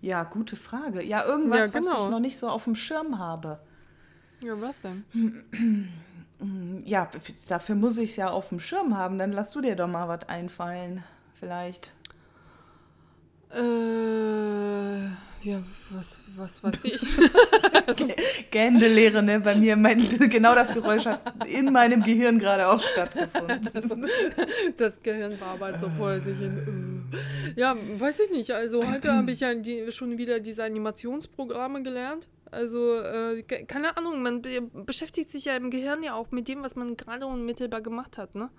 [0.00, 1.02] ja, gute Frage.
[1.04, 2.04] Ja, irgendwas, Ja, was genau.
[2.04, 3.60] ich noch nicht so auf dem Schirm habe.
[4.40, 5.04] Ja, was denn?
[6.86, 7.10] Ja,
[7.48, 9.18] dafür muss ich es ja auf dem Schirm haben.
[9.18, 11.04] Dann lass du dir doch mal was einfallen.
[11.34, 11.92] Vielleicht.
[13.50, 15.08] Äh,
[15.42, 17.00] ja, was, was weiß ich?
[18.50, 19.40] Gändelehre, ne?
[19.40, 19.98] Bei mir, mein,
[20.28, 23.68] genau das Geräusch hat in meinem Gehirn gerade auch stattgefunden.
[24.76, 27.04] Das Gehirn bearbeitet so vor sich hin.
[27.54, 27.60] äh.
[27.60, 28.50] Ja, weiß ich nicht.
[28.50, 32.28] Also heute habe ich ja die, schon wieder diese Animationsprogramme gelernt.
[32.52, 36.48] Also, äh, ke- keine Ahnung, man be beschäftigt sich ja im Gehirn ja auch mit
[36.48, 38.50] dem, was man gerade unmittelbar gemacht hat, ne?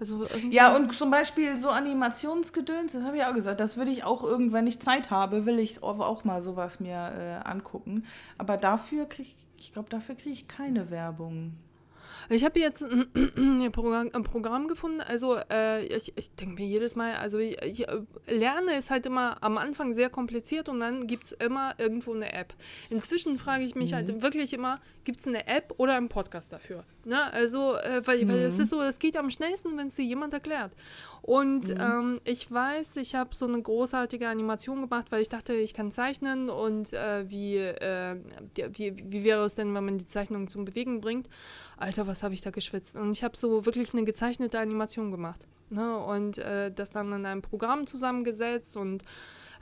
[0.00, 4.04] Also Ja, und zum Beispiel so Animationsgedöns, das habe ich auch gesagt, das würde ich
[4.04, 7.12] auch irgendwann, wenn ich Zeit habe, will ich auch mal sowas mir
[7.44, 8.04] äh, angucken.
[8.38, 11.54] Aber dafür kriege ich, glaube, dafür kriege ich keine Werbung.
[12.30, 13.06] Ich habe jetzt ein,
[13.64, 15.00] ein Programm, ein Programm gefunden.
[15.00, 19.06] Also äh, ich, ich denke mir jedes Mal, also ich, ich äh, lerne ist halt
[19.06, 22.54] immer am Anfang sehr kompliziert und dann gibt es immer irgendwo eine App.
[22.90, 26.84] Inzwischen frage ich mich halt wirklich immer, gibt es eine App oder einen Podcast dafür?
[27.04, 27.32] Ne?
[27.32, 30.34] Also, äh, weil, weil es ist so, es geht am schnellsten, wenn es dir jemand
[30.34, 30.72] erklärt.
[31.28, 35.74] Und ähm, ich weiß, ich habe so eine großartige Animation gemacht, weil ich dachte, ich
[35.74, 38.16] kann zeichnen und äh, wie, äh,
[38.72, 41.28] wie, wie wäre es denn, wenn man die Zeichnung zum Bewegen bringt?
[41.76, 42.96] Alter, was habe ich da geschwitzt?
[42.96, 45.46] Und ich habe so wirklich eine gezeichnete Animation gemacht.
[45.68, 45.98] Ne?
[45.98, 49.04] Und äh, das dann in einem Programm zusammengesetzt und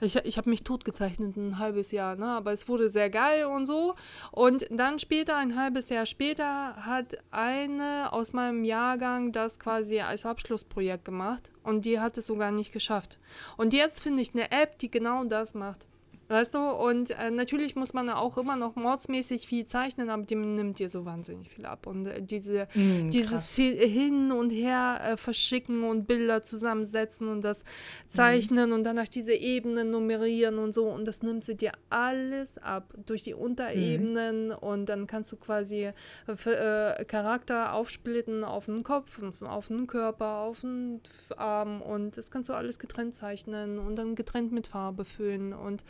[0.01, 2.27] ich, ich habe mich totgezeichnet ein halbes Jahr, ne?
[2.27, 3.95] aber es wurde sehr geil und so.
[4.31, 10.25] Und dann später, ein halbes Jahr später, hat eine aus meinem Jahrgang das quasi als
[10.25, 13.17] Abschlussprojekt gemacht und die hat es sogar nicht geschafft.
[13.57, 15.87] Und jetzt finde ich eine App, die genau das macht.
[16.29, 20.35] Weißt du, und äh, natürlich muss man auch immer noch mordsmäßig viel zeichnen, aber die
[20.35, 21.87] nimmt dir so wahnsinnig viel ab.
[21.87, 27.41] Und äh, diese, Hm, dieses Hi- Hin und Her äh, verschicken und Bilder zusammensetzen und
[27.43, 27.63] das
[28.07, 30.85] zeichnen und danach diese Ebenen nummerieren und so.
[30.89, 35.91] Und das nimmt sie dir alles ab durch die Unterebenen und dann kannst du quasi
[36.27, 41.01] äh, äh, Charakter aufsplitten auf einen Kopf, auf einen Körper, auf einen
[41.37, 45.83] Arm und das kannst du alles getrennt zeichnen und dann getrennt mit Farbe füllen und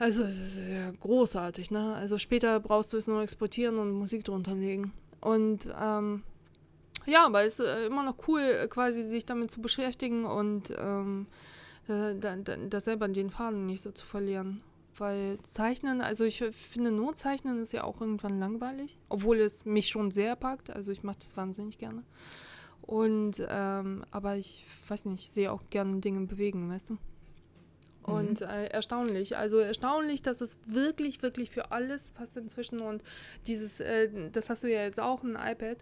[0.00, 1.94] also es ist ja großartig, ne?
[1.94, 4.92] Also später brauchst du es nur exportieren und Musik drunter legen.
[5.20, 6.22] Und ähm,
[7.04, 11.26] ja, aber es ist äh, immer noch cool, quasi sich damit zu beschäftigen und ähm,
[11.86, 14.62] äh, da, da, da selber den Faden nicht so zu verlieren.
[14.96, 19.88] Weil Zeichnen, also ich finde nur Zeichnen ist ja auch irgendwann langweilig, obwohl es mich
[19.88, 20.70] schon sehr packt.
[20.70, 22.04] Also ich mache das wahnsinnig gerne.
[22.80, 26.98] Und ähm, aber ich weiß nicht, ich sehe auch gerne Dinge bewegen, weißt du?
[28.02, 33.02] Und äh, erstaunlich, also erstaunlich, dass es wirklich, wirklich für alles fast inzwischen und
[33.46, 35.78] dieses, äh, das hast du ja jetzt auch, ein iPad.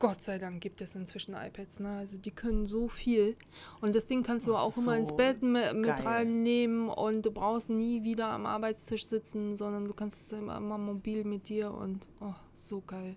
[0.00, 1.98] Gott sei Dank gibt es inzwischen iPads, ne?
[1.98, 3.36] Also die können so viel.
[3.82, 7.26] Und das Ding kannst du auch ist immer ins so Bett mit, mit reinnehmen und
[7.26, 11.50] du brauchst nie wieder am Arbeitstisch sitzen, sondern du kannst es immer, immer mobil mit
[11.50, 13.14] dir und oh, so geil.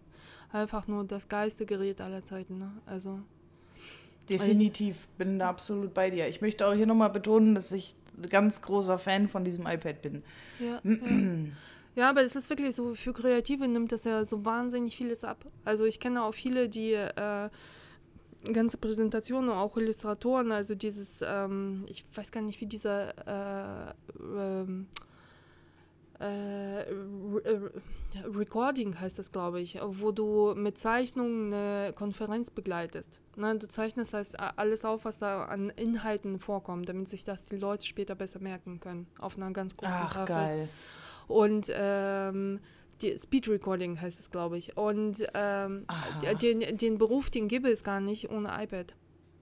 [0.51, 2.71] Einfach nur das geilste Gerät aller Zeiten, ne?
[2.85, 3.19] Also.
[4.29, 6.27] Definitiv, bin da absolut bei dir.
[6.27, 7.95] Ich möchte auch hier nochmal betonen, dass ich
[8.29, 10.23] ganz großer Fan von diesem iPad bin.
[10.59, 10.99] Ja, ja.
[11.95, 15.45] ja, aber es ist wirklich so, für Kreative nimmt das ja so wahnsinnig vieles ab.
[15.65, 17.49] Also ich kenne auch viele, die äh,
[18.51, 24.87] ganze Präsentationen, auch Illustratoren, also dieses, ähm, ich weiß gar nicht, wie dieser äh, ähm,
[24.91, 25.12] äh,
[26.25, 27.71] Re
[28.35, 33.21] Recording heißt das, glaube ich, wo du mit Zeichnungen eine Konferenz begleitest.
[33.35, 33.57] Ne?
[33.57, 37.85] Du zeichnest heißt alles auf, was da an Inhalten vorkommt, damit sich das die Leute
[37.87, 39.07] später besser merken können.
[39.19, 40.35] Auf einer ganz großen Ach, Tafel.
[40.35, 40.69] geil.
[41.27, 42.59] Und ähm,
[43.01, 44.77] die Speed Recording heißt es, glaube ich.
[44.77, 45.85] Und ähm,
[46.41, 48.93] den, den Beruf, den gibt es gar nicht ohne iPad.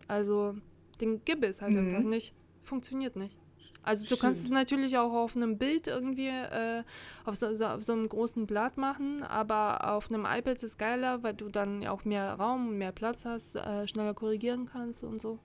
[0.07, 0.55] Also,
[1.01, 1.87] den gibt es halt Mhm.
[1.89, 2.33] einfach nicht.
[2.63, 3.35] Funktioniert nicht.
[3.83, 4.53] Also du kannst es Stimmt.
[4.53, 6.83] natürlich auch auf einem Bild irgendwie, äh,
[7.25, 10.77] auf, so, so, auf so einem großen Blatt machen, aber auf einem iPad ist es
[10.77, 15.19] geiler, weil du dann auch mehr Raum, mehr Platz hast, äh, schneller korrigieren kannst und
[15.19, 15.39] so.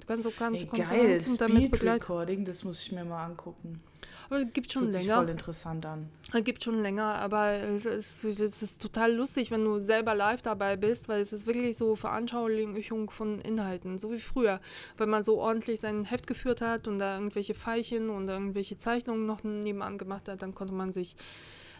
[0.00, 2.02] Du kannst auch ganze Ey, geil, Konferenzen damit Speed begleiten.
[2.02, 3.80] Recording, das muss ich mir mal angucken.
[4.28, 5.16] Aber es gibt schon sich länger.
[5.16, 6.08] voll interessant an.
[6.32, 10.42] Es gibt schon länger, aber es ist, es ist total lustig, wenn du selber live
[10.42, 14.60] dabei bist, weil es ist wirklich so Veranschaulichung von Inhalten, so wie früher.
[14.96, 19.26] Wenn man so ordentlich sein Heft geführt hat und da irgendwelche Pfeilchen und irgendwelche Zeichnungen
[19.26, 21.16] noch nebenan gemacht hat, dann konnte man sich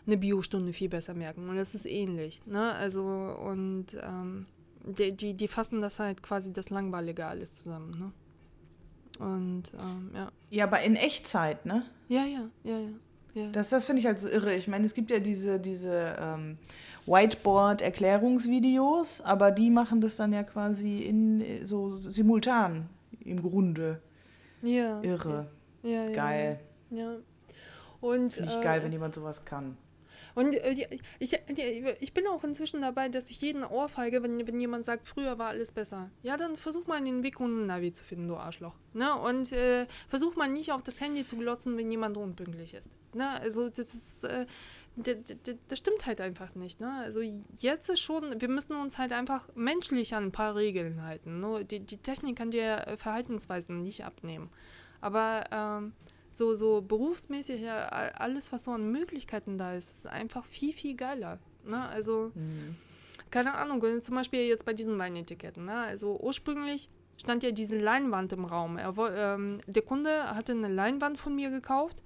[0.06, 1.48] eine Biostunde viel besser merken.
[1.48, 2.40] Und das ist ähnlich.
[2.47, 2.74] Ne?
[2.74, 4.47] Also, und ähm,
[4.85, 7.98] die, die, die fassen das halt quasi das Langweilige alles zusammen.
[7.98, 8.12] Ne?
[9.18, 10.30] Und ähm, ja.
[10.51, 11.84] Ja, aber in Echtzeit, ne?
[12.09, 12.88] Ja, ja, ja, ja.
[13.34, 13.51] ja.
[13.51, 14.55] Das, das finde ich halt so irre.
[14.55, 16.59] Ich meine, es gibt ja diese, diese ähm,
[17.06, 22.88] Whiteboard-Erklärungsvideos, aber die machen das dann ja quasi in so simultan
[23.20, 24.01] im Grunde.
[24.62, 25.01] ja.
[25.02, 25.48] Irre.
[25.82, 26.60] Ja, ja, Geil.
[26.90, 27.16] Ja.
[28.01, 29.76] Und, Finde ich äh, geil, wenn jemand sowas kann.
[30.36, 31.34] Und äh, ich,
[32.00, 35.48] ich bin auch inzwischen dabei, dass ich jeden ohrfeige, wenn, wenn jemand sagt, früher war
[35.48, 36.10] alles besser.
[36.22, 38.74] Ja, dann versuch mal den Weg ohne Navi zu finden, du Arschloch.
[38.92, 39.14] Ne?
[39.14, 42.90] Und äh, versuch mal nicht auf das Handy zu glotzen, wenn jemand unpünktlich ist.
[43.14, 43.30] Ne?
[43.40, 44.44] Also das ist, äh,
[44.96, 46.80] das stimmt halt einfach nicht.
[46.80, 46.92] Ne?
[46.92, 47.22] Also
[47.58, 51.40] jetzt ist schon, wir müssen uns halt einfach menschlich an ein paar Regeln halten.
[51.40, 51.64] Ne?
[51.64, 54.50] Die, die Technik kann dir Verhaltensweisen nicht abnehmen.
[55.00, 55.92] Aber ähm,
[56.36, 60.72] so, so berufsmäßig, ja, a- alles, was so an Möglichkeiten da ist, ist einfach viel,
[60.72, 61.38] viel geiler.
[61.64, 61.88] Ne?
[61.88, 62.76] Also, Mhm.
[63.30, 65.64] keine Ahnung, zum Beispiel jetzt bei diesen Weinetiketten.
[65.64, 65.74] Ne?
[65.74, 68.76] Also ursprünglich stand ja diese Leinwand im Raum.
[68.76, 72.02] Er, ähm, der Kunde hatte eine Leinwand von mir gekauft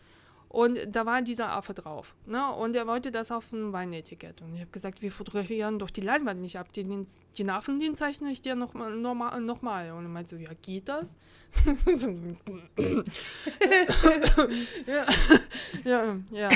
[0.51, 2.13] und da war dieser Affe drauf.
[2.27, 2.53] Ne?
[2.53, 4.43] Und er wollte das auf ein Weinetikett.
[4.43, 6.73] Und ich habe gesagt, wir fotografieren doch die Leinwand nicht ab.
[6.73, 7.07] Den,
[7.39, 9.93] den, Affen, den zeichne ich dir nochmal noch mal.
[9.93, 11.15] Und er meinte so, ja, geht das?
[14.87, 15.07] Ja,
[15.85, 16.49] ja, ja.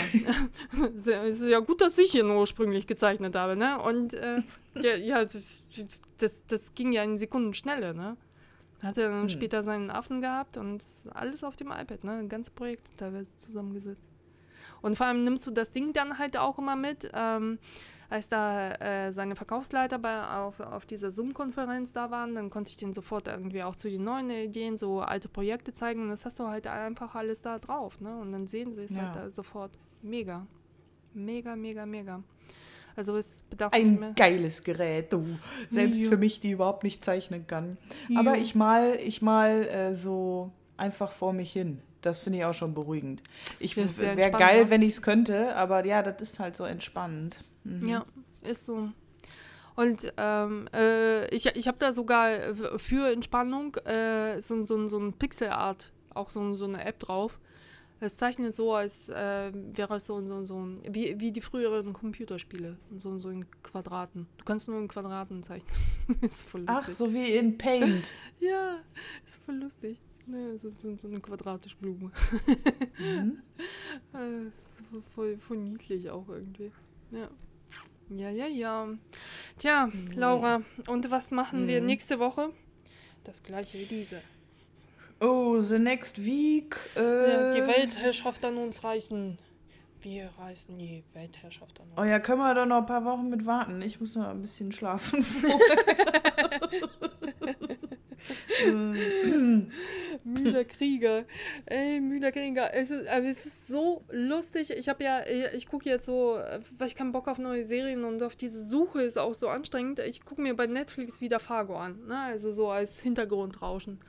[0.97, 3.81] Es ist ja gut, dass ich ihn ursprünglich gezeichnet habe, ne?
[3.81, 4.43] Und äh,
[4.75, 8.17] ja, ja, das, das ging ja in Sekundenschnelle, ne?
[8.83, 9.29] Hat er dann Hm.
[9.31, 10.85] später seinen Affen gehabt und
[11.15, 12.13] alles auf dem iPad, ne?
[12.13, 14.11] Ein ganzes Projekt teilweise zusammengesetzt.
[14.83, 17.59] Und vor allem nimmst du das Ding dann halt auch immer mit, ähm,
[18.11, 22.77] als da äh, seine Verkaufsleiter bei, auf, auf dieser Zoom-Konferenz da waren, dann konnte ich
[22.77, 26.39] denen sofort irgendwie auch zu den neuen Ideen so alte Projekte zeigen und das hast
[26.39, 28.15] du halt einfach alles da drauf, ne?
[28.19, 29.23] Und dann sehen sie es halt Ja.
[29.23, 29.71] da sofort.
[30.03, 30.47] Mega.
[31.15, 32.23] Mega, mega, mega.
[32.97, 33.73] Also es bedarf.
[33.73, 35.25] Ein geiles Gerät, du.
[35.71, 36.09] Selbst Ja.
[36.09, 37.77] für mich, die überhaupt nicht zeichnen kann.
[38.17, 38.43] Aber Ja.
[38.43, 41.81] ich mal, ich mal äh, so einfach vor mich hin.
[42.03, 43.23] Das finde ich auch schon beruhigend.
[43.59, 44.71] Ich wäre geil, ne?
[44.71, 47.39] wenn ich es könnte, aber ja, das ist halt so entspannend.
[47.65, 47.89] Mhm.
[47.89, 48.05] Ja,
[48.43, 48.91] ist so.
[49.77, 52.29] Und ähm, äh, ich, ich habe da sogar
[52.77, 57.41] für Entspannung äh, so, so, so ein Pixel-Art, auch so, so eine App drauf.
[58.05, 62.77] Es zeichnet so, als äh, wäre es so, so, so wie, wie die früheren Computerspiele,
[62.97, 64.27] so, so in Quadraten.
[64.37, 65.71] Du kannst nur in Quadraten zeichnen.
[66.21, 66.77] ist voll lustig.
[66.83, 68.11] Ach, so wie in Paint.
[68.41, 68.79] Ja,
[69.25, 69.99] ist voll lustig.
[70.27, 72.11] Ne, so, so, so eine quadratische Blume.
[72.99, 73.39] Mhm.
[74.13, 76.71] Äh, es ist voll- voll, voll niedlich auch irgendwie.
[77.11, 77.29] Ja.
[78.11, 78.89] Ja, ja, ja.
[79.59, 81.87] Tja, Laura, und was machen wir Mhm.
[81.87, 82.51] nächste Woche?
[83.25, 84.21] Das gleiche wie diese.
[85.21, 86.77] Oh, the next week.
[86.95, 89.39] Äh, die Weltherrschaft an uns reißen.
[90.01, 91.99] Wir reißen die Weltherrschaft an uns.
[91.99, 93.81] Oh ja, können wir doch noch ein paar Wochen mit warten.
[93.81, 95.25] Ich muss noch ein bisschen schlafen.
[100.25, 101.25] Müder Krieger.
[101.67, 102.75] Ey, Müder Krieger.
[102.75, 104.71] Es ist, aber es ist so lustig.
[104.71, 105.23] Ich habe ja,
[105.55, 106.39] ich gucke jetzt so,
[106.79, 109.99] weil ich keinen Bock auf neue Serien und auf diese Suche ist auch so anstrengend.
[110.01, 112.07] Ich gucke mir bei Netflix wieder Fargo an.
[112.07, 112.19] Ne?
[112.19, 114.01] Also so als Hintergrundrauschen.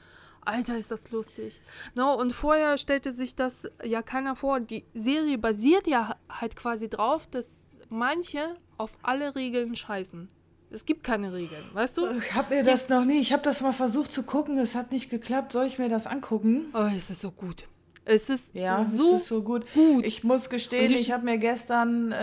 [0.46, 1.60] Alter, ist das lustig.
[1.96, 4.60] No, und vorher stellte sich das ja keiner vor.
[4.60, 10.30] Die Serie basiert ja halt quasi drauf, dass manche auf alle Regeln scheißen.
[10.72, 12.08] Es gibt keine Regeln, weißt du?
[12.18, 13.20] Ich habe mir das noch nie.
[13.20, 14.58] Ich habe das mal versucht zu gucken.
[14.58, 15.52] Es hat nicht geklappt.
[15.54, 16.66] Soll ich mir das angucken?
[16.74, 17.66] Oh, es ist so gut.
[18.04, 19.66] Es ist Ja, so es ist so gut.
[19.74, 20.06] gut.
[20.06, 22.16] Ich muss gestehen, ich- ich, habe mir gestern äh,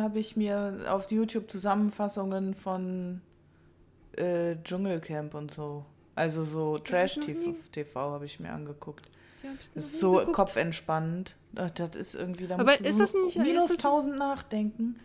[0.00, 3.20] habe ich mir auf YouTube Zusammenfassungen von
[4.16, 5.84] äh, Dschungelcamp und so,
[6.14, 7.34] also so Trash noch nie.
[7.34, 9.06] TV, TV habe ich mir angeguckt.
[9.42, 10.32] Ja, Das ist so geguckt.
[10.36, 11.36] kopfentspannend.
[11.52, 14.16] Das ist irgendwie, da Aber musst du ist so das nicht- minus ist das- 1000
[14.18, 14.98] nachdenken.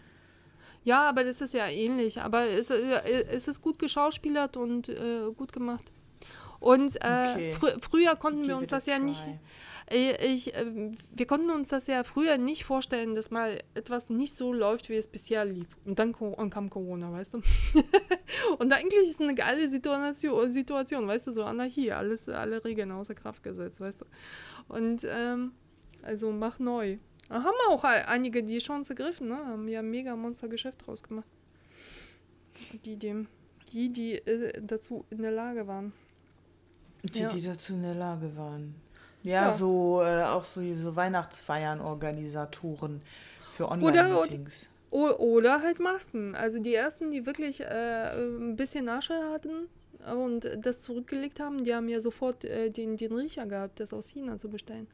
[0.85, 2.21] Ja, aber das ist ja ähnlich.
[2.21, 5.83] Aber es, es ist gut geschauspielert und äh, gut gemacht.
[6.59, 7.53] Und äh, Okay.
[7.53, 9.23] frü früher konnten wir uns das ja nicht.
[9.23, 9.39] try.
[9.91, 14.33] äh, Ich, äh, wir konnten uns das ja früher nicht vorstellen, dass mal etwas nicht
[14.33, 15.67] so läuft, wie es bisher lief.
[15.85, 17.41] Und dann und kam Corona, weißt du?
[18.59, 22.91] und eigentlich ist es eine geile Situation, Situation, weißt du, so Anarchie, alles, alle Regeln
[22.91, 24.05] außer Kraft gesetzt, weißt du?
[24.67, 25.53] Und ähm,
[26.03, 26.97] also mach neu.
[27.29, 29.37] Da haben auch ein- einige die Chance gegriffen, ne?
[29.37, 31.27] Haben ja ein mega Monstergeschäft draus gemacht.
[32.85, 33.27] Die dem,
[33.71, 35.93] die, die äh, dazu in der Lage waren.
[37.03, 37.29] Die, Ja.
[37.29, 38.75] die dazu in der Lage waren.
[39.23, 39.51] Ja, Ja.
[39.51, 43.01] so äh, auch so, so Weihnachtsfeiern, Organisatoren
[43.55, 44.67] für Oder- Online-Meetings.
[44.91, 46.33] O oder halt Masken.
[46.35, 49.67] Also die ersten, die wirklich äh, ein bisschen Asche hatten
[50.15, 54.07] und das zurückgelegt haben, die haben ja sofort äh, den, den Riecher gehabt, das aus
[54.09, 54.87] China zu bestellen.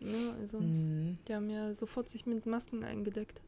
[0.00, 1.16] Ne, also Mhm.
[1.28, 3.40] die haben ja sofort sich mit Masken eingedeckt.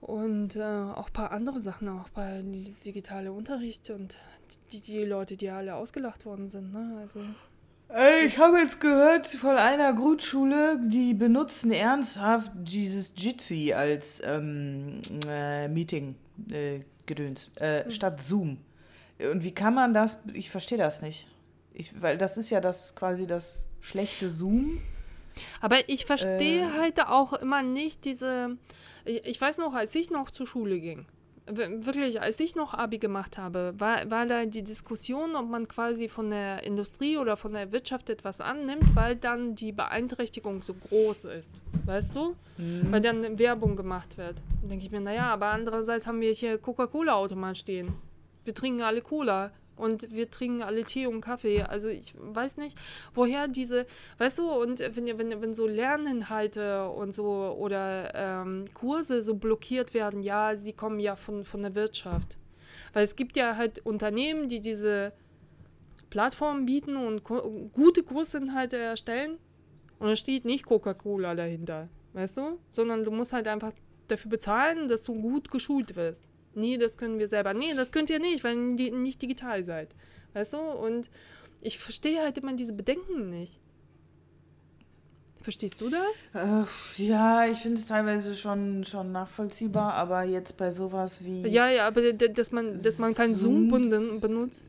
[0.00, 4.18] Und äh, auch ein paar andere Sachen, auch bei dieses digitale Unterricht und
[4.70, 6.72] die, die Leute, die alle ausgelacht worden sind.
[6.72, 6.98] Ne?
[7.00, 7.20] Also
[7.88, 15.00] Ey, ich habe jetzt gehört von einer Grundschule, die benutzen ernsthaft dieses Jitsi als ähm,
[15.28, 17.90] äh, Meeting-Gedöns, äh, Hm.
[17.90, 18.58] statt Zoom.
[19.18, 21.26] Und wie kann man das, ich verstehe das nicht.
[21.74, 24.80] Ich, weil das ist ja das quasi das schlechte Zoom.
[25.60, 26.78] Aber ich verstehe Äh.
[26.80, 28.56] halt auch immer nicht diese.
[29.06, 31.06] Ich, ich weiß noch, als ich noch zur Schule ging,
[31.46, 36.08] wirklich, als ich noch Abi gemacht habe, war, war da die Diskussion, ob man quasi
[36.08, 41.24] von der Industrie oder von der Wirtschaft etwas annimmt, weil dann die Beeinträchtigung so groß
[41.24, 41.52] ist.
[41.84, 42.34] Weißt du?
[42.90, 44.36] Weil dann Werbung gemacht wird.
[44.60, 47.94] Dann denke ich mir, naja, aber andererseits haben wir hier Coca-Cola-Automat stehen.
[48.44, 49.52] Wir trinken alle Cola.
[49.76, 51.62] Und wir trinken alle Tee und Kaffee.
[51.62, 52.78] Also ich weiß nicht,
[53.14, 53.86] woher diese,
[54.18, 59.92] weißt du, und wenn, wenn, wenn so Lerninhalte und so oder ähm, Kurse so blockiert
[59.92, 62.38] werden, ja, sie kommen ja von, von der Wirtschaft.
[62.92, 65.12] Weil es gibt ja halt Unternehmen, die diese
[66.08, 69.38] Plattformen bieten und gute Kursinhalte erstellen.
[69.98, 72.58] Und da steht nicht Coca-Cola dahinter, weißt du?
[72.68, 73.72] Sondern du musst halt einfach
[74.08, 76.24] dafür bezahlen, dass du gut geschult wirst.
[76.56, 77.54] Nee, das können wir selber.
[77.54, 79.94] Nee, das könnt ihr nicht, weil ihr nicht digital seid.
[80.32, 80.58] Weißt du?
[80.58, 81.10] Und
[81.60, 83.60] ich verstehe halt immer diese Bedenken nicht.
[85.42, 86.30] Verstehst du das?
[86.34, 86.64] Äh,
[87.02, 91.46] ja, ich finde es teilweise schon, schon nachvollziehbar, aber jetzt bei sowas wie.
[91.46, 93.88] Ja, ja, aber dass man, dass man kein Zoom Zoom?
[93.90, 94.66] ben- benutzt.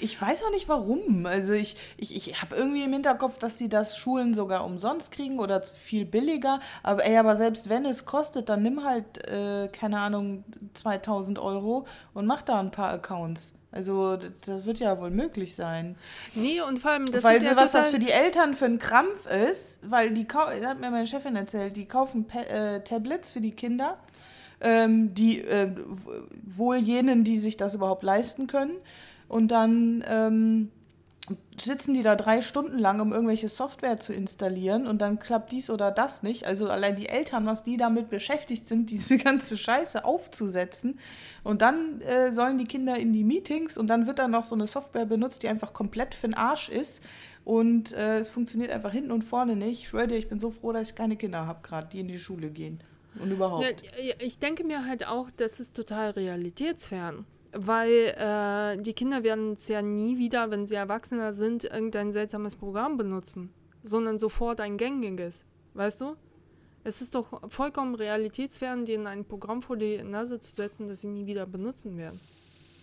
[0.00, 1.26] Ich weiß auch nicht warum.
[1.26, 5.38] Also ich, ich, ich habe irgendwie im Hinterkopf, dass sie das Schulen sogar umsonst kriegen
[5.38, 6.60] oder viel billiger.
[6.82, 10.44] Aber ey, aber selbst wenn es kostet, dann nimm halt, äh, keine Ahnung,
[10.74, 13.52] 2000 Euro und mach da ein paar Accounts.
[13.72, 14.16] Also
[14.46, 15.96] das wird ja wohl möglich sein.
[16.34, 18.78] Nee, und vor allem, das weil ist ja was das für die Eltern für ein
[18.78, 23.42] Krampf ist, weil die, hat mir meine Chefin erzählt, die kaufen Pa- äh, Tablets für
[23.42, 23.98] die Kinder,
[24.62, 25.68] ähm, die äh,
[26.46, 28.76] wohl jenen, die sich das überhaupt leisten können.
[29.28, 30.70] Und dann ähm,
[31.58, 35.70] sitzen die da drei Stunden lang, um irgendwelche Software zu installieren und dann klappt dies
[35.70, 36.44] oder das nicht.
[36.44, 40.98] Also allein die Eltern, was die damit beschäftigt sind, diese ganze Scheiße aufzusetzen.
[41.42, 44.54] Und dann äh, sollen die Kinder in die Meetings und dann wird dann noch so
[44.54, 47.02] eine Software benutzt, die einfach komplett für den Arsch ist.
[47.44, 49.82] Und äh, es funktioniert einfach hinten und vorne nicht.
[49.82, 52.08] Ich schwöre dir, ich bin so froh, dass ich keine Kinder habe, gerade die in
[52.08, 52.80] die Schule gehen.
[53.20, 53.64] Und überhaupt.
[54.18, 57.24] Ich denke mir halt auch, das ist total realitätsfern.
[57.58, 62.54] Weil äh, die Kinder werden es ja nie wieder, wenn sie Erwachsener sind, irgendein seltsames
[62.54, 63.52] Programm benutzen,
[63.82, 65.44] sondern sofort ein gängiges.
[65.74, 66.16] Weißt du?
[66.84, 71.08] Es ist doch vollkommen realitätsfern, denen ein Programm vor die Nase zu setzen, das sie
[71.08, 72.20] nie wieder benutzen werden.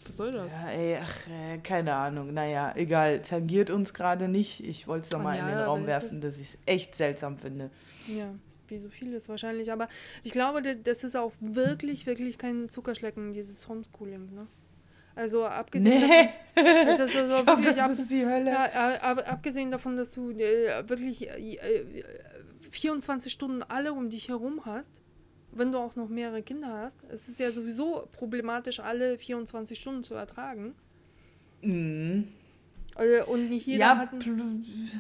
[0.06, 0.54] Was soll das?
[0.54, 2.34] Ja, ey, ach, äh, keine Ahnung.
[2.34, 3.22] Naja, egal.
[3.22, 4.66] Tangiert uns gerade nicht.
[4.66, 7.38] Ich wollte es doch mal ja, in den Raum werfen, dass ich es echt seltsam
[7.38, 7.70] finde.
[8.08, 8.34] Ja,
[8.68, 9.72] wie so vieles wahrscheinlich.
[9.72, 9.88] Aber
[10.24, 14.34] ich glaube, da- das ist auch wirklich, wirklich kein Zuckerschlecken, dieses Homeschooling.
[14.36, 14.48] Ne?
[15.16, 18.50] Also abgesehen Nee, davon, ist so, glaub, das ab, ist die Hölle.
[18.52, 18.66] ja,
[18.96, 22.04] äh, aber abgesehen davon, dass du äh, wirklich äh, äh,
[22.72, 25.02] 24 Stunden alle um dich herum hast,
[25.52, 30.04] wenn du auch noch mehrere Kinder hast, es ist ja sowieso problematisch, alle 24 Stunden
[30.04, 30.74] zu ertragen.
[31.62, 32.28] Mhm.
[32.98, 34.92] Äh, Und nicht jeder Ja, hat einen,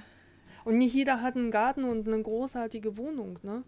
[0.63, 3.63] und nicht jeder hat einen Garten und eine großartige Wohnung, ne?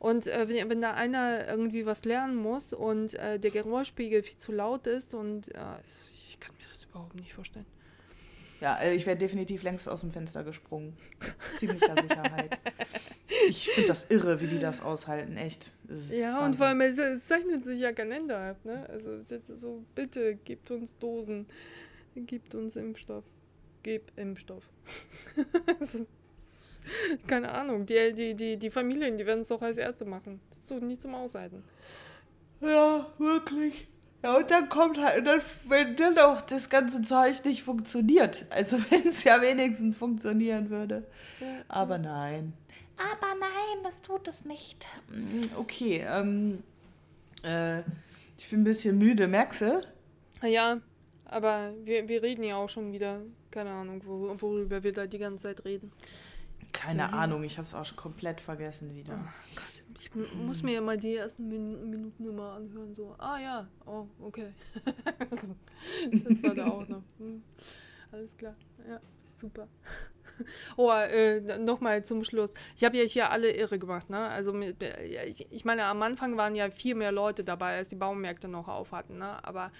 [0.00, 4.38] Und äh, wenn, wenn da einer irgendwie was lernen muss und äh, der Geräuschpegel viel
[4.38, 5.60] zu laut ist und äh,
[6.26, 7.66] ich kann mir das überhaupt nicht vorstellen.
[8.62, 10.96] ja, äh, ich wäre definitiv längst aus dem Fenster gesprungen.
[11.58, 12.58] Ziemlicher Sicherheit.
[13.48, 15.72] Ich finde das irre, wie die das aushalten, echt.
[16.10, 18.86] Ja, und vor allem, es, es zeichnet sich ja kein Ende ab, ne?
[18.90, 21.46] Also jetzt so, bitte, gebt uns Dosen,
[22.16, 23.24] gebt uns Impfstoff.
[23.82, 24.68] gib Impfstoff.
[27.26, 30.40] Keine Ahnung, die, die, die, die Familien, die werden es doch als Erste machen.
[30.50, 31.62] Das ist doch nicht zum Aushalten.
[32.60, 33.88] Ja, wirklich.
[34.22, 38.44] Ja, und dann kommt halt, dann, wenn dann auch das ganze Zeug nicht funktioniert.
[38.50, 41.06] Also wenn es ja wenigstens funktionieren würde.
[41.40, 42.52] Ja, Aber nein.
[42.98, 44.86] Aber nein, das tut es nicht.
[45.10, 46.62] Mm, okay, ähm,
[47.42, 47.80] äh,
[48.36, 49.82] ich bin ein bisschen müde, merkst du?
[50.42, 50.80] Ja,
[51.24, 53.22] aber wir, wir reden ja auch schon wieder.
[53.50, 55.90] Keine Ahnung, wo, worüber wir da die ganze Zeit reden.
[56.72, 57.08] Keine ja.
[57.10, 59.14] Ahnung, ich habe es auch schon komplett vergessen wieder.
[59.14, 62.94] Oh Gott, ich muss mir ja mal die ersten Min Minuten immer anhören.
[62.94, 64.52] So, ah ja, oh, okay.
[65.30, 65.52] das,
[66.12, 67.02] das war da auch noch.
[67.18, 67.42] Hm.
[68.12, 68.54] Alles klar,
[68.88, 69.00] ja,
[69.36, 69.68] super.
[70.76, 72.54] Oh, äh, nochmal zum Schluss.
[72.76, 74.28] Ich habe ja hier alle irre gemacht, ne?
[74.28, 78.48] Also ich, ich meine, am Anfang waren ja viel mehr Leute dabei, als die Baumärkte
[78.48, 79.44] noch auf hatten, ne?
[79.44, 79.70] Aber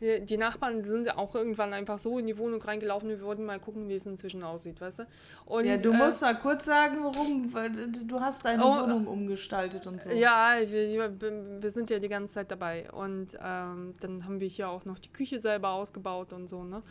[0.00, 3.88] die Nachbarn sind auch irgendwann einfach so in die Wohnung reingelaufen, wir wollten mal gucken,
[3.88, 5.06] wie es inzwischen aussieht, weißt du?
[5.44, 9.06] Und, ja, du äh, musst mal kurz sagen, warum, weil du hast deine oh, Wohnung
[9.08, 10.10] umgestaltet und so.
[10.10, 14.68] Ja, wir, wir sind ja die ganze Zeit dabei und ähm, dann haben wir hier
[14.68, 16.82] auch noch die Küche selber ausgebaut und so, ne?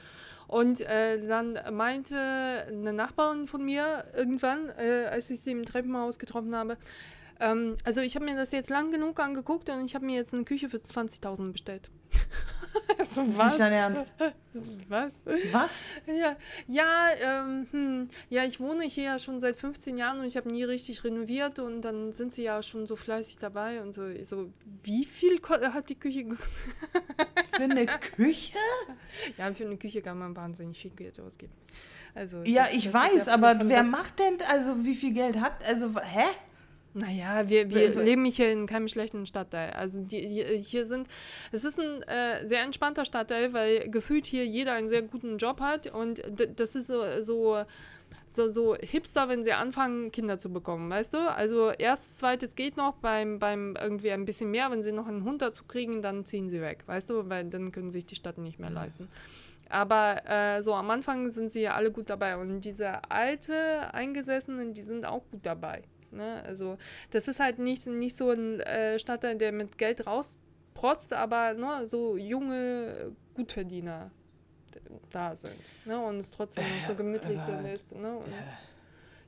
[0.48, 6.20] Und äh, dann meinte eine Nachbarin von mir irgendwann, äh, als ich sie im Treppenhaus
[6.20, 6.78] getroffen habe,
[7.40, 10.34] ähm, also ich habe mir das jetzt lang genug angeguckt und ich habe mir jetzt
[10.34, 11.90] eine Küche für 20.000 bestellt.
[13.04, 13.46] so, was?
[13.46, 14.14] Nicht dein Ernst?
[14.90, 15.14] Was?
[15.52, 15.92] Was?
[16.08, 16.36] Ja,
[16.68, 20.50] ja, ähm, hm, ja, ich wohne hier ja schon seit 15 Jahren und ich habe
[20.50, 24.04] nie richtig renoviert und dann sind sie ja schon so fleißig dabei und so.
[24.24, 24.50] so
[24.84, 26.26] wie viel hat die Küche
[27.56, 28.58] Für eine Küche?
[29.38, 31.54] Ja, für eine Küche kann man wahnsinnig viel Geld ausgeben.
[32.16, 35.40] Also, ja, das, ich das weiß, ja aber wer macht denn, also wie viel Geld
[35.40, 36.26] hat, also, hä?
[36.98, 39.70] Naja, wir, wir leben hier in keinem schlechten Stadtteil.
[39.72, 41.08] Also die, die hier sind,
[41.52, 45.62] es ist ein äh, sehr entspannter Stadtteil, weil gefühlt hier jeder einen sehr guten Job
[45.62, 46.24] hat und
[46.56, 47.64] das ist so, so
[48.30, 51.32] so, so Hipster, wenn sie anfangen, Kinder zu bekommen, weißt du?
[51.32, 55.24] Also erstes, zweites geht noch, beim, beim irgendwie ein bisschen mehr, wenn sie noch einen
[55.24, 57.30] Hund dazu kriegen, dann ziehen sie weg, weißt du?
[57.30, 59.08] Weil dann können sich die Stadt nicht mehr leisten.
[59.70, 64.74] Aber äh, so am Anfang sind sie ja alle gut dabei und diese alte Eingesessenen,
[64.74, 65.84] die sind auch gut dabei.
[66.18, 66.44] Ne?
[66.46, 66.78] Also
[67.12, 71.86] das ist halt nicht, nicht so ein äh, Stadtteil, der mit Geld rausprotzt, aber ne,
[71.88, 74.12] so junge Gutverdiener
[75.10, 75.60] da sind.
[75.86, 76.00] Ne?
[76.00, 77.96] Und es trotzdem noch so gemütlich sind ist.
[77.96, 78.18] Ne?
[78.18, 78.34] Und,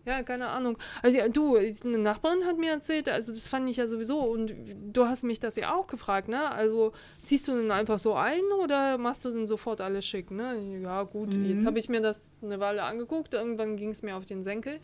[0.06, 0.78] ja, keine Ahnung.
[1.04, 4.56] Also du, eine Nachbarin hat mir erzählt, also das fand ich ja sowieso und
[4.92, 6.52] du hast mich das ja auch gefragt, ne?
[6.52, 10.80] Also ziehst du denn einfach so ein oder machst du denn sofort alles schick, ne?
[10.82, 11.46] Ja, gut, mhm.
[11.46, 14.80] jetzt habe ich mir das eine Weile angeguckt, irgendwann ging es mir auf den Senkel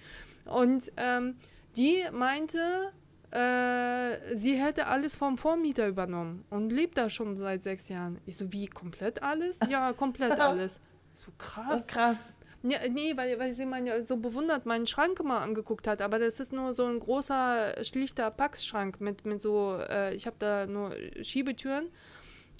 [0.46, 1.38] und ähm,
[1.78, 2.92] die meinte,
[3.32, 8.20] äh, sie hätte alles vom Vormieter übernommen und lebt da schon seit sechs Jahren.
[8.26, 9.60] Ich so, wie, komplett alles?
[9.70, 10.80] Ja, komplett alles.
[11.18, 11.88] So krass.
[11.88, 12.36] krass.
[12.64, 16.40] Ja, nee, weil, weil sie mal so bewundert meinen Schrank immer angeguckt hat, aber das
[16.40, 20.92] ist nur so ein großer, schlichter Packschrank mit, mit so, äh, ich habe da nur
[21.22, 21.90] Schiebetüren.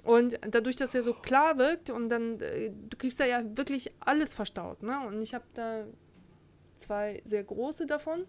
[0.04, 3.92] Und dadurch, dass er so klar wirkt und dann, äh, du kriegst da ja wirklich
[4.00, 5.00] alles verstaut, ne?
[5.08, 5.86] Und ich habe da
[6.78, 8.26] zwei sehr große davon.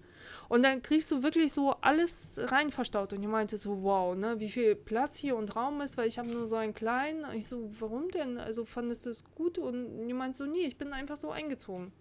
[0.48, 3.12] Und dann kriegst du wirklich so alles rein verstaut.
[3.12, 6.18] Und ich meinte so, wow, ne, wie viel Platz hier und Raum ist, weil ich
[6.18, 7.24] habe nur so einen kleinen.
[7.24, 8.38] Und ich so, warum denn?
[8.38, 9.58] Also fandest du es gut?
[9.58, 11.92] Und die meinte so, nee, ich bin einfach so eingezogen.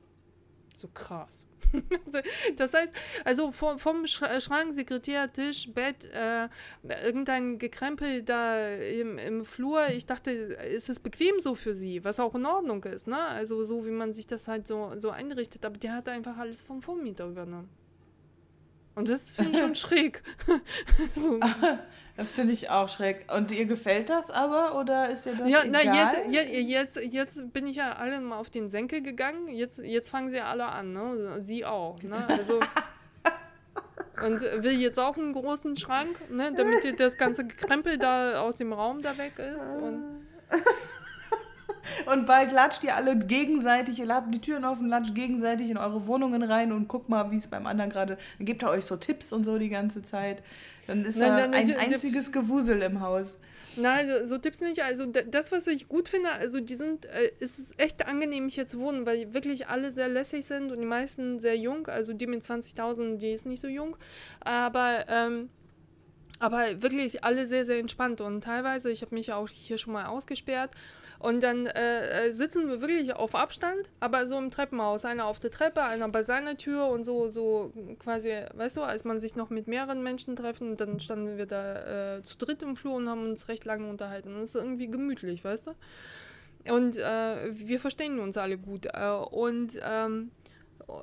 [0.76, 1.47] So krass.
[2.57, 2.93] das heißt,
[3.23, 6.49] also vom, vom Schrank, Sekretär, Tisch, Bett, äh,
[7.03, 9.88] irgendein Gekrempel da im, im Flur.
[9.89, 13.19] Ich dachte, ist es bequem so für sie, was auch in Ordnung ist, ne?
[13.19, 15.65] Also so, wie man sich das halt so, so einrichtet.
[15.65, 17.69] Aber der hat einfach alles vom Vormieter übernommen.
[18.95, 20.23] Und das finde ich schon schräg.
[21.13, 21.39] so.
[22.17, 23.30] Das finde ich auch schräg.
[23.30, 25.85] Und ihr gefällt das aber oder ist ihr das ja, egal?
[25.85, 29.49] Na, jetzt, jetzt, jetzt bin ich ja alle mal auf den Senkel gegangen.
[29.49, 31.41] Jetzt, jetzt fangen sie alle an, ne?
[31.41, 32.01] Sie auch.
[32.01, 32.15] Ne?
[32.30, 32.61] Also,
[34.23, 36.53] und will jetzt auch einen großen Schrank, ne?
[36.55, 39.73] damit das ganze Krempel da aus dem Raum da weg ist.
[39.73, 40.26] Und
[42.06, 46.07] und bald latscht ihr alle gegenseitig, ihr habt die Türen offen, latscht gegenseitig in eure
[46.07, 48.18] Wohnungen rein und guckt mal, wie es beim anderen gerade.
[48.38, 50.44] Dann gebt ihr euch so Tipps und so die ganze Zeit.
[50.88, 53.36] Dann ist nein, da nein, ein ich, einziges Gewusel im Haus.
[53.78, 54.82] Nein, so, so, Tipps nicht.
[54.84, 58.80] Also das, was ich gut finde, also die sind, äh, ist echt angenehm hier zu
[58.80, 61.88] wohnen, weil wirklich alle sehr lässig sind und die meisten sehr jung.
[61.88, 63.98] Also die mit 20.000, die ist nicht so jung.
[64.41, 65.49] Aber ähm,
[66.40, 70.07] aber wirklich alle sehr, sehr entspannt und teilweise, ich habe mich auch hier schon mal
[70.07, 70.72] ausgesperrt
[71.26, 75.06] und dann äh, äh, sitzen wir wirklich auf Abstand, aber so im Treppenhaus.
[75.06, 79.06] Einer auf der Treppe, einer bei seiner Tür und so, so quasi, weißt du, als
[79.06, 82.76] man sich noch mit mehreren Menschen treffen, dann standen wir da äh, zu dritt im
[82.76, 84.35] Flur und haben uns recht lange unterhalten.
[84.35, 86.72] Und es ist irgendwie gemütlich, weißt du?
[86.72, 88.85] Und äh, wir verstehen uns alle gut.
[88.93, 90.30] Äh, und ähm,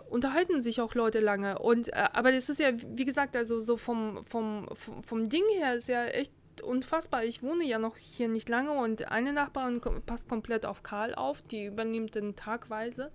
[0.09, 1.59] unterhalten sich auch Leute lange.
[1.59, 5.43] Und äh, aber das ist ja, wie gesagt, also so vom, vom, vom, vom Ding
[5.59, 7.24] her ist ja echt unfassbar.
[7.24, 11.43] Ich wohne ja noch hier nicht lange und eine Nachbarin passt komplett auf Karl auf,
[11.43, 13.11] die übernimmt den tagweise.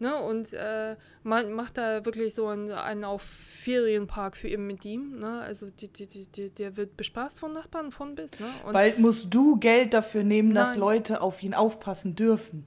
[0.00, 4.84] Ne, und äh, man macht da wirklich so einen, einen auf Ferienpark für ihn mit
[4.84, 5.20] ihm.
[5.20, 5.40] Ne?
[5.40, 8.38] Also die, die, die, der wird bespaßt von Nachbarn von bis.
[8.40, 8.46] Ne?
[8.66, 10.56] Und Bald musst du Geld dafür nehmen, nein.
[10.56, 12.66] dass Leute auf ihn aufpassen dürfen.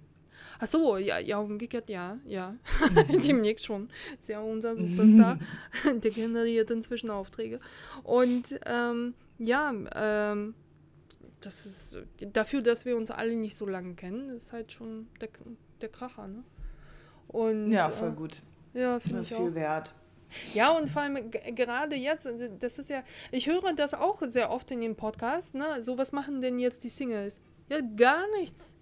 [0.60, 2.56] Ach so, ja, ja, umgekehrt, ja, ja.
[3.10, 3.22] Mhm.
[3.28, 3.90] Demnächst schon.
[4.20, 5.38] Ist ja unser Superstar.
[5.86, 7.60] der generiert inzwischen Aufträge.
[8.04, 10.54] Und ähm, ja, ähm,
[11.42, 11.98] das ist
[12.34, 15.30] dafür, dass wir uns alle nicht so lange kennen, ist halt schon der,
[15.82, 16.44] der Kracher, ne?
[17.28, 18.42] Und, ja, voll äh, gut.
[18.74, 19.94] Ja, finde ich Das ist viel wert.
[20.54, 22.28] Ja, und vor allem gerade jetzt,
[22.60, 23.02] das ist ja,
[23.32, 25.82] ich höre das auch sehr oft in den Podcasts, ne?
[25.82, 27.40] So, was machen denn jetzt die Singles?
[27.70, 28.76] Ja, gar nichts.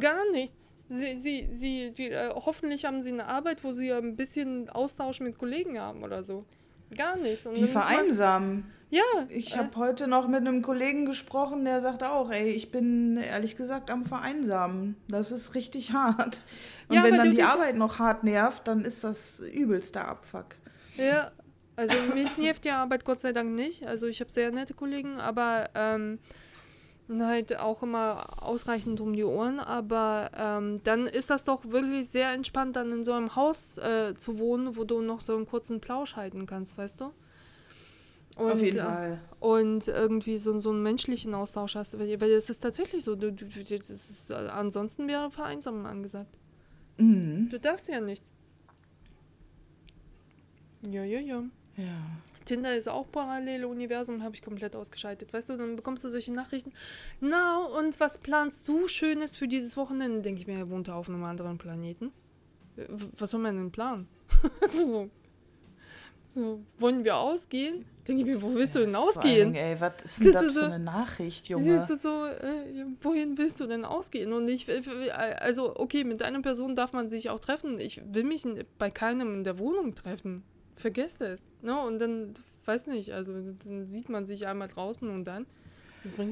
[0.00, 0.76] Gar nichts.
[0.90, 5.20] Sie, sie, sie, die, äh, hoffentlich haben sie eine Arbeit, wo sie ein bisschen Austausch
[5.20, 6.44] mit Kollegen haben oder so.
[6.94, 7.46] Gar nichts.
[7.46, 8.70] Und die vereinsamen.
[8.90, 9.02] Ja.
[9.28, 13.18] Ich habe äh, heute noch mit einem Kollegen gesprochen, der sagt auch, ey, ich bin
[13.18, 14.96] ehrlich gesagt am Vereinsamen.
[15.08, 16.44] Das ist richtig hart.
[16.88, 20.56] Und ja, wenn dann die Arbeit noch hart nervt, dann ist das übelster Abfuck.
[20.96, 21.30] Ja,
[21.76, 23.86] also mich nervt die Arbeit Gott sei Dank nicht.
[23.86, 26.18] Also ich habe sehr nette Kollegen, aber ähm,
[27.10, 29.60] halt auch immer ausreichend um die Ohren.
[29.60, 34.14] Aber ähm, dann ist das doch wirklich sehr entspannt, dann in so einem Haus äh,
[34.16, 37.12] zu wohnen, wo du noch so einen kurzen Plausch halten kannst, weißt du?
[38.38, 39.20] Und, Auf jeden äh, Fall.
[39.40, 41.98] Und irgendwie so, so einen menschlichen Austausch hast.
[41.98, 43.16] Weil, weil es ist tatsächlich so.
[43.16, 46.38] Du, du, das ist, äh, ansonsten wäre Vereinsamung angesagt.
[46.98, 47.48] Mhm.
[47.50, 48.30] Du darfst ja nichts.
[50.82, 51.42] Ja, ja, ja.
[51.76, 52.18] Ja.
[52.44, 55.32] Tinder ist auch parallele Universum, habe ich komplett ausgeschaltet.
[55.32, 56.72] Weißt du, dann bekommst du solche Nachrichten.
[57.20, 60.22] Na, und was planst du Schönes für dieses Wochenende?
[60.22, 62.12] Denke ich mir, er wohnt auf einem anderen Planeten.
[63.16, 64.06] Was soll man denn planen?
[64.66, 65.10] so.
[66.34, 66.60] So.
[66.78, 67.84] Wollen wir ausgehen?
[68.06, 69.52] Denke ich mir, wo willst du denn ausgehen?
[69.52, 71.78] Dingen, ey, was ist denn das, das so, für eine Nachricht, Junge?
[71.78, 74.32] Siehst du so, äh, wohin willst du denn ausgehen?
[74.32, 74.66] Und ich,
[75.14, 77.78] also, okay, mit einer Person darf man sich auch treffen.
[77.78, 78.44] Ich will mich
[78.78, 80.42] bei keinem in der Wohnung treffen.
[80.76, 81.42] Vergesst es.
[81.60, 81.78] Ne?
[81.78, 82.32] Und dann,
[82.64, 83.32] weiß nicht, also
[83.64, 85.46] dann sieht man sich einmal draußen und dann.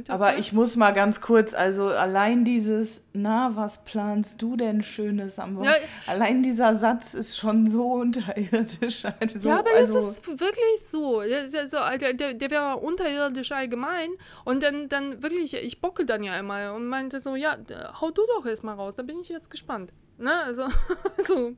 [0.08, 0.40] Aber dann?
[0.40, 5.56] ich muss mal ganz kurz, also allein dieses, na, was planst du denn Schönes am
[5.56, 5.80] Wochenende?
[5.80, 9.04] Ja, allein dieser Satz ist schon so unterirdisch.
[9.18, 11.22] Also, ja, aber also, das ist wirklich so.
[11.22, 14.10] Der, der, der wäre unterirdisch allgemein.
[14.44, 17.56] Und dann, dann wirklich, ich bocke dann ja immer und meinte so, ja,
[18.00, 19.92] hau du doch erstmal raus, da bin ich jetzt gespannt.
[20.18, 20.66] Ne, also,
[21.18, 21.52] so.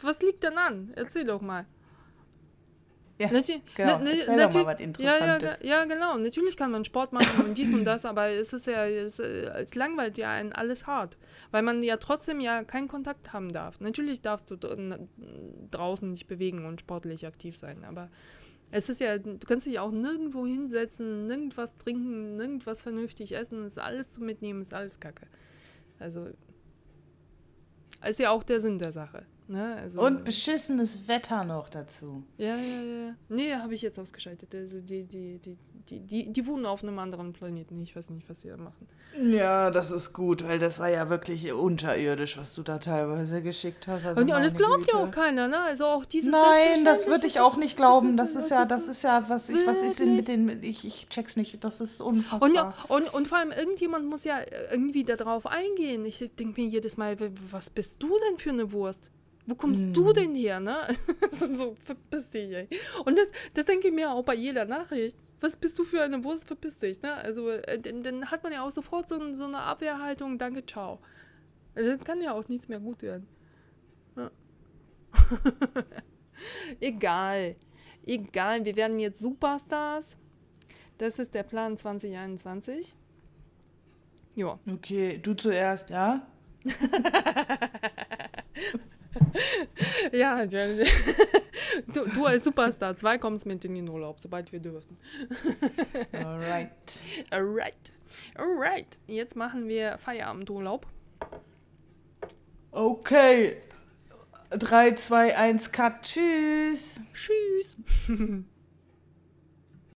[0.00, 0.92] Was liegt denn an?
[0.94, 1.66] Erzähl doch mal.
[3.30, 4.00] Ja, genau.
[4.02, 5.58] Na, Erzähl doch mal was Interessantes.
[5.62, 6.16] Ja, ja, ja, genau.
[6.18, 9.74] Natürlich kann man Sport machen und dies und das, aber es ist ja, es, es
[9.74, 11.16] langweilt ja einen alles hart,
[11.50, 13.80] weil man ja trotzdem ja keinen Kontakt haben darf.
[13.80, 14.56] Natürlich darfst du
[15.70, 18.08] draußen dich bewegen und sportlich aktiv sein, aber
[18.70, 23.78] es ist ja, du kannst dich auch nirgendwo hinsetzen, nirgendwas trinken, nirgendwas vernünftig essen, ist
[23.78, 25.26] alles zu mitnehmen, ist alles Kacke.
[25.98, 26.28] Also
[28.08, 29.24] ist ja auch der Sinn der Sache.
[29.52, 29.76] Ne?
[29.76, 32.24] Also, und beschissenes Wetter noch dazu.
[32.38, 33.14] Ja, ja, ja.
[33.28, 34.54] Nee, habe ich jetzt ausgeschaltet.
[34.54, 35.58] Also die, die, die,
[35.90, 37.78] die, die, die wohnen auf einem anderen Planeten.
[37.82, 38.88] Ich weiß nicht, was sie da machen.
[39.20, 43.86] Ja, das ist gut, weil das war ja wirklich unterirdisch, was du da teilweise geschickt
[43.88, 44.06] hast.
[44.06, 45.60] Also und, und das glaubt ja auch keiner, ne?
[45.60, 48.16] Also auch dieses Nein, das würde ich auch nicht glauben.
[48.16, 51.10] Das ist ja, das ist ja, was ich, was ist denn mit den, ich, ich
[51.10, 51.62] check's nicht.
[51.62, 52.48] Das ist unfassbar.
[52.48, 54.38] Und, ja, und, und vor allem irgendjemand muss ja
[54.70, 56.06] irgendwie darauf eingehen.
[56.06, 57.18] Ich denke mir jedes Mal,
[57.50, 59.10] was bist du denn für eine Wurst?
[59.46, 59.92] Wo kommst mm.
[59.92, 60.76] du denn her, ne?
[61.30, 62.68] so, verpiss dich, ey.
[63.04, 65.16] Und das, das denke ich mir auch bei jeder Nachricht.
[65.40, 67.14] Was bist du für eine Wurst, verpiss dich, ne?
[67.14, 71.00] Also, äh, dann, dann, hat man ja auch sofort so, so eine Abwehrhaltung, danke, ciao.
[71.74, 73.26] Also, dann kann ja auch nichts mehr gut werden.
[74.16, 74.30] Ja.
[76.80, 77.56] Egal.
[78.06, 80.16] Egal, wir werden jetzt Superstars.
[80.98, 82.94] Das ist der Plan 2021.
[84.36, 84.58] Ja.
[84.70, 86.26] Okay, du zuerst, ja?
[90.12, 90.84] ja, du,
[92.14, 94.96] du, als Superstar 2 kommst mit in den Urlaub, sobald wir dürfen.
[96.12, 96.70] Alright.
[97.30, 97.92] Alright.
[98.36, 98.98] Alright.
[99.06, 100.86] Jetzt machen wir Feierabendurlaub.
[102.70, 103.56] Okay.
[104.50, 106.02] 3, 2, 1, Cut.
[106.02, 107.00] Tschüss.
[107.12, 107.76] Tschüss.